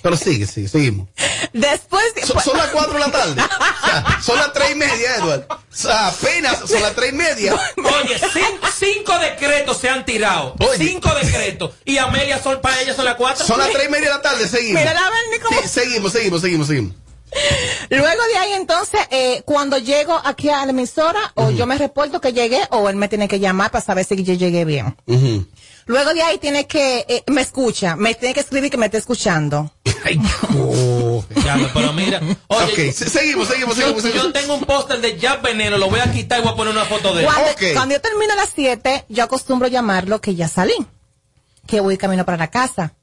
Pero 0.02 0.16
sigue, 0.16 0.46
sigue, 0.46 0.68
seguimos. 0.68 1.08
Después. 1.52 2.02
Son, 2.24 2.40
son 2.40 2.56
las 2.56 2.68
cuatro 2.68 2.94
de 2.94 3.00
la 3.00 3.10
tarde. 3.10 3.32
O 3.42 3.44
sea, 3.86 4.20
son 4.22 4.36
las 4.38 4.52
tres 4.52 4.70
y 4.70 4.74
media, 4.74 5.16
Edward. 5.16 5.46
O 5.50 5.58
sea, 5.68 6.08
apenas 6.08 6.58
son 6.66 6.80
las 6.80 6.94
tres 6.94 7.12
y 7.12 7.16
media. 7.16 7.54
Oye, 7.76 8.18
cinco, 8.18 8.66
cinco 8.78 9.18
decretos 9.18 9.76
se 9.76 9.88
han 9.90 10.04
tirado. 10.06 10.54
Cinco 10.78 11.12
decretos. 11.14 11.72
Y 11.84 11.98
Amelia 11.98 12.42
son 12.42 12.60
para 12.62 12.80
ella 12.80 12.94
son 12.94 13.04
las 13.04 13.16
cuatro. 13.16 13.44
Son 13.44 13.58
las 13.58 13.70
tres 13.70 13.88
y 13.88 13.90
media 13.90 14.08
de 14.08 14.14
la 14.14 14.22
tarde, 14.22 14.48
seguimos. 14.48 14.80
Mira, 14.80 14.94
la 14.94 15.10
cómo- 15.42 15.60
Sí, 15.60 15.68
seguimos, 15.68 16.12
seguimos, 16.12 16.40
seguimos, 16.40 16.66
seguimos. 16.68 16.94
Luego 17.90 18.22
de 18.32 18.38
ahí, 18.38 18.52
entonces, 18.52 19.00
eh, 19.10 19.42
cuando 19.44 19.78
llego 19.78 20.20
aquí 20.24 20.48
a 20.48 20.64
la 20.64 20.70
emisora, 20.70 21.20
o 21.34 21.50
yo 21.50 21.66
me 21.66 21.76
reporto 21.78 22.20
que 22.20 22.32
llegué, 22.32 22.60
o 22.70 22.88
él 22.88 22.96
me 22.96 23.08
tiene 23.08 23.28
que 23.28 23.40
llamar 23.40 23.70
para 23.70 23.84
saber 23.84 24.04
si 24.04 24.22
yo 24.22 24.34
llegué 24.34 24.64
bien. 24.64 24.96
Luego 25.86 26.14
de 26.14 26.22
ahí 26.22 26.38
tiene 26.38 26.66
que, 26.66 27.04
eh, 27.08 27.24
me 27.26 27.40
escucha, 27.40 27.96
me 27.96 28.14
tiene 28.14 28.34
que 28.34 28.40
escribir 28.40 28.70
que 28.70 28.76
me 28.76 28.86
esté 28.86 28.98
escuchando. 28.98 29.72
Ya, 31.44 31.56
pero 31.74 31.92
mira. 31.92 32.20
Oye, 32.48 32.92
seguimos, 32.92 33.48
seguimos, 33.48 33.76
yo, 33.76 33.82
seguimos, 33.82 34.02
seguimos. 34.02 34.26
yo 34.26 34.32
tengo 34.32 34.54
un 34.54 34.64
póster 34.64 35.00
de 35.00 35.18
Jack 35.18 35.42
Veneno, 35.42 35.78
lo 35.78 35.90
voy 35.90 36.00
a 36.00 36.10
quitar 36.12 36.38
y 36.38 36.42
voy 36.42 36.52
a 36.52 36.56
poner 36.56 36.72
una 36.72 36.84
foto 36.84 37.14
de 37.14 37.22
él. 37.22 37.26
Cuando, 37.26 37.50
cuando 37.74 37.94
yo 37.94 38.00
termino 38.00 38.32
a 38.32 38.36
las 38.36 38.50
7, 38.54 39.06
yo 39.08 39.24
acostumbro 39.24 39.68
llamarlo 39.68 40.20
que 40.20 40.34
ya 40.34 40.48
salí, 40.48 40.74
que 41.66 41.80
voy 41.80 41.96
camino 41.98 42.24
para 42.24 42.38
la 42.38 42.50
casa. 42.50 42.94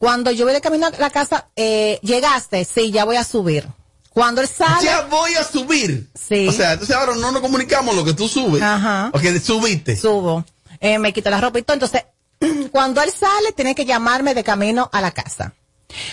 Cuando 0.00 0.30
yo 0.30 0.46
voy 0.46 0.54
de 0.54 0.62
camino 0.62 0.86
a 0.86 0.90
la 0.92 1.10
casa, 1.10 1.50
eh, 1.56 1.98
llegaste, 2.02 2.64
sí, 2.64 2.90
ya 2.90 3.04
voy 3.04 3.16
a 3.16 3.22
subir. 3.22 3.68
Cuando 4.08 4.40
él 4.40 4.48
sale, 4.48 4.86
Ya 4.86 5.02
voy 5.02 5.34
a 5.34 5.44
subir. 5.44 6.08
Sí. 6.14 6.48
O 6.48 6.52
sea, 6.52 6.72
entonces 6.72 6.96
ahora 6.96 7.14
no 7.16 7.30
nos 7.30 7.42
comunicamos 7.42 7.94
lo 7.94 8.02
que 8.02 8.14
tú 8.14 8.26
subes. 8.26 8.62
Ajá. 8.62 9.10
Ok, 9.12 9.22
subiste. 9.44 9.98
subo, 9.98 10.42
eh, 10.80 10.98
me 10.98 11.12
quito 11.12 11.28
la 11.28 11.38
ropa 11.38 11.58
y 11.58 11.62
todo. 11.64 11.74
Entonces, 11.74 12.04
cuando 12.72 13.02
él 13.02 13.12
sale, 13.12 13.52
tiene 13.54 13.74
que 13.74 13.84
llamarme 13.84 14.32
de 14.32 14.42
camino 14.42 14.88
a 14.90 15.02
la 15.02 15.10
casa. 15.10 15.52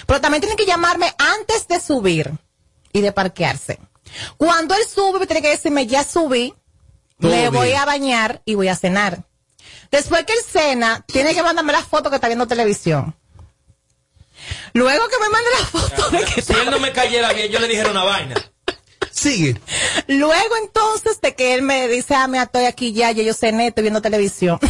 Pero 0.06 0.20
también 0.20 0.42
tiene 0.42 0.58
que 0.58 0.66
llamarme 0.66 1.16
antes 1.18 1.70
de 1.70 1.80
subir 1.80 2.34
y 2.92 3.00
de 3.00 3.14
parquearse. 3.14 3.80
Cuando 4.36 4.76
él 4.76 4.82
sube, 4.86 5.26
tiene 5.28 5.42
que 5.42 5.50
decirme, 5.52 5.88
ya 5.88 6.04
subí, 6.04 6.54
Todo 7.22 7.32
me 7.32 7.40
bien. 7.44 7.54
voy 7.54 7.72
a 7.72 7.86
bañar 7.86 8.42
y 8.44 8.56
voy 8.56 8.68
a 8.68 8.76
cenar. 8.76 9.24
Después 9.92 10.26
que 10.26 10.34
él 10.34 10.40
cena, 10.46 11.06
tiene 11.08 11.34
que 11.34 11.42
mandarme 11.42 11.72
la 11.72 11.82
foto 11.84 12.10
que 12.10 12.16
está 12.16 12.28
viendo 12.28 12.48
televisión. 12.48 13.16
Luego 14.74 15.08
que 15.08 15.20
me 15.20 15.30
mande 15.30 15.50
la 15.52 15.66
foto 15.66 16.10
de 16.10 16.26
que 16.26 16.42
Si 16.42 16.54
él 16.54 16.70
no 16.70 16.80
me 16.80 16.92
cayera 16.92 17.34
bien, 17.34 17.52
yo 17.52 17.60
le 17.60 17.68
dijera 17.68 17.92
una 17.92 18.04
vaina. 18.04 18.36
Sigue. 19.12 19.60
Luego 20.08 20.56
entonces 20.62 21.20
de 21.22 21.34
que 21.34 21.56
él 21.56 21.64
me 21.64 21.88
dice, 21.88 22.14
ah, 22.14 22.28
mira, 22.28 22.44
estoy 22.44 22.66
aquí 22.66 22.94
ya, 22.94 23.12
ya 23.12 23.24
yo 23.24 23.34
cené, 23.34 23.68
estoy 23.68 23.84
viendo 23.84 24.02
televisión. 24.02 24.60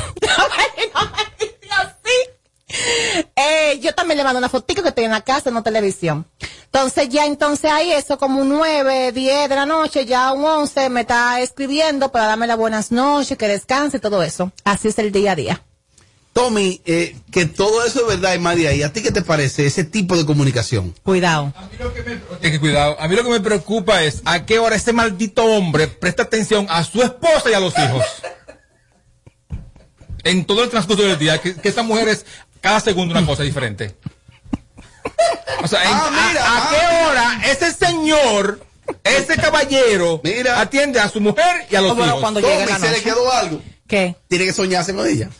Eh, 3.36 3.80
yo 3.80 3.94
también 3.94 4.18
le 4.18 4.24
mando 4.24 4.40
una 4.40 4.50
fotito 4.50 4.82
que 4.84 4.90
estoy 4.90 5.06
en 5.06 5.12
la 5.12 5.22
casa, 5.22 5.52
no 5.52 5.64
televisión. 5.64 6.28
Entonces 6.66 7.10
ya 7.10 7.26
entonces 7.26 7.72
ahí 7.72 7.92
eso 7.92 8.18
como 8.18 8.42
un 8.42 8.50
9, 8.50 9.12
10 9.12 9.50
de 9.50 9.56
la 9.56 9.66
noche, 9.66 10.06
ya 10.06 10.34
un 10.34 10.44
11 10.44 10.90
me 10.90 11.02
está 11.02 11.40
escribiendo 11.40 12.12
para 12.12 12.28
darme 12.28 12.48
las 12.48 12.58
buenas 12.58 12.92
noches, 12.92 13.38
que 13.38 13.48
descanse 13.48 13.98
y 13.98 14.00
todo 14.00 14.22
eso. 14.22 14.52
Así 14.64 14.90
es 14.90 15.00
el 15.00 15.12
día 15.12 15.32
a 15.32 15.36
día. 15.36 15.64
Tommy, 16.38 16.82
eh, 16.86 17.16
que 17.32 17.48
todo 17.48 17.84
eso 17.84 18.02
es 18.02 18.08
verdad 18.20 18.36
y 18.36 18.38
más 18.40 18.56
de 18.56 18.68
ahí. 18.68 18.84
¿A 18.84 18.94
ti 18.94 19.02
qué 19.02 19.12
te 19.12 19.24
parece 19.24 19.66
ese 19.66 19.84
tipo 19.84 20.16
de 20.16 20.24
comunicación? 20.24 20.94
Cuidado. 21.02 21.52
Hay 22.44 22.52
que 22.52 22.60
cuidado. 22.60 22.96
A 23.00 23.08
mí 23.08 23.16
lo 23.16 23.24
que 23.24 23.32
me 23.32 23.40
preocupa 23.40 24.04
es 24.04 24.22
a 24.24 24.46
qué 24.46 24.60
hora 24.60 24.76
este 24.76 24.94
maldito 24.94 25.44
hombre 25.46 25.88
presta 25.88 26.22
atención 26.22 26.68
a 26.70 26.84
su 26.84 27.02
esposa 27.02 27.50
y 27.50 27.54
a 27.56 27.60
los 27.60 27.74
hijos. 27.80 28.04
En 30.24 30.46
todo 30.46 30.64
el 30.64 30.70
transcurso 30.70 31.02
del 31.02 31.18
día, 31.18 31.42
que, 31.42 31.56
que 31.56 31.70
esta 31.70 31.82
mujer 31.82 32.08
es 32.08 32.24
cada 32.62 32.82
segundo 32.82 33.18
una 33.18 33.26
cosa 33.26 33.42
diferente. 33.42 33.96
O 35.64 35.68
sea, 35.68 35.82
en- 35.86 35.90
Ah, 35.92 36.28
mira, 36.30 36.44
a, 36.46 36.48
a 36.50 36.58
ah. 36.58 36.70
qué 36.70 37.08
hora 37.10 37.42
ese 37.52 37.74
señor, 37.74 38.64
ese 39.04 39.38
caballero, 39.38 40.22
atiende 40.56 41.00
a 41.00 41.10
su 41.10 41.20
mujer 41.20 41.66
y 41.72 41.76
a 41.76 41.82
los 41.82 41.96
bueno, 41.96 42.12
hijos. 42.12 42.22
cuando 42.22 42.42
Tommy, 42.42 42.66
la 42.68 42.76
se 42.78 42.86
le 42.86 42.92
noche. 42.92 43.04
quedó 43.04 43.32
algo. 43.32 43.60
¿Qué? 43.88 44.16
Tiene 44.28 44.46
que 44.46 44.54
soñarse 44.54 44.94
con 44.94 45.08
ella. 45.08 45.32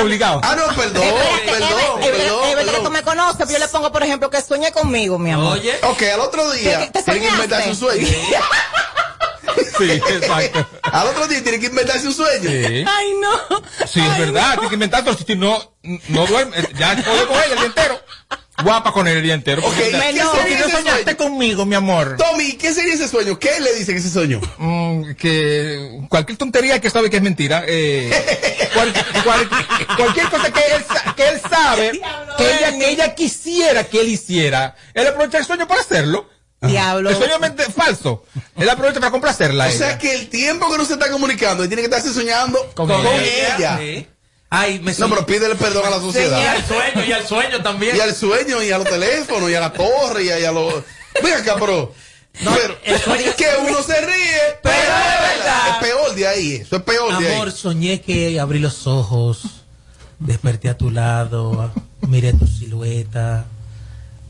Obligado. 0.00 0.40
Ah, 0.42 0.54
no, 0.56 0.66
perdón, 0.76 1.02
Espérate, 1.02 1.50
perdón, 1.50 1.68
perdón, 2.00 2.00
es 2.02 2.12
verdad 2.12 2.44
que 2.44 2.64
tú 2.64 2.74
perdón. 2.74 2.92
me 2.92 3.02
conoces, 3.02 3.36
pero 3.38 3.50
yo 3.52 3.58
le 3.58 3.68
pongo, 3.68 3.90
por 3.92 4.02
ejemplo, 4.02 4.30
que 4.30 4.42
sueñe 4.42 4.70
conmigo, 4.72 5.18
mi 5.18 5.30
amor. 5.32 5.58
Oye. 5.58 5.78
Ok, 5.82 6.02
al 6.14 6.20
otro 6.20 6.50
día 6.52 6.80
¿Te- 6.90 7.02
te 7.02 7.02
tiene 7.02 7.20
que 7.20 7.28
inventarse 7.28 7.70
un 7.70 7.76
sueño. 7.76 8.06
Sí, 9.78 9.90
exacto. 9.90 10.66
Al 10.82 11.06
otro 11.08 11.26
día 11.28 11.42
tiene 11.42 11.58
que 11.60 11.66
inventarse 11.66 12.06
un 12.06 12.14
sueño. 12.14 12.48
Sí. 12.50 12.84
Ay, 12.86 13.14
no. 13.20 13.62
Sí, 13.86 14.00
es 14.00 14.18
verdad, 14.18 14.54
tiene 14.54 14.68
que 14.68 14.74
inventar 14.74 15.00
otro 15.02 15.14
sitio. 15.14 15.36
No, 15.36 15.74
no 16.08 16.26
duerme, 16.26 16.56
ya 16.78 16.96
jode 17.02 17.26
con 17.26 17.36
ella 17.36 17.52
el 17.52 17.56
día 17.58 17.66
entero. 17.66 18.00
Guapa 18.62 18.92
con 18.92 19.06
él 19.06 19.18
el 19.18 19.22
día 19.22 19.34
entero. 19.34 19.60
Ok, 19.62 19.66
Porque- 19.66 19.82
¿qué 19.84 19.90
porque 19.90 20.02
sería 20.02 20.24
no 20.24 20.70
soñaste 20.70 21.02
sueño? 21.04 21.16
conmigo, 21.18 21.66
mi 21.66 21.74
amor. 21.74 22.16
Tommy, 22.16 22.52
¿qué 22.54 22.72
sería 22.72 22.94
ese 22.94 23.06
sueño? 23.08 23.38
¿Qué 23.38 23.60
le 23.60 23.74
dice 23.74 23.92
que 23.92 23.98
ese 23.98 24.10
sueño? 24.10 24.40
Mm, 24.58 25.12
que 25.14 26.00
cualquier 26.08 26.38
tontería 26.38 26.80
que 26.80 26.88
sabe 26.90 27.10
que 27.10 27.16
es 27.16 27.22
mentira. 27.22 27.64
Eh, 27.66 28.10
cual- 28.74 28.92
cual- 29.24 29.48
cualquier 29.96 30.28
cosa 30.30 30.50
que 30.52 30.60
él, 30.74 30.84
sa- 30.88 31.14
que 31.14 31.28
él 31.28 31.40
sabe 31.50 32.00
que 32.38 32.56
ella, 32.56 32.78
que 32.78 32.90
ella 32.90 33.14
quisiera 33.14 33.84
que 33.84 34.00
él 34.00 34.08
hiciera. 34.08 34.74
Él 34.94 35.06
aprovecha 35.06 35.38
el 35.38 35.44
sueño 35.44 35.68
para 35.68 35.80
hacerlo. 35.82 36.28
Diablo. 36.62 37.10
El 37.10 37.16
sueño 37.16 37.34
es 37.34 37.40
mente- 37.40 37.64
falso. 37.70 38.24
Él 38.56 38.68
aprovecha 38.70 38.98
para 38.98 39.10
complacerla. 39.12 39.66
O 39.66 39.70
sea 39.70 39.90
ella. 39.90 39.98
que 39.98 40.14
el 40.14 40.28
tiempo 40.30 40.70
que 40.72 40.78
no 40.78 40.84
se 40.86 40.94
está 40.94 41.10
comunicando, 41.10 41.62
él 41.62 41.68
tiene 41.68 41.82
que 41.82 41.86
estarse 41.94 42.12
soñando 42.14 42.58
con, 42.74 42.90
ella. 42.90 43.76
Sí. 43.78 44.06
Ay, 44.48 44.78
me 44.80 44.94
No, 44.94 45.08
pero 45.08 45.26
pídele 45.26 45.54
perdón 45.56 45.84
a 45.86 45.90
la 45.90 45.96
Y 45.96 46.00
sociedad. 46.00 46.46
al 46.48 46.64
sueño, 46.64 47.04
y 47.04 47.12
al 47.12 47.26
sueño 47.26 47.62
también. 47.62 47.96
Y 47.96 48.00
al 48.00 48.14
sueño, 48.14 48.62
y 48.62 48.70
a 48.70 48.78
los 48.78 48.88
teléfonos, 48.88 49.50
y 49.50 49.54
a 49.54 49.60
la 49.60 49.72
torre, 49.72 50.24
y 50.24 50.30
a, 50.30 50.38
y 50.38 50.54
los... 50.54 50.74
Mira 51.22 51.38
acá, 51.38 51.54
bro. 51.54 51.92
pero, 52.32 52.76
es 52.84 53.34
que 53.34 53.46
uno 53.66 53.82
se 53.82 54.00
ríe, 54.00 54.40
pero 54.62 54.76
es 54.76 55.38
verdad. 55.38 55.68
Es 55.70 55.76
peor 55.88 56.14
de 56.14 56.26
ahí, 56.26 56.52
eso 56.56 56.76
es 56.76 56.82
peor 56.82 57.18
de 57.18 57.26
ahí. 57.26 57.34
Amor, 57.34 57.50
soñé 57.52 58.00
que 58.02 58.38
abrí 58.38 58.58
los 58.58 58.86
ojos, 58.86 59.42
desperté 60.18 60.68
a 60.68 60.76
tu 60.76 60.90
lado, 60.90 61.72
miré 62.02 62.32
tu 62.34 62.46
silueta, 62.46 63.46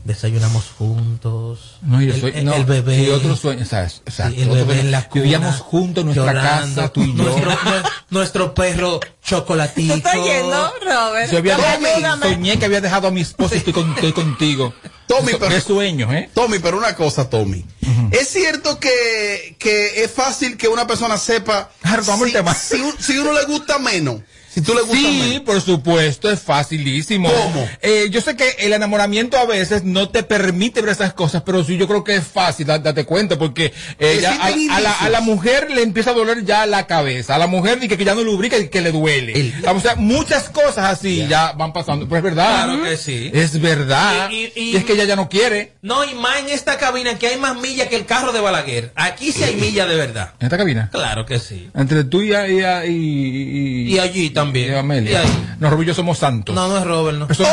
desayunamos 0.07 0.65
juntos. 0.77 1.77
No, 1.81 2.01
y 2.01 2.05
el, 2.05 2.11
el, 2.13 2.21
sueño- 2.21 2.37
el- 2.39 2.45
no, 2.45 2.53
el 2.55 2.65
bebé. 2.65 3.03
y 3.03 3.09
otro 3.09 3.35
sueño, 3.35 3.65
¿sabes? 3.65 4.01
Exacto, 4.05 4.33
Sí, 4.35 4.41
el 4.41 4.49
otro 4.49 4.65
bebé 4.65 4.79
en 4.79 4.91
la 4.91 5.07
cuna, 5.07 5.23
Vivíamos 5.23 5.59
juntos 5.59 6.01
en 6.01 6.05
nuestra 6.07 6.25
llorando. 6.33 6.75
casa, 6.81 6.93
tú 6.93 7.03
y 7.03 7.15
yo. 7.15 7.23
Nuestro, 7.23 7.51
nue- 7.51 7.91
nuestro 8.09 8.53
perro 8.55 8.99
chocolatico. 9.23 9.93
¿Tú 9.93 9.97
estás 9.97 10.13
yendo, 10.15 10.73
Robert? 10.83 11.31
Yo 11.31 11.37
había 11.37 11.55
Ayúdame. 11.55 12.23
soñé 12.33 12.57
que 12.57 12.65
había 12.65 12.81
dejado 12.81 13.07
a 13.07 13.11
mi 13.11 13.21
esposa 13.21 13.55
y 13.55 13.57
estoy, 13.59 13.73
con- 13.73 13.93
estoy 13.93 14.13
contigo. 14.13 14.73
Tommy, 15.07 15.29
Eso- 15.29 15.39
pero- 15.39 15.51
Qué 15.55 15.61
sueños, 15.61 16.13
¿eh? 16.13 16.29
Tommy, 16.33 16.59
pero 16.59 16.77
una 16.77 16.95
cosa, 16.95 17.29
Tommy. 17.29 17.65
Es 18.11 18.29
cierto 18.29 18.79
que, 18.79 19.55
que 19.59 20.03
es 20.03 20.11
fácil 20.11 20.57
que 20.57 20.67
una 20.67 20.87
persona 20.87 21.17
sepa 21.17 21.69
Ah, 21.83 21.95
retomamos 21.97 22.27
el 22.33 22.55
si, 22.55 22.77
si, 22.77 23.03
si 23.13 23.17
uno 23.19 23.33
le 23.33 23.45
gusta 23.45 23.77
menos. 23.79 24.21
Si 24.57 24.63
tú 24.63 24.73
le 24.73 24.81
gustas 24.81 24.97
Sí, 24.99 25.19
menos. 25.29 25.41
por 25.41 25.61
supuesto, 25.61 26.31
es 26.31 26.39
facilísimo. 26.41 27.29
¿Cómo? 27.31 27.69
Eh, 27.83 28.07
yo 28.09 28.21
sé 28.21 28.35
que 28.35 28.55
el 28.57 28.73
enamoramiento 28.73 29.37
a 29.37 29.45
veces 29.45 29.83
no 29.83 30.09
te 30.09 30.23
permite 30.23 30.81
ver 30.81 30.89
esas 30.93 31.13
cosas, 31.13 31.43
pero 31.45 31.63
sí 31.63 31.77
yo 31.77 31.87
creo 31.87 32.03
que 32.03 32.15
es 32.15 32.23
fácil, 32.25 32.65
da- 32.65 32.79
date 32.79 33.05
cuenta, 33.05 33.37
porque 33.37 33.71
eh, 33.99 34.17
ya 34.19 34.31
a, 34.33 34.49
la, 34.49 34.51
indicios. 34.57 34.95
a 35.01 35.09
la 35.09 35.21
mujer 35.21 35.69
le 35.69 35.83
empieza 35.83 36.09
a 36.09 36.13
doler 36.13 36.43
ya 36.43 36.65
la 36.65 36.87
cabeza, 36.87 37.35
a 37.35 37.37
la 37.37 37.45
mujer 37.45 37.79
dice 37.79 37.97
que 37.97 38.03
ya 38.03 38.15
no 38.15 38.23
lubrica 38.23 38.57
y 38.57 38.69
que 38.69 38.81
le 38.81 38.91
duele. 38.91 39.53
O 39.67 39.79
sea, 39.79 39.93
muchas 39.95 40.49
cosas 40.49 40.85
así 40.89 41.27
ya 41.29 41.51
van 41.51 41.71
pasando, 41.71 42.07
pues 42.09 42.17
es 42.17 42.23
verdad. 42.23 42.65
Claro 42.65 42.83
que 42.83 42.97
sí. 42.97 43.29
Es 43.35 43.61
verdad. 43.61 44.31
Y- 44.31 44.35
y- 44.37 44.51
y- 44.55 44.71
y 44.71 44.75
es 44.75 44.85
que 44.85 44.93
ella 44.93 45.03
ya 45.03 45.15
no 45.15 45.29
quiere. 45.29 45.73
No, 45.83 46.03
y 46.03 46.15
más 46.15 46.39
en 46.39 46.49
esta 46.49 46.79
cabina 46.79 47.19
que 47.19 47.27
hay 47.27 47.37
más 47.37 47.55
millas 47.61 47.89
que 47.89 47.95
el 47.95 48.07
carro 48.07 48.31
de 48.33 48.39
Balaguer. 48.39 48.91
Aquí 48.95 49.31
sí 49.31 49.43
hay 49.43 49.55
millas 49.55 49.87
de 49.87 49.95
verdad. 49.97 50.33
¿En 50.39 50.47
esta 50.47 50.57
cabina? 50.57 50.89
Claro 50.91 51.27
que 51.27 51.37
sí. 51.39 51.69
Entre 51.75 52.03
tú 52.05 52.23
y, 52.23 52.33
y, 52.33 52.63
y, 52.87 53.93
Y 53.95 53.99
allí 53.99 54.31
también. 54.31 54.46
Y 54.55 54.69
Amelia. 54.73 55.21
Y 55.59 55.63
Rubio 55.65 55.93
somos 55.93 56.17
santos. 56.17 56.53
No, 56.55 56.67
no 56.67 56.77
es 56.77 56.83
Robert, 56.85 57.17
no. 57.17 57.27
Eso- 57.29 57.45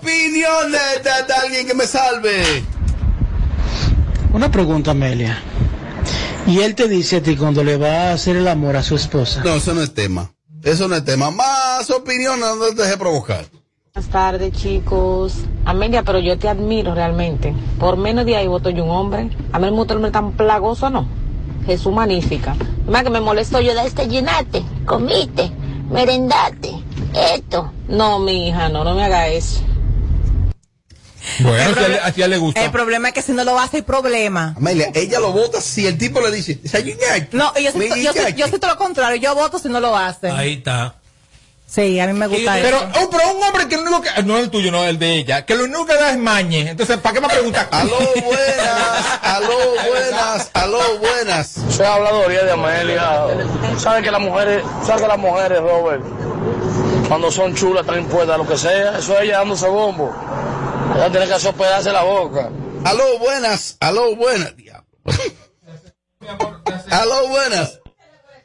Opiniones 0.00 0.80
de, 1.02 1.10
de 1.26 1.32
alguien 1.42 1.66
que 1.66 1.74
me 1.74 1.86
salve. 1.86 2.62
Una 4.32 4.50
pregunta, 4.50 4.90
Amelia. 4.92 5.38
Y 6.46 6.60
él 6.60 6.74
te 6.74 6.88
dice 6.88 7.16
a 7.16 7.22
ti 7.22 7.36
cuando 7.36 7.62
le 7.64 7.76
va 7.76 8.10
a 8.10 8.12
hacer 8.12 8.36
el 8.36 8.48
amor 8.48 8.76
a 8.76 8.82
su 8.82 8.94
esposa. 8.96 9.42
No, 9.44 9.54
eso 9.54 9.74
no 9.74 9.82
es 9.82 9.92
tema. 9.92 10.30
Eso 10.62 10.88
no 10.88 10.94
es 10.96 11.04
tema. 11.04 11.30
Más 11.30 11.90
opinión, 11.90 12.40
no 12.40 12.56
te 12.74 12.82
dejes 12.82 12.96
provocar. 12.96 13.46
Buenas 13.94 14.10
tardes, 14.10 14.52
chicos. 14.52 15.34
Amelia, 15.64 16.02
pero 16.04 16.18
yo 16.20 16.38
te 16.38 16.48
admiro 16.48 16.94
realmente. 16.94 17.52
Por 17.78 17.96
menos 17.96 18.24
de 18.26 18.36
ahí 18.36 18.46
voto 18.46 18.70
yo 18.70 18.84
un 18.84 18.90
hombre. 18.90 19.30
A 19.52 19.58
mí 19.58 19.66
el 19.66 19.72
mundo 19.72 19.94
hombre 19.94 20.10
tan 20.10 20.32
plagoso, 20.32 20.88
¿no? 20.90 21.06
Jesús 21.66 21.92
magnífica. 21.92 22.54
Más 22.88 23.02
que 23.02 23.10
me 23.10 23.20
molesto 23.20 23.60
yo 23.60 23.74
de 23.74 23.86
este 23.86 24.06
llenate, 24.08 24.62
comiste, 24.86 25.50
merendate, 25.90 26.72
esto. 27.34 27.72
No, 27.88 28.18
mi 28.18 28.48
hija, 28.48 28.68
no, 28.68 28.84
no 28.84 28.94
me 28.94 29.04
haga 29.04 29.28
eso. 29.28 29.60
Bueno, 31.40 31.80
a, 32.02 32.08
ella 32.08 32.28
le 32.28 32.38
gusta. 32.38 32.64
El 32.64 32.70
problema 32.70 33.08
es 33.08 33.14
que 33.14 33.22
si 33.22 33.32
no 33.32 33.44
lo 33.44 33.58
hace, 33.58 33.78
hay 33.78 33.82
problema. 33.82 34.54
Amelia, 34.56 34.90
ella 34.94 35.20
lo 35.20 35.32
vota 35.32 35.60
si 35.60 35.86
el 35.86 35.98
tipo 35.98 36.20
le 36.20 36.30
dice. 36.30 36.60
No, 37.32 37.52
yo 37.58 37.72
soy, 37.72 38.02
yo, 38.02 38.12
soy, 38.12 38.32
yo 38.34 38.48
soy 38.48 38.58
todo 38.58 38.72
lo 38.72 38.78
contrario. 38.78 39.20
Yo 39.20 39.34
voto 39.34 39.58
si 39.58 39.68
no 39.68 39.80
lo 39.80 39.96
hace. 39.96 40.30
Ahí 40.30 40.54
está. 40.54 40.97
Sí, 41.70 42.00
a 42.00 42.06
mí 42.06 42.14
me 42.14 42.26
gusta 42.26 42.54
Pero, 42.54 42.78
eso. 42.78 42.88
oh, 43.02 43.10
pero 43.10 43.30
un 43.36 43.42
hombre 43.42 43.68
que 43.68 43.76
lo 43.76 43.82
único 43.82 44.00
que, 44.00 44.22
no 44.22 44.38
el 44.38 44.48
tuyo, 44.48 44.72
no 44.72 44.84
el 44.86 44.98
de 44.98 45.16
ella, 45.16 45.44
que 45.44 45.54
lo 45.54 45.64
único 45.64 45.84
que 45.84 45.94
da 45.94 46.12
es 46.12 46.16
mañe. 46.16 46.70
Entonces, 46.70 46.96
¿para 46.96 47.14
qué 47.14 47.20
me 47.20 47.28
preguntas? 47.28 47.68
Aló, 47.70 47.98
buenas, 48.24 49.18
aló, 49.22 49.58
buenas, 49.86 50.50
aló, 50.54 50.98
buenas. 50.98 51.56
Soy 51.68 51.84
habladoría 51.84 52.44
de 52.44 52.52
Amelia. 52.52 53.26
¿Sabes 53.78 54.02
que 54.02 54.10
las 54.10 54.20
mujeres, 54.20 54.62
sabes 54.86 55.02
que 55.02 55.08
las 55.08 55.18
mujeres, 55.18 55.60
Robert, 55.60 56.02
cuando 57.06 57.30
son 57.30 57.54
chulas, 57.54 57.82
están 57.82 57.98
impuestas 57.98 58.34
a 58.36 58.38
lo 58.38 58.48
que 58.48 58.56
sea? 58.56 58.98
Eso 58.98 59.18
es 59.18 59.24
ella 59.24 59.38
dándose 59.40 59.68
bombo. 59.68 60.10
Ella 60.96 61.10
tiene 61.10 61.26
que 61.26 61.34
hacer 61.34 61.52
pedazo 61.52 61.92
la 61.92 62.02
boca. 62.02 62.48
Aló, 62.84 63.18
buenas, 63.18 63.76
aló, 63.80 64.16
buenas. 64.16 64.56
Diablo. 64.56 64.86
Aló, 66.90 67.28
buenas. 67.28 67.78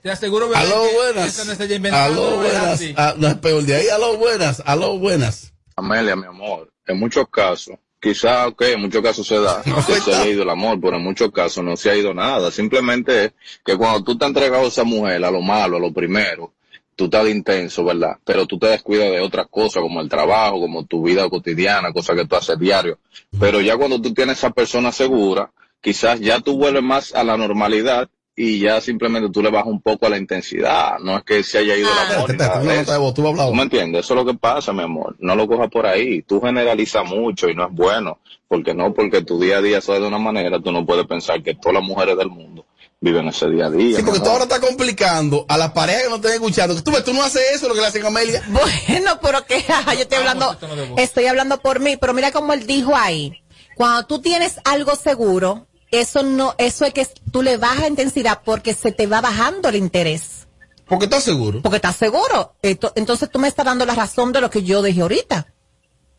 Te 0.03 0.11
aseguro, 0.11 0.49
bebé, 0.49 0.59
Aló, 0.59 0.83
que 0.83 0.95
buenas. 0.95 1.39
eso 1.39 1.45
no 1.45 1.95
Aló, 1.95 2.35
buenas. 2.35 2.63
así. 2.65 2.93
Ah, 2.97 3.13
no 3.17 3.29
es 3.29 3.35
peor 3.35 3.63
de 3.63 3.73
ahí. 3.73 3.87
Aló, 3.87 4.17
buenas, 4.17 4.61
aló, 4.65 4.99
buenas. 4.99 5.53
Amelia, 5.77 6.17
mi 6.17 6.25
amor, 6.25 6.69
en 6.85 6.99
muchos 6.99 7.29
casos, 7.29 7.77
quizá, 8.01 8.47
ok, 8.47 8.61
en 8.63 8.81
muchos 8.81 9.01
casos 9.01 9.25
se 9.25 9.39
da 9.39 9.61
que 9.87 10.01
se 10.01 10.13
haya 10.13 10.27
ido 10.27 10.43
el 10.43 10.49
amor, 10.49 10.77
pero 10.81 10.97
en 10.97 11.03
muchos 11.03 11.31
casos 11.31 11.63
no 11.63 11.77
se 11.77 11.89
ha 11.89 11.95
ido 11.95 12.13
nada. 12.13 12.51
Simplemente 12.51 13.25
es 13.25 13.33
que 13.63 13.77
cuando 13.77 14.03
tú 14.03 14.17
te 14.17 14.25
has 14.25 14.29
entregado 14.31 14.65
a 14.65 14.67
esa 14.67 14.83
mujer, 14.83 15.23
a 15.23 15.31
lo 15.31 15.39
malo, 15.39 15.77
a 15.77 15.79
lo 15.79 15.93
primero, 15.93 16.51
tú 16.97 17.05
estás 17.05 17.23
de 17.23 17.31
intenso, 17.31 17.85
¿verdad? 17.85 18.17
Pero 18.25 18.45
tú 18.45 18.59
te 18.59 18.67
descuidas 18.67 19.09
de 19.09 19.21
otras 19.21 19.47
cosas, 19.49 19.81
como 19.81 20.01
el 20.01 20.09
trabajo, 20.09 20.59
como 20.59 20.85
tu 20.85 21.01
vida 21.01 21.29
cotidiana, 21.29 21.93
cosas 21.93 22.17
que 22.17 22.25
tú 22.25 22.35
haces 22.35 22.59
diario. 22.59 22.99
Pero 23.39 23.61
ya 23.61 23.77
cuando 23.77 24.01
tú 24.01 24.13
tienes 24.13 24.37
esa 24.37 24.49
persona 24.49 24.91
segura, 24.91 25.49
quizás 25.79 26.19
ya 26.19 26.41
tú 26.41 26.57
vuelves 26.57 26.83
más 26.83 27.15
a 27.15 27.23
la 27.23 27.37
normalidad 27.37 28.09
y 28.35 28.59
ya 28.59 28.81
simplemente 28.81 29.29
tú 29.29 29.43
le 29.43 29.51
bajas 29.51 29.67
un 29.67 29.81
poco 29.81 30.07
a 30.07 30.09
la 30.09 30.17
intensidad. 30.17 30.97
No 30.99 31.17
es 31.17 31.23
que 31.23 31.43
se 31.43 31.59
haya 31.59 31.75
ido 31.75 31.89
amor. 31.91 32.31
ni 32.31 32.37
nada 32.37 32.59
de 32.59 32.81
eso. 32.81 33.13
¿Tú 33.13 33.53
me 33.53 33.63
entiendes? 33.63 34.05
Eso 34.05 34.13
es 34.13 34.19
lo 34.19 34.25
que 34.25 34.37
pasa, 34.37 34.73
mi 34.73 34.81
amor. 34.81 35.15
No 35.19 35.35
lo 35.35 35.47
cojas 35.47 35.69
por 35.69 35.85
ahí. 35.85 36.23
Tú 36.23 36.41
generalizas 36.41 37.05
mucho 37.05 37.47
y 37.47 37.55
no 37.55 37.67
es 37.67 37.71
bueno. 37.71 38.19
Porque 38.47 38.73
no, 38.73 38.93
porque 38.93 39.23
tu 39.23 39.39
día 39.39 39.57
a 39.57 39.61
día 39.61 39.79
es 39.79 39.87
de 39.87 40.05
una 40.05 40.19
manera, 40.19 40.59
tú 40.59 40.71
no 40.71 40.85
puedes 40.85 41.07
pensar 41.07 41.41
que 41.41 41.55
todas 41.55 41.75
las 41.75 41.83
mujeres 41.83 42.15
del 42.17 42.29
mundo 42.29 42.65
viven 42.99 43.27
ese 43.27 43.49
día 43.49 43.65
a 43.65 43.69
día. 43.69 43.97
Sí, 43.97 44.03
porque 44.03 44.19
mi 44.19 44.25
tú 44.25 44.31
ahora 44.31 44.43
estás 44.43 44.59
complicando 44.59 45.45
a 45.49 45.57
las 45.57 45.71
parejas 45.71 46.03
que 46.03 46.09
no 46.09 46.15
estén 46.15 46.33
escuchando. 46.33 46.83
Tú 46.83 46.91
ves, 46.91 47.03
tú 47.03 47.13
no 47.13 47.23
haces 47.23 47.41
eso, 47.53 47.67
lo 47.67 47.73
que 47.73 47.81
le 47.81 47.87
hacen 47.87 48.03
a 48.03 48.07
Amelia. 48.07 48.43
Bueno, 48.49 49.19
pero 49.21 49.45
que 49.45 49.61
yo 49.95 50.01
estoy 50.01 50.19
hablando, 50.19 50.55
estoy 50.97 51.25
hablando 51.25 51.59
por 51.59 51.79
mí, 51.79 51.97
pero 51.97 52.13
mira 52.13 52.31
como 52.31 52.53
él 52.53 52.65
dijo 52.65 52.95
ahí. 52.95 53.43
Cuando 53.75 54.05
tú 54.05 54.21
tienes 54.21 54.59
algo 54.63 54.95
seguro, 54.95 55.67
eso 55.93 56.23
no, 56.23 56.53
eso 56.57 56.85
es 56.85 56.93
que 56.93 57.07
tú 57.31 57.41
le 57.41 57.57
bajas 57.57 57.87
intensidad 57.89 58.41
porque 58.43 58.73
se 58.73 58.91
te 58.91 59.07
va 59.07 59.21
bajando 59.21 59.69
el 59.69 59.75
interés. 59.75 60.47
Porque 60.85 61.05
estás 61.05 61.23
seguro. 61.23 61.61
Porque 61.61 61.77
estás 61.77 61.95
seguro. 61.95 62.55
Esto- 62.61 62.91
Entonces 62.95 63.29
tú 63.31 63.39
me 63.39 63.47
estás 63.47 63.65
dando 63.65 63.85
la 63.85 63.95
razón 63.95 64.31
de 64.33 64.41
lo 64.41 64.49
que 64.49 64.63
yo 64.63 64.81
dije 64.81 65.01
ahorita. 65.01 65.47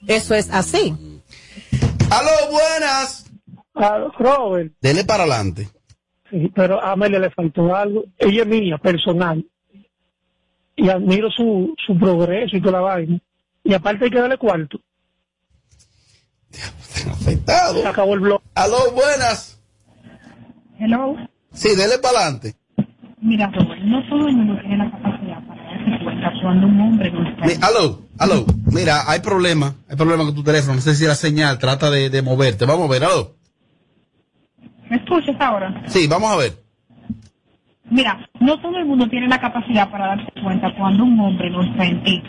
Eso 0.07 0.35
es 0.35 0.51
así. 0.51 0.95
Aló, 2.11 2.31
buenas. 2.51 3.25
Ah, 3.75 4.09
Robert, 4.19 4.73
Dele 4.81 5.05
para 5.05 5.25
adelante. 5.25 5.69
sí, 6.31 6.51
pero 6.55 6.81
a 6.83 6.93
Amelia 6.93 7.19
le 7.19 7.31
faltó 7.31 7.75
algo. 7.75 8.05
Ella 8.19 8.43
es 8.43 8.49
mía, 8.49 8.79
personal. 8.79 9.45
Y 10.77 10.89
admiro 10.89 11.31
su, 11.31 11.75
su 11.87 11.99
progreso 11.99 12.57
y 12.57 12.61
toda 12.61 12.73
la 12.73 12.81
vaina. 12.81 13.21
Y 13.63 13.75
aparte 13.75 14.05
hay 14.05 14.11
que 14.11 14.19
darle 14.21 14.39
cuarto. 14.39 14.79
Afectado. 17.11 17.83
Se 17.83 17.89
acabó 17.89 18.15
el 18.15 18.21
blog. 18.21 18.43
Aló, 18.55 18.93
buenas. 18.93 19.54
Hello. 20.79 21.17
Sí, 21.53 21.69
dele 21.77 21.99
para 22.03 22.19
adelante. 22.21 22.55
Mira, 23.21 23.51
Robert, 23.55 23.81
no 23.83 24.03
todo 24.09 24.29
el 24.29 24.37
mundo 24.37 24.61
tiene 24.61 24.77
la 24.79 24.91
capacidad 24.91 25.43
para 25.47 25.63
darse 25.65 26.05
cuenta 26.05 26.33
cuando 26.43 26.67
un 26.67 26.81
hombre 26.81 27.11
no 27.11 27.27
está. 27.29 27.47
Mi- 27.47 27.53
aló, 27.63 28.03
aló. 28.19 28.45
Mira, 28.67 29.03
hay 29.11 29.21
problema. 29.21 29.75
Hay 29.89 29.97
problema 29.97 30.25
con 30.25 30.35
tu 30.35 30.43
teléfono. 30.43 30.75
No 30.75 30.81
sé 30.81 30.95
si 30.95 31.07
la 31.07 31.15
señal 31.15 31.59
trata 31.59 31.91
de, 31.91 32.11
de 32.11 32.23
moverte. 32.23 32.67
Vamos 32.67 32.89
a 32.89 32.93
ver, 32.93 33.05
aló. 33.05 33.37
¿Me 34.91 34.97
escuchas 34.97 35.37
ahora? 35.41 35.83
Sí, 35.87 36.07
vamos 36.07 36.31
a 36.31 36.37
ver. 36.37 36.53
Mira, 37.91 38.29
no 38.41 38.59
todo 38.61 38.77
el 38.79 38.85
mundo 38.87 39.09
tiene 39.09 39.29
la 39.29 39.41
capacidad 39.41 39.91
para 39.91 40.09
darse 40.09 40.33
cuenta 40.43 40.75
cuando 40.77 41.05
un 41.05 41.19
hombre 41.21 41.51
no 41.51 41.63
está 41.63 41.85
en 41.85 42.03
ti. 42.03 42.23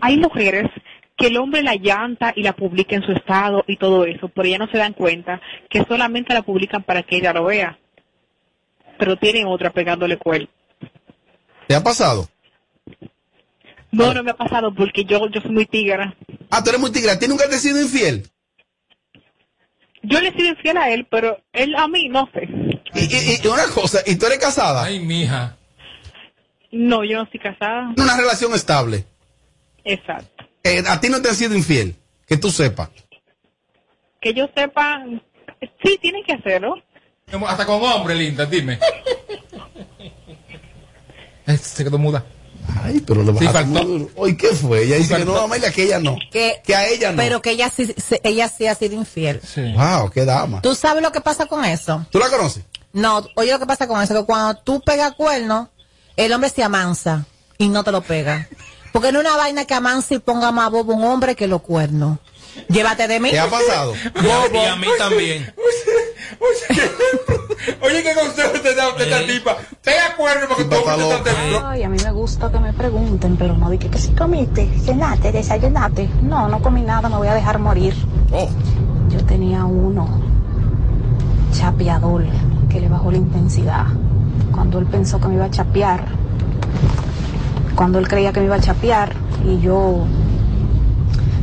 Hay 0.00 0.16
mujeres 0.18 0.70
que 1.16 1.28
el 1.28 1.36
hombre 1.36 1.62
la 1.62 1.76
llanta 1.76 2.32
y 2.34 2.42
la 2.42 2.54
publica 2.54 2.96
en 2.96 3.02
su 3.04 3.12
estado 3.12 3.64
y 3.68 3.76
todo 3.76 4.04
eso, 4.04 4.28
pero 4.28 4.48
ellas 4.48 4.58
no 4.60 4.68
se 4.68 4.78
dan 4.78 4.94
cuenta 4.94 5.40
que 5.70 5.84
solamente 5.84 6.34
la 6.34 6.42
publican 6.42 6.82
para 6.82 7.02
que 7.02 7.16
ella 7.16 7.32
lo 7.32 7.44
vea. 7.44 7.78
Pero 8.98 9.16
tienen 9.16 9.46
otra 9.46 9.70
pegándole 9.70 10.16
cuerno. 10.18 10.48
¿Te 11.68 11.74
ha 11.74 11.82
pasado? 11.82 12.28
No, 13.90 14.12
no 14.12 14.22
me 14.24 14.32
ha 14.32 14.36
pasado 14.36 14.74
porque 14.74 15.04
yo, 15.04 15.28
yo 15.30 15.40
soy 15.40 15.52
muy 15.52 15.66
tigra. 15.66 16.14
Ah, 16.50 16.62
tú 16.62 16.70
eres 16.70 16.80
muy 16.80 16.90
tigre. 16.90 17.12
¿A 17.12 17.18
ti 17.18 17.28
nunca 17.28 17.48
te 17.48 17.54
has 17.54 17.62
sido 17.62 17.80
infiel? 17.80 18.28
Yo 20.02 20.20
le 20.20 20.28
he 20.28 20.32
sido 20.32 20.48
infiel 20.48 20.76
a 20.76 20.90
él, 20.90 21.06
pero 21.10 21.38
él 21.52 21.74
a 21.76 21.86
mí 21.88 22.08
no 22.08 22.28
sé. 22.34 22.48
Y, 22.94 23.00
y- 23.04 23.40
y 23.42 23.46
una 23.46 23.66
cosa, 23.72 24.00
¿y 24.04 24.16
tú 24.16 24.26
eres 24.26 24.38
casada? 24.38 24.84
Ay, 24.84 24.98
mija. 25.00 25.56
No, 26.72 27.04
yo 27.04 27.18
no 27.18 27.22
estoy 27.24 27.40
casada. 27.40 27.92
Una 27.96 28.16
relación 28.16 28.52
estable. 28.52 29.04
Exacto. 29.84 30.44
Eh, 30.64 30.82
a 30.86 30.98
ti 31.00 31.08
no 31.08 31.20
te 31.22 31.28
han 31.28 31.36
sido 31.36 31.54
infiel. 31.54 31.94
Que 32.26 32.36
tú 32.36 32.50
sepas. 32.50 32.88
Que 34.20 34.32
yo 34.34 34.48
sepa, 34.56 35.04
sí, 35.84 35.98
tienen 36.00 36.24
que 36.24 36.32
hacerlo. 36.32 36.74
Hasta 37.46 37.66
con 37.66 37.82
hombre, 37.82 38.14
linda, 38.14 38.44
dime. 38.46 38.78
Se 41.60 41.84
quedó 41.84 41.98
muda. 41.98 42.24
Ay, 42.82 43.00
pero 43.06 43.22
le 43.22 43.38
Sí, 43.38 43.46
faltó. 43.46 44.08
¿qué 44.38 44.48
fue? 44.54 44.84
Ella 44.84 44.96
dice 44.96 45.16
que 45.16 45.24
no, 45.26 45.36
Amelia, 45.36 45.70
que 45.70 45.82
ella 45.84 45.98
no. 45.98 46.16
Que, 46.32 46.62
Que 46.64 46.74
a 46.74 46.88
ella 46.88 47.10
no. 47.12 47.18
Pero 47.18 47.42
que 47.42 47.50
ella 47.50 47.68
sí, 47.68 47.92
se- 47.96 48.20
ella 48.24 48.48
sí 48.48 48.66
ha 48.66 48.74
sido 48.74 48.94
infiel. 48.94 49.40
Wow, 49.76 50.10
qué 50.10 50.24
dama. 50.24 50.62
¿Tú 50.62 50.74
sabes 50.74 51.02
lo 51.02 51.12
que 51.12 51.20
pasa 51.20 51.44
con 51.46 51.62
eso? 51.64 52.06
¿Tú 52.10 52.18
la 52.18 52.30
conoces? 52.30 52.64
No, 52.94 53.26
oye 53.36 53.52
lo 53.52 53.58
que 53.58 53.66
pasa 53.66 53.86
con 53.86 54.00
eso, 54.00 54.14
que 54.14 54.24
cuando 54.24 54.58
tú 54.62 54.80
pegas 54.80 55.12
cuerno, 55.14 55.68
el 56.16 56.32
hombre 56.32 56.48
se 56.48 56.62
amansa 56.62 57.26
y 57.58 57.68
no 57.68 57.84
te 57.84 57.92
lo 57.92 58.00
pega. 58.00 58.48
Porque 58.94 59.10
no 59.10 59.18
es 59.18 59.26
una 59.26 59.36
vaina 59.36 59.64
que 59.64 59.74
amansa 59.74 60.14
y 60.14 60.20
ponga 60.20 60.52
más 60.52 60.70
bobo 60.70 60.94
un 60.94 61.02
hombre 61.02 61.34
que 61.34 61.48
los 61.48 61.62
cuernos. 61.62 62.18
Llévate 62.68 63.08
de 63.08 63.18
mí. 63.18 63.28
¿Qué 63.28 63.40
ha 63.40 63.50
pasado? 63.50 63.92
Y 63.92 64.28
a, 64.28 64.46
y 64.52 64.66
a 64.66 64.76
mí 64.76 64.86
también. 64.96 65.52
Oye, 67.82 68.04
¿qué 68.04 68.14
consejo 68.14 68.52
te 68.62 68.72
da 68.72 68.90
usted 68.90 69.10
esta 69.10 69.26
tipa? 69.26 69.56
Pega 69.82 70.14
cuerno 70.16 70.46
porque 70.46 70.66
todo 70.66 70.94
el 70.94 71.00
mundo 71.00 71.16
está 71.16 71.70
Ay, 71.70 71.82
a 71.82 71.88
mí 71.88 71.96
me 72.04 72.12
gusta 72.12 72.52
que 72.52 72.60
me 72.60 72.72
pregunten, 72.72 73.36
pero 73.36 73.56
no 73.56 73.68
dije 73.68 73.90
que 73.90 73.98
si 73.98 74.12
comiste, 74.12 74.70
cenaste, 74.84 75.32
desayunaste. 75.32 76.08
No, 76.22 76.48
no 76.48 76.62
comí 76.62 76.82
nada, 76.82 77.08
me 77.08 77.16
voy 77.16 77.26
a 77.26 77.34
dejar 77.34 77.58
morir. 77.58 77.96
Oh. 78.30 78.48
Yo 79.08 79.24
tenía 79.24 79.64
uno, 79.64 80.06
chapeador, 81.52 82.26
que 82.70 82.78
le 82.78 82.88
bajó 82.88 83.10
la 83.10 83.18
intensidad. 83.18 83.86
Cuando 84.52 84.78
él 84.78 84.86
pensó 84.86 85.20
que 85.20 85.26
me 85.26 85.34
iba 85.34 85.46
a 85.46 85.50
chapear, 85.50 86.06
cuando 87.76 87.98
él 87.98 88.08
creía 88.08 88.32
que 88.32 88.40
me 88.40 88.46
iba 88.46 88.56
a 88.56 88.60
chapear, 88.60 89.14
y 89.44 89.60
yo 89.60 90.06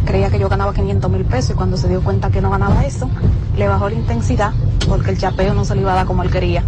creía 0.06 0.30
que 0.30 0.40
yo 0.40 0.50
ganaba 0.50 0.74
500 0.74 1.10
mil 1.12 1.26
pesos, 1.26 1.52
y 1.52 1.54
cuando 1.54 1.78
se 1.78 1.88
dio 1.88 2.04
cuenta 2.04 2.30
que 2.32 2.42
no 2.42 2.50
ganaba 2.50 2.86
eso, 2.86 3.10
le 3.58 3.68
bajó 3.68 3.90
la 3.90 3.96
intensidad, 3.96 4.52
porque 4.88 5.12
el 5.12 5.18
chapeo 5.18 5.54
no 5.54 5.66
se 5.66 5.76
le 5.76 5.82
iba 5.82 5.94
a 5.94 5.96
dar 5.96 6.06
como 6.06 6.24
él 6.24 6.32
quería. 6.32 6.64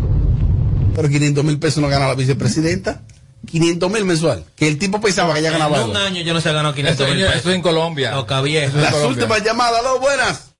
Pero 0.95 1.09
500 1.09 1.43
mil 1.43 1.59
pesos 1.59 1.81
no 1.81 1.87
gana 1.89 2.07
la 2.07 2.15
vicepresidenta. 2.15 3.01
500 3.49 3.91
mil 3.91 4.05
mensual. 4.05 4.43
Que 4.55 4.67
el 4.69 4.77
tipo 4.79 5.01
pensaba 5.01 5.33
que 5.33 5.39
ella 5.41 5.51
ganaba. 5.51 5.77
En 5.81 5.89
un 5.89 5.95
algo. 5.97 6.07
año 6.07 6.21
yo 6.21 6.33
no 6.33 6.39
se 6.39 6.49
ha 6.49 6.53
ganado 6.53 6.73
500 6.75 7.09
mil 7.09 7.17
Eso- 7.19 7.27
pesos. 7.27 7.41
eso 7.41 7.51
en 7.51 7.61
Colombia. 7.61 8.11
No, 8.11 8.25
cabía. 8.25 8.69
Las 8.73 8.93
últimas 9.03 9.43
llamadas, 9.43 9.79
aló, 9.81 9.99
buenas. 9.99 10.55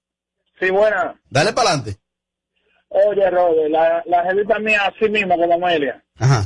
Sí, 0.60 0.70
buena. 0.70 1.16
Dale 1.30 1.54
para 1.54 1.70
adelante. 1.70 1.97
Oye, 2.89 3.30
Robert, 3.30 3.72
la, 3.72 4.04
la 4.06 4.24
jevita 4.24 4.60
mía 4.60 4.82
así 4.86 5.10
mismo 5.10 5.36
como 5.38 5.54
Amelia. 5.54 6.04
Ajá. 6.20 6.45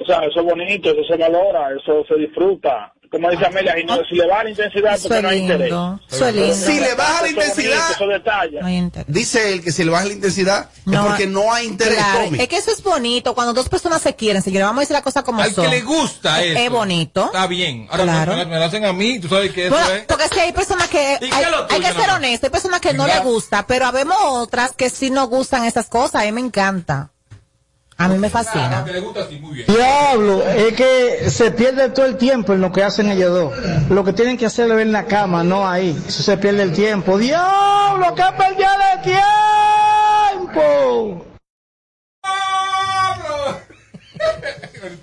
O 0.00 0.04
sea, 0.06 0.20
eso 0.24 0.40
es 0.40 0.46
bonito, 0.46 0.90
eso 0.90 1.02
se 1.06 1.16
valora, 1.16 1.68
eso 1.78 2.04
se 2.08 2.14
disfruta. 2.16 2.92
como 3.10 3.28
dice 3.28 3.44
Amelia, 3.44 3.76
y 3.76 3.82
no, 3.84 3.96
si 4.08 4.14
le 4.14 4.24
baja 4.28 4.44
la 4.44 4.50
intensidad, 4.50 4.94
Eso 4.94 5.08
porque 5.08 5.20
no 5.22 5.28
hay 5.30 5.38
interés. 5.40 5.72
Eso 6.10 6.30
lindo. 6.30 6.54
Si 6.54 6.78
le 6.80 6.94
baja 6.94 7.22
la 7.22 7.28
Eso 7.28 7.40
intensidad, 7.40 7.76
bonito, 7.80 7.92
Eso 8.04 8.06
detalla. 8.06 8.60
No 8.60 8.66
hay 8.68 8.76
interés. 8.76 9.06
dice 9.12 9.52
él 9.52 9.64
que 9.64 9.72
si 9.72 9.82
le 9.84 9.90
baja 9.90 10.04
la 10.04 10.12
intensidad 10.12 10.70
es 10.86 10.98
porque 11.00 11.26
no 11.26 11.52
hay 11.52 11.66
interés. 11.66 11.96
Claro, 11.96 12.24
Tommy. 12.26 12.38
es 12.40 12.48
que 12.48 12.56
eso 12.56 12.70
es 12.70 12.82
bonito 12.84 13.34
cuando 13.34 13.52
dos 13.52 13.68
personas 13.68 14.00
se 14.00 14.14
quieren, 14.14 14.42
señores. 14.42 14.64
Vamos 14.64 14.78
a 14.78 14.82
decir 14.82 14.94
la 14.94 15.02
cosa 15.02 15.24
como 15.24 15.42
Al 15.42 15.52
son. 15.52 15.64
que 15.64 15.70
le 15.72 15.82
gusta 15.82 16.40
Es- 16.40 16.52
eso. 16.52 16.60
Es 16.60 16.70
bonito. 16.70 17.24
Está 17.26 17.46
bien. 17.48 17.88
Ahora 17.90 18.04
Claro. 18.04 18.36
me, 18.36 18.46
me 18.46 18.58
lo 18.60 18.64
hacen 18.64 18.84
a 18.84 18.92
mí, 18.92 19.18
tú 19.18 19.26
sabes 19.28 19.50
que 19.52 19.66
eso 19.66 19.74
Bueno, 19.74 19.90
es. 19.92 20.04
porque 20.06 20.28
que 20.30 20.40
hay 20.42 20.52
personas 20.52 20.86
que 20.88 20.98
hay, 20.98 21.16
¿Y 21.16 21.18
qué 21.30 21.42
es 21.42 21.50
lo 21.50 21.62
hay 21.62 21.66
tuyo, 21.80 21.88
que 21.94 22.00
ser 22.00 22.10
honestos, 22.10 22.44
hay 22.44 22.50
personas 22.50 22.80
que 22.80 22.92
no 22.94 23.08
les 23.08 23.22
gusta, 23.24 23.66
pero 23.66 23.86
habemos 23.86 24.16
otras 24.20 24.70
que 24.72 24.88
sí 24.88 25.10
nos 25.10 25.28
gustan 25.28 25.64
esas 25.64 25.88
cosas, 25.88 26.22
a 26.22 26.24
mí 26.26 26.30
me 26.30 26.40
encanta. 26.42 27.10
A 28.00 28.08
mí 28.08 28.18
me 28.18 28.30
fascina. 28.30 28.82
que 28.84 28.92
le 28.94 29.00
gusta 29.00 29.20
así, 29.24 29.38
muy 29.38 29.56
bien. 29.56 29.66
Diablo, 29.66 30.42
es 30.48 30.72
que 30.72 31.28
se 31.28 31.50
pierde 31.50 31.90
todo 31.90 32.06
el 32.06 32.16
tiempo 32.16 32.54
en 32.54 32.62
lo 32.62 32.72
que 32.72 32.82
hacen 32.82 33.10
ellos 33.10 33.30
dos. 33.30 33.52
Lo 33.90 34.02
que 34.04 34.14
tienen 34.14 34.38
que 34.38 34.46
hacer 34.46 34.70
es 34.70 34.80
en 34.80 34.90
la 34.90 35.04
cama, 35.04 35.44
no 35.44 35.68
ahí. 35.68 35.94
Eso 36.08 36.22
se 36.22 36.38
pierde 36.38 36.62
el 36.62 36.72
tiempo. 36.72 37.18
Diablo, 37.18 38.14
que 38.14 38.22
pérdida 38.38 38.74
de 38.96 39.02
tiempo. 39.02 39.20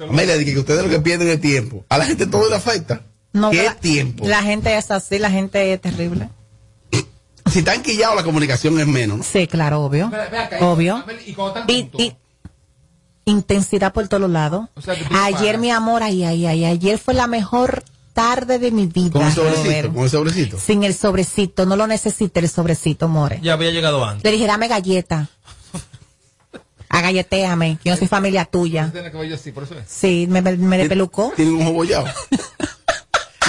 Amelia, 0.09 0.37
dije 0.37 0.53
que 0.53 0.59
ustedes 0.59 0.83
lo 0.83 0.89
que 0.89 0.99
pierden 0.99 1.27
es 1.29 1.41
tiempo. 1.41 1.85
A 1.89 1.97
la 1.97 2.05
gente 2.05 2.27
todo 2.27 2.49
le 2.49 2.55
afecta. 2.55 3.01
No, 3.33 3.51
¿Qué 3.51 3.63
la- 3.63 3.75
tiempo? 3.75 4.27
La 4.27 4.41
gente 4.41 4.75
es 4.75 4.89
así, 4.89 5.19
la 5.19 5.29
gente 5.29 5.73
es 5.73 5.81
terrible. 5.81 6.29
Si 7.51 7.59
están 7.59 7.81
quillados, 7.81 8.15
la 8.15 8.23
comunicación 8.23 8.79
es 8.79 8.87
menos, 8.87 9.17
¿no? 9.19 9.23
Sí, 9.23 9.47
claro, 9.47 9.81
obvio. 9.83 10.11
Obvio. 10.61 11.03
Y 11.25 11.33
cuando 11.33 11.59
están 11.59 11.75
Y, 11.75 11.89
y- 11.97 12.15
intensidad 13.31 13.93
por 13.93 14.07
todos 14.07 14.29
lados. 14.29 14.67
sea, 14.81 14.95
Ayer, 15.23 15.57
mi 15.57 15.71
amor, 15.71 16.03
ay, 16.03 16.23
ay, 16.23 16.45
ay, 16.45 16.65
ayer 16.65 16.97
fue 16.97 17.13
la 17.13 17.27
mejor 17.27 17.83
tarde 18.13 18.57
de 18.57 18.71
mi 18.71 18.87
vida. 18.87 19.11
Con 19.11 19.23
el 19.27 19.33
sobrecito, 19.33 19.93
con 19.93 20.03
el 20.03 20.09
sobrecito. 20.09 20.59
Sin 20.59 20.83
el 20.83 20.95
sobrecito, 20.95 21.65
no 21.65 21.75
lo 21.75 21.85
necesité 21.87 22.39
el 22.39 22.49
sobrecito, 22.49 23.07
more. 23.07 23.39
Ya 23.41 23.53
había 23.53 23.71
llegado 23.71 24.03
antes. 24.03 24.23
Le 24.23 24.31
dije, 24.31 24.47
dame 24.47 24.67
galleta. 24.67 25.27
Agalletéame, 26.89 27.77
que 27.83 27.89
yo 27.89 27.95
no 27.95 27.97
soy 27.97 28.07
familia 28.07 28.45
tuya. 28.45 28.91
tiene 28.91 29.33
así, 29.33 29.51
por 29.51 29.63
eso 29.63 29.75
es. 29.77 29.85
Sí, 29.87 30.25
me, 30.29 30.41
me, 30.41 30.55
me 30.57 30.77
despelucó. 30.77 31.33
Tienen 31.35 31.55
un 31.55 31.67
ojo. 31.67 31.83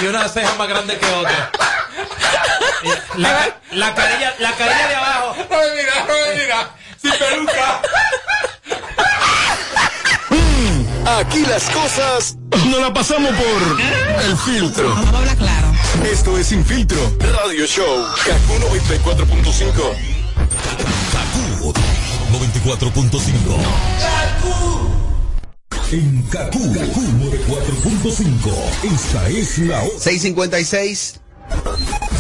Y 0.01 0.07
una 0.07 0.29
ceja 0.29 0.55
más 0.55 0.69
grande 0.69 0.97
que 0.97 1.07
otra. 1.07 1.51
La, 3.17 3.59
la 3.73 3.95
carilla, 3.95 4.33
la 4.39 4.53
carilla 4.53 4.89
de 4.89 4.95
abajo. 4.95 5.35
No 5.37 5.57
me 5.59 5.75
mira, 5.75 5.93
no 6.07 6.15
me 6.15 6.41
mira. 6.41 6.71
Sin 7.03 7.11
peluca. 7.11 7.83
Aquí 11.17 11.41
las 11.47 11.65
cosas 11.71 12.37
no 12.69 12.81
la 12.81 12.93
pasamos 12.93 13.31
por 13.31 13.81
el 14.25 14.37
filtro. 14.37 14.95
Claro. 15.39 15.73
Esto 16.05 16.37
es 16.37 16.49
Sin 16.49 16.65
Filtro 16.65 16.99
Radio 17.19 17.67
Show. 17.67 18.05
Kaku 18.27 18.55
94.5. 18.77 19.73
Kaku 21.13 21.73
94.5. 22.31 23.21
En 25.93 26.23
Kaku, 26.25 26.75
Kaku 26.75 27.01
94.5. 27.01 28.95
Esta 28.95 29.29
es 29.29 29.59
la 29.59 29.83
hora. 29.83 29.99
656. 29.99 31.21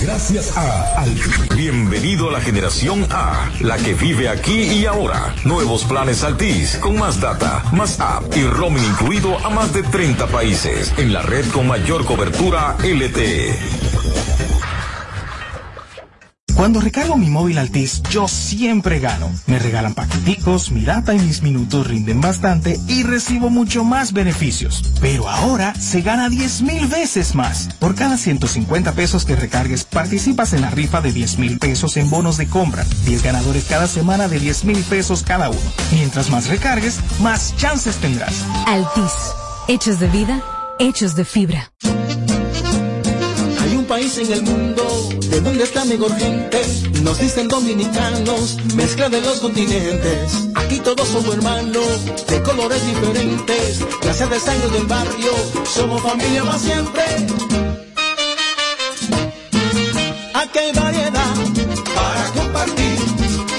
Gracias 0.01 0.57
a 0.57 1.01
Altis. 1.01 1.57
Bienvenido 1.57 2.28
a 2.28 2.32
la 2.32 2.40
generación 2.40 3.05
A, 3.11 3.51
la 3.61 3.76
que 3.78 3.94
vive 3.94 4.28
aquí 4.28 4.62
y 4.62 4.86
ahora. 4.86 5.34
Nuevos 5.44 5.84
planes 5.84 6.22
Altis, 6.22 6.76
con 6.76 6.96
más 6.99 7.20
data, 7.20 7.64
más 7.72 7.99
app 7.99 8.24
y 8.36 8.44
roaming 8.44 8.84
incluido 8.84 9.36
a 9.44 9.51
más 9.51 9.72
de 9.72 9.82
30 9.82 10.28
países. 10.28 10.92
En 10.99 11.12
la 11.12 11.22
red 11.22 11.44
con 11.51 11.66
mayor 11.66 12.05
cobertura 12.05 12.76
LTE. 12.82 13.88
Cuando 16.59 16.80
recargo 16.80 17.16
mi 17.16 17.30
móvil 17.30 17.56
Altis, 17.56 18.02
yo 18.11 18.26
siempre 18.26 18.98
gano. 18.98 19.30
Me 19.46 19.61
regalan 19.61 19.94
paqueticos, 19.94 20.72
mi 20.72 20.82
data 20.82 21.14
y 21.14 21.18
mis 21.20 21.40
minutos 21.40 21.86
rinden 21.86 22.20
bastante 22.20 22.80
y 22.88 23.04
recibo 23.04 23.48
mucho 23.48 23.84
más 23.84 24.12
beneficios. 24.12 24.82
Pero 25.00 25.28
ahora 25.28 25.72
se 25.76 26.02
gana 26.02 26.28
10 26.28 26.62
mil 26.62 26.88
veces 26.88 27.36
más. 27.36 27.68
Por 27.78 27.94
cada 27.94 28.18
150 28.18 28.90
pesos 28.90 29.24
que 29.24 29.36
recargues, 29.36 29.84
participas 29.84 30.52
en 30.52 30.62
la 30.62 30.70
rifa 30.70 31.00
de 31.00 31.12
10 31.12 31.38
mil 31.38 31.61
pesos 31.61 31.96
en 31.96 32.11
bonos 32.11 32.38
de 32.38 32.48
compra. 32.48 32.84
10 33.04 33.22
ganadores 33.22 33.66
cada 33.66 33.86
semana 33.86 34.26
de 34.26 34.40
10 34.40 34.64
mil 34.64 34.82
pesos 34.82 35.22
cada 35.22 35.50
uno. 35.50 35.61
Mientras 35.92 36.28
más 36.28 36.48
recargues, 36.48 36.98
más 37.20 37.54
chances 37.56 37.98
tendrás. 37.98 38.44
Altis. 38.66 39.12
Hechos 39.68 40.00
de 40.00 40.09
vida, 40.09 40.42
hechos 40.80 41.14
de 41.14 41.24
fibra. 41.24 41.72
País 43.89 44.18
en 44.18 44.30
el 44.30 44.43
mundo 44.43 45.09
de 45.30 45.41
donde 45.41 45.64
está 45.64 45.82
mejor 45.86 46.14
gente. 46.18 46.61
Nos 47.03 47.18
dicen 47.18 47.49
dominicanos, 47.49 48.59
mezcla 48.74 49.09
de 49.09 49.18
los 49.22 49.41
continentes. 49.41 50.47
Aquí 50.57 50.78
todos 50.80 51.09
somos 51.09 51.34
hermanos, 51.34 52.05
de 52.26 52.43
colores 52.43 52.84
diferentes. 52.86 53.82
Clases 54.03 54.28
de 54.28 54.41
sangre 54.41 54.68
del 54.68 54.84
barrio, 54.84 55.32
somos 55.64 56.03
familia 56.03 56.45
más 56.45 56.61
siempre. 56.61 57.03
Aquí 60.34 60.59
hay 60.59 60.72
variedad 60.72 61.34
para 61.95 62.24
compartir 62.34 62.99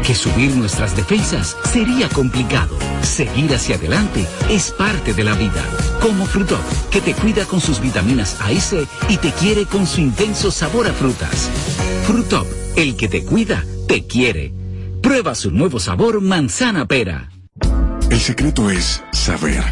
Que 0.05 0.15
subir 0.15 0.55
nuestras 0.57 0.97
defensas 0.97 1.57
sería 1.73 2.09
complicado. 2.09 2.77
Seguir 3.03 3.55
hacia 3.55 3.77
adelante 3.77 4.27
es 4.49 4.73
parte 4.73 5.15
de 5.15 5.25
la 5.25 5.35
vida. 5.35 5.63
Como 6.01 6.27
Frutop, 6.27 6.61
que 6.91 7.01
te 7.01 7.15
cuida 7.15 7.45
con 7.45 7.61
sus 7.61 7.81
vitaminas 7.81 8.37
A 8.41 8.53
y 8.53 8.61
C 8.61 8.87
y 9.09 9.19
te 9.19 9.33
quiere 9.33 9.67
con 9.67 9.87
su 9.87 10.01
intenso 10.01 10.51
sabor 10.51 10.89
a 10.89 10.93
frutas. 10.93 11.49
Frutop, 12.07 12.47
el 12.77 12.97
que 12.97 13.09
te 13.09 13.25
cuida, 13.25 13.65
te 13.87 14.07
quiere. 14.07 14.53
Prueba 15.03 15.35
su 15.35 15.51
nuevo 15.51 15.79
sabor 15.79 16.21
manzana 16.21 16.87
pera. 16.87 17.31
El 18.11 18.21
secreto 18.21 18.69
es 18.71 19.03
saber. 19.13 19.63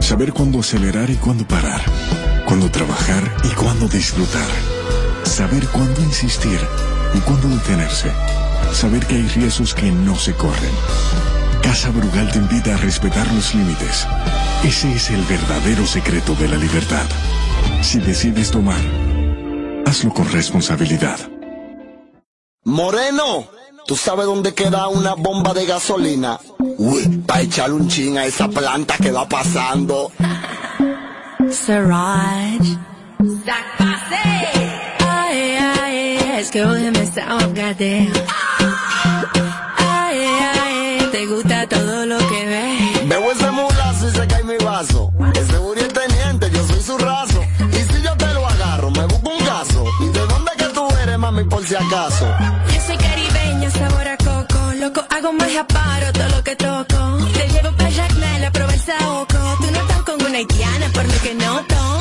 Saber 0.00 0.32
cuándo 0.32 0.60
acelerar 0.60 1.08
y 1.10 1.14
cuándo 1.14 1.46
parar. 1.46 1.80
Cuándo 2.44 2.70
trabajar 2.70 3.36
y 3.44 3.48
cuándo 3.54 3.88
disfrutar. 3.88 4.75
Saber 5.26 5.66
cuándo 5.68 6.00
insistir 6.00 6.58
y 7.12 7.18
cuándo 7.20 7.48
detenerse. 7.48 8.10
Saber 8.72 9.04
que 9.06 9.16
hay 9.16 9.28
riesgos 9.28 9.74
que 9.74 9.90
no 9.90 10.16
se 10.16 10.32
corren. 10.34 10.72
Casa 11.62 11.90
Brugal 11.90 12.30
te 12.32 12.38
invita 12.38 12.74
a 12.74 12.78
respetar 12.78 13.30
los 13.32 13.54
límites. 13.54 14.06
Ese 14.64 14.92
es 14.92 15.10
el 15.10 15.22
verdadero 15.24 15.84
secreto 15.84 16.34
de 16.36 16.48
la 16.48 16.56
libertad. 16.56 17.04
Si 17.82 17.98
decides 17.98 18.50
tomar, 18.50 18.80
hazlo 19.84 20.14
con 20.14 20.30
responsabilidad. 20.30 21.18
Moreno, 22.64 23.48
¿tú 23.86 23.94
sabes 23.94 24.26
dónde 24.26 24.54
queda 24.54 24.88
una 24.88 25.14
bomba 25.14 25.52
de 25.52 25.66
gasolina? 25.66 26.40
Uy, 26.78 27.22
para 27.26 27.42
echarle 27.42 27.74
un 27.74 27.88
chin 27.88 28.16
a 28.16 28.24
esa 28.24 28.48
planta 28.48 28.96
que 28.96 29.10
va 29.10 29.28
pasando. 29.28 30.10
Siraj. 31.50 32.62
Es 36.56 36.62
que 36.62 36.68
hoy 36.68 36.90
me 36.90 36.90
goddamn. 36.90 38.12
Ay, 39.76 40.18
ay, 40.18 41.08
te 41.12 41.26
gusta 41.26 41.68
todo 41.68 42.06
lo 42.06 42.16
que 42.16 42.46
ves. 42.46 43.08
Bebo 43.08 43.30
ese 43.30 43.50
mulazo 43.50 44.08
y 44.08 44.10
se 44.12 44.26
cae 44.26 44.42
mi 44.42 44.56
vaso. 44.64 45.12
Ese 45.34 45.58
buri 45.58 45.82
es 45.82 45.92
teniente, 45.92 46.50
yo 46.50 46.66
soy 46.66 46.80
su 46.80 46.96
raso. 46.96 47.44
Y 47.72 47.92
si 47.92 48.02
yo 48.02 48.16
te 48.16 48.32
lo 48.32 48.46
agarro, 48.46 48.90
me 48.90 49.04
busco 49.04 49.28
un 49.28 49.44
caso. 49.44 49.84
¿Y 50.00 50.06
de 50.06 50.20
dónde 50.20 50.50
que 50.56 50.64
tú 50.64 50.88
eres, 51.02 51.18
mami, 51.18 51.44
por 51.44 51.62
si 51.62 51.74
acaso? 51.74 52.26
Yo 52.72 52.80
soy 52.86 52.96
caribeña, 52.96 53.70
sabor 53.72 54.08
a 54.08 54.16
coco. 54.16 54.72
Loco, 54.80 55.04
hago 55.10 55.32
magia, 55.34 55.66
paro 55.66 56.10
todo 56.14 56.28
lo 56.36 56.42
que 56.42 56.56
toco. 56.56 57.18
Te 57.34 57.48
llevo 57.48 57.76
pa' 57.76 57.90
Jacmel, 57.90 58.44
a 58.46 58.50
probar 58.50 58.74
el 58.74 58.80
saoco. 58.80 59.38
Tú 59.60 59.70
no 59.72 59.78
estás 59.78 60.02
con 60.04 60.24
una 60.24 60.38
haitiana, 60.38 60.86
por 60.94 61.04
lo 61.04 61.20
que 61.20 61.34
noto. 61.34 61.95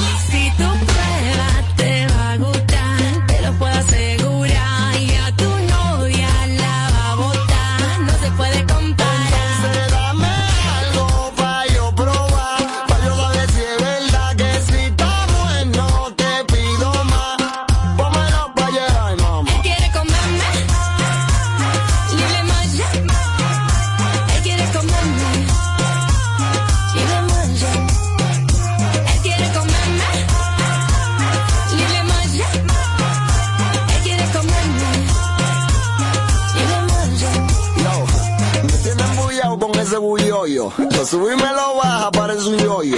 Bulloyo. 41.06 41.06
Lo 41.06 41.12
subí 41.12 41.34
y 41.34 41.36
me 41.36 41.54
lo 41.54 41.76
baja, 41.76 42.12
parece 42.12 42.48
un 42.48 42.58
yoyo. 42.58 42.98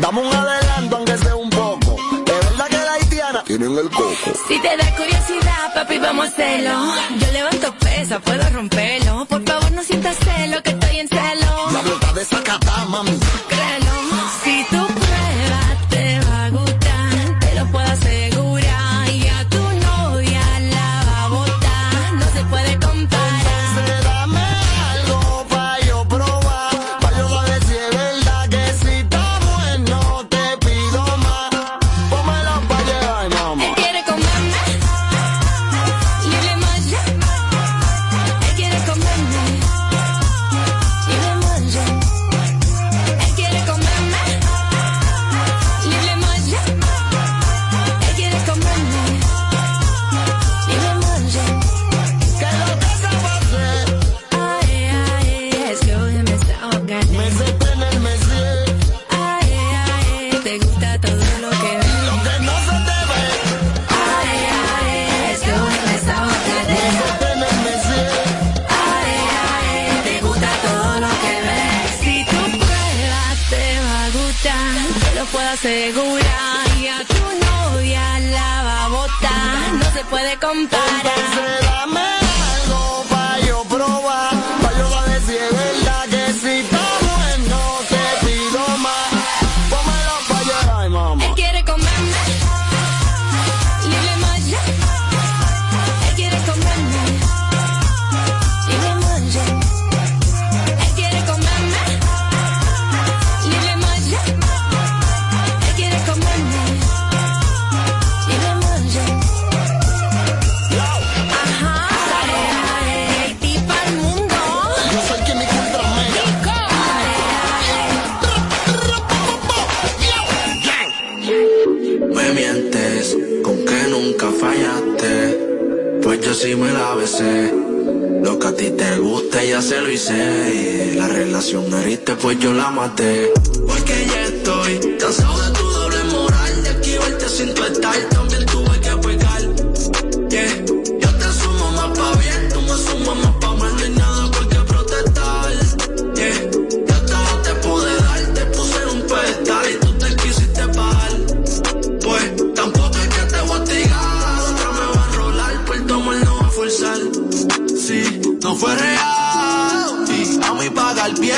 Dame 0.00 0.20
un 0.20 0.34
adelanto, 0.34 0.96
aunque 0.96 1.18
sea 1.18 1.36
un 1.36 1.50
poco. 1.50 1.96
Es 2.26 2.50
verdad 2.50 2.66
que 2.68 2.76
la 2.76 2.92
haitiana 2.92 3.44
tienen 3.44 3.76
el 3.76 3.90
coco. 3.90 4.32
Si 4.46 4.60
te 4.60 4.76
da 4.76 4.96
curiosidad, 4.96 5.74
papi, 5.74 5.98
vamos 5.98 6.26
a 6.26 6.28
hacerlo. 6.28 6.70
Yo 7.18 7.32
levanto 7.32 7.74
pesa, 7.80 8.20
puedo 8.20 8.48
romperlo. 8.50 9.26
Por 9.26 9.42
favor, 9.44 9.72
no 9.72 9.82
sientas 9.82 10.16
celo, 10.16 10.62
que 10.62 10.70
estoy 10.70 11.00
en 11.00 11.08
celo. 11.08 12.07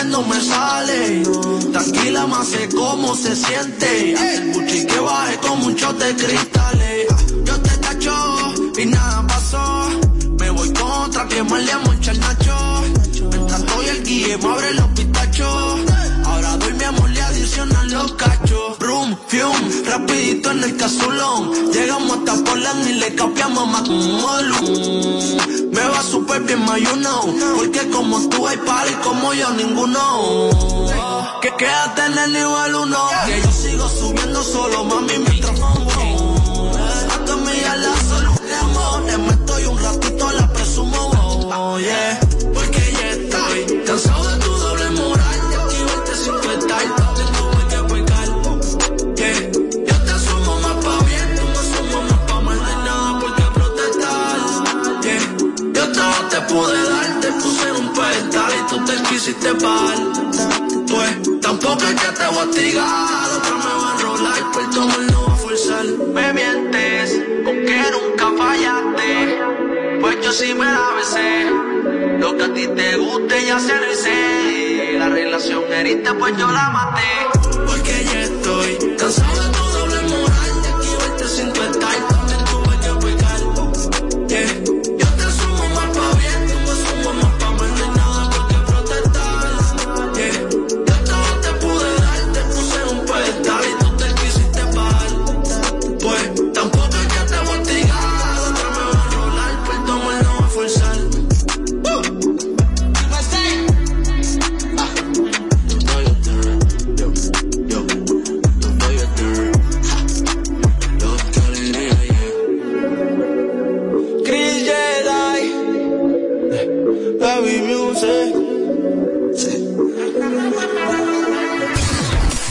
No 0.05 0.23
me 0.23 0.41
sale. 0.41 1.23
Tranquila, 1.73 2.27
más 2.27 2.49
sé 2.49 2.69
cómo 2.69 3.15
se 3.15 3.35
siente. 3.37 4.13
El 4.13 4.51
buchi 4.53 4.87
que 4.87 5.01
baje 5.01 5.37
con 5.39 5.61
muchos 5.61 5.99
de 5.99 6.15
cristales. 6.15 7.07
Yo 7.45 7.61
te 7.61 7.77
tacho 7.79 8.55
y 8.79 8.87
nada 8.87 9.27
pasó. 9.27 9.89
Me 10.39 10.51
voy 10.51 10.73
contra 10.73 11.29
que 11.29 11.43
más 11.43 11.63
le 11.63 11.73
el 11.73 12.21
nacho. 12.21 12.83
Mientras 13.31 13.61
estoy 13.61 13.87
el 13.87 14.05
guille, 14.05 14.39
me 14.39 14.49
abre 14.49 14.75
los 14.75 14.89
pitachos. 14.89 15.81
Ahora 16.25 16.57
doy 16.57 16.73
mi 16.75 16.85
amor, 16.85 17.11
le 17.11 17.23
adicionan 17.23 17.91
los 17.91 18.13
Fium, 19.29 19.53
rapidito 19.87 20.51
en 20.51 20.65
el 20.65 20.77
casulón. 20.77 21.73
Llegamos 21.73 22.19
hasta 22.19 22.45
Poland 22.45 22.89
y 22.89 22.93
le 22.95 23.15
capiamos 23.15 23.63
a 23.63 23.67
Macmolu. 23.67 25.71
Me 25.73 25.81
va 25.81 26.03
super 26.03 26.43
bien, 26.43 26.65
my. 26.65 26.85
Porque 27.57 27.89
como 27.91 28.29
tú 28.29 28.47
hay 28.47 28.57
y 28.57 28.95
como 29.05 29.33
yo 29.35 29.51
ninguno. 29.51 30.51
Que 31.43 31.55
quédate 31.57 32.07
en 32.07 32.19
el 32.19 32.33
nivel 32.33 32.75
uno. 32.75 33.09
Que 33.27 33.41
yo 33.41 33.53
sigo 33.53 33.89
subiendo 33.89 34.43
solo, 34.43 34.85
mami, 34.85 35.19
mientras 35.19 35.59
pongo. 35.59 36.71
Hasta 37.11 37.37
me 37.37 37.61
la 37.61 37.95
solo, 38.09 38.35
Me 39.07 39.19
meto 39.19 39.61
y 39.61 39.65
un 39.65 39.79
ratito 39.79 40.33
la 40.33 40.53
presumo. 40.53 41.11
Oh, 41.53 41.79
yeah. 41.79 42.30
pude 56.51 56.83
dar, 56.91 57.21
te 57.21 57.33
puse 57.33 57.73
un 57.73 57.93
pedestal 57.93 58.53
y 58.59 58.71
tú 58.71 58.85
te 58.85 58.95
quisiste 59.09 59.55
pagar. 59.55 59.99
Pues 60.89 61.41
tampoco 61.41 61.85
es 61.85 62.01
que 62.03 62.13
te 62.19 62.27
voy 62.27 62.39
a 62.39 62.51
tirar, 62.51 63.31
otra 63.37 63.55
me 63.65 63.73
va 63.81 63.91
a 63.91 63.95
enrolar, 63.95 64.53
por 64.53 64.71
tu 64.71 64.81
amor 64.81 65.03
no 65.13 65.27
va 65.29 65.33
a 65.33 65.37
forzar. 65.37 65.85
Me 66.15 66.33
mientes, 66.33 67.21
porque 67.45 67.83
nunca 67.95 68.27
fallaste, 68.37 69.39
pues 70.01 70.17
yo 70.25 70.33
sí 70.33 70.55
me 70.55 70.67
la 70.67 70.91
besé. 70.97 71.51
Lo 72.19 72.37
que 72.37 72.43
a 72.43 72.53
ti 72.53 72.67
te 72.67 72.97
guste 72.97 73.47
ya 73.47 73.59
se 73.59 73.75
lo 73.75 73.93
hice, 73.93 74.99
la 74.99 75.09
relación 75.09 75.63
heriste 75.73 76.13
pues 76.15 76.37
yo 76.37 76.51
la 76.51 76.71
maté. 76.71 77.11
Porque 77.67 78.05
ya 78.13 78.21
estoy 78.23 78.97
cansado 78.99 79.53
de 79.53 79.60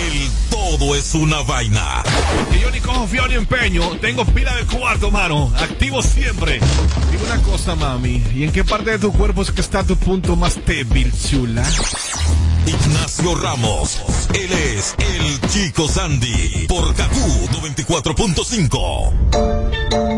él 0.08 0.30
todo 0.50 0.96
es 0.96 1.14
una 1.16 1.42
vaina. 1.42 2.04
Que 2.52 2.60
yo 2.60 2.70
ni 2.72 2.80
cojo 2.80 3.08
fío 3.08 3.28
ni 3.28 3.36
empeño. 3.36 3.90
Tengo 4.02 4.26
pila 4.26 4.56
de 4.56 4.66
cuarto, 4.66 5.12
mano. 5.12 5.54
Activo 5.58 6.02
siempre. 6.02 6.60
Dime 7.12 7.24
una 7.26 7.42
cosa, 7.44 7.76
mami. 7.76 8.24
¿Y 8.36 8.44
en 8.44 8.52
qué 8.52 8.64
parte 8.64 8.92
de 8.92 9.00
tu 9.00 9.12
cuerpo 9.12 9.42
es 9.42 9.52
que 9.52 9.62
está 9.62 9.84
tu 9.84 9.96
punto 9.96 10.36
más 10.36 10.60
débil, 10.66 11.12
chula? 11.14 11.64
Ignacio 12.66 13.36
Ramos. 13.36 14.02
Él 14.34 14.52
es 14.52 14.96
el 14.98 15.40
Chico 15.50 15.88
Sandy 15.88 16.66
por 16.68 16.94
KQ 16.94 17.52
94.5. 17.52 20.13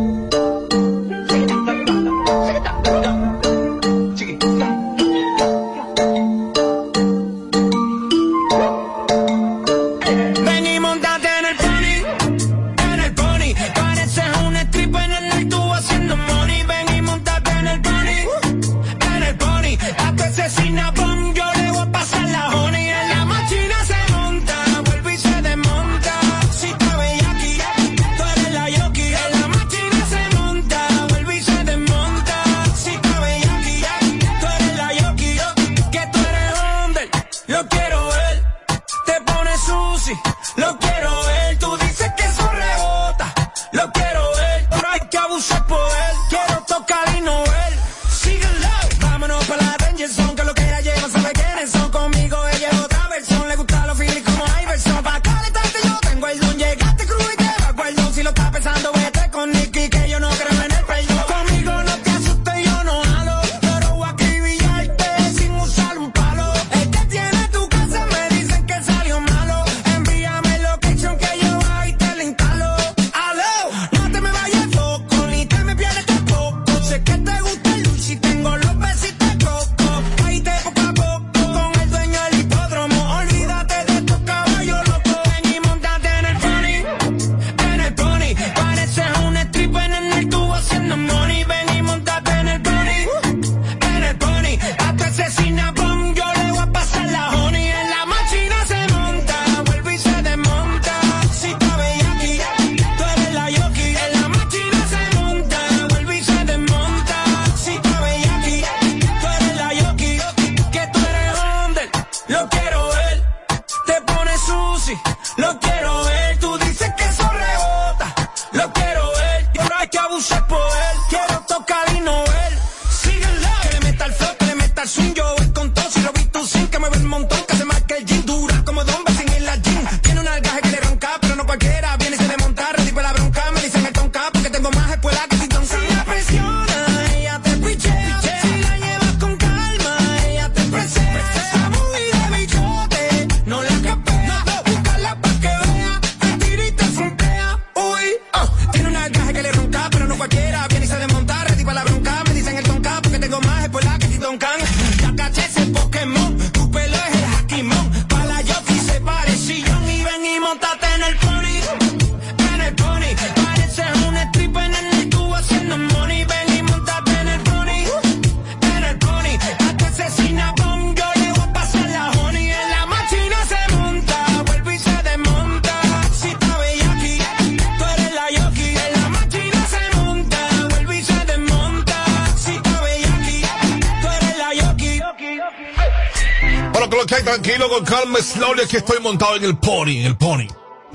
slowly, 188.46 188.64
aquí 188.64 188.78
estoy 188.78 189.00
montado 189.00 189.36
en 189.36 189.43
el 189.43 189.58
pony, 189.58 189.98
en 189.98 190.06
el 190.06 190.16
pony. 190.18 190.48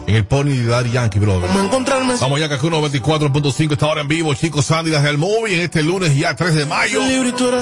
En 0.06 0.14
el 0.14 0.24
pony 0.24 0.50
de 0.50 0.66
Daddy 0.66 0.92
Yankee, 0.92 1.18
brother. 1.18 1.50
Vamos 2.20 2.40
ya, 2.40 2.48
Cancún 2.48 2.72
94.5, 2.72 3.72
esta 3.72 3.86
hora 3.86 4.00
en 4.00 4.08
vivo, 4.08 4.32
chicos, 4.34 4.64
Sandy, 4.64 4.90
las 4.90 5.02
del 5.02 5.18
movie, 5.18 5.56
en 5.56 5.60
este 5.60 5.82
lunes 5.82 6.16
ya 6.16 6.34
3 6.34 6.54
de 6.54 6.64
mayo, 6.64 7.02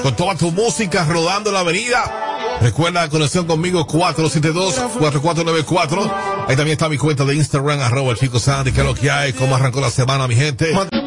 con 0.03 0.15
toda 0.15 0.37
tu 0.37 0.53
música 0.53 1.05
rodando 1.05 1.51
la 1.51 1.59
avenida. 1.61 2.59
Recuerda 2.61 3.03
la 3.03 3.09
conexión 3.09 3.47
conmigo, 3.47 3.87
472-4494. 3.87 6.13
Ahí 6.49 6.57
también 6.57 6.73
está 6.73 6.89
mi 6.89 6.97
cuenta 6.97 7.25
de 7.25 7.35
Instagram, 7.35 7.81
arroba 7.81 8.13
el 8.13 8.19
chico 8.19 8.39
Sandy, 8.39 8.73
que 8.73 8.81
es 8.81 8.87
lo 8.87 8.95
que 8.95 9.11
hay, 9.11 9.33
cómo 9.33 9.57
arrancó 9.57 9.81
la 9.81 9.91
semana, 9.91 10.29
mi 10.29 10.37
gente. 10.37 10.73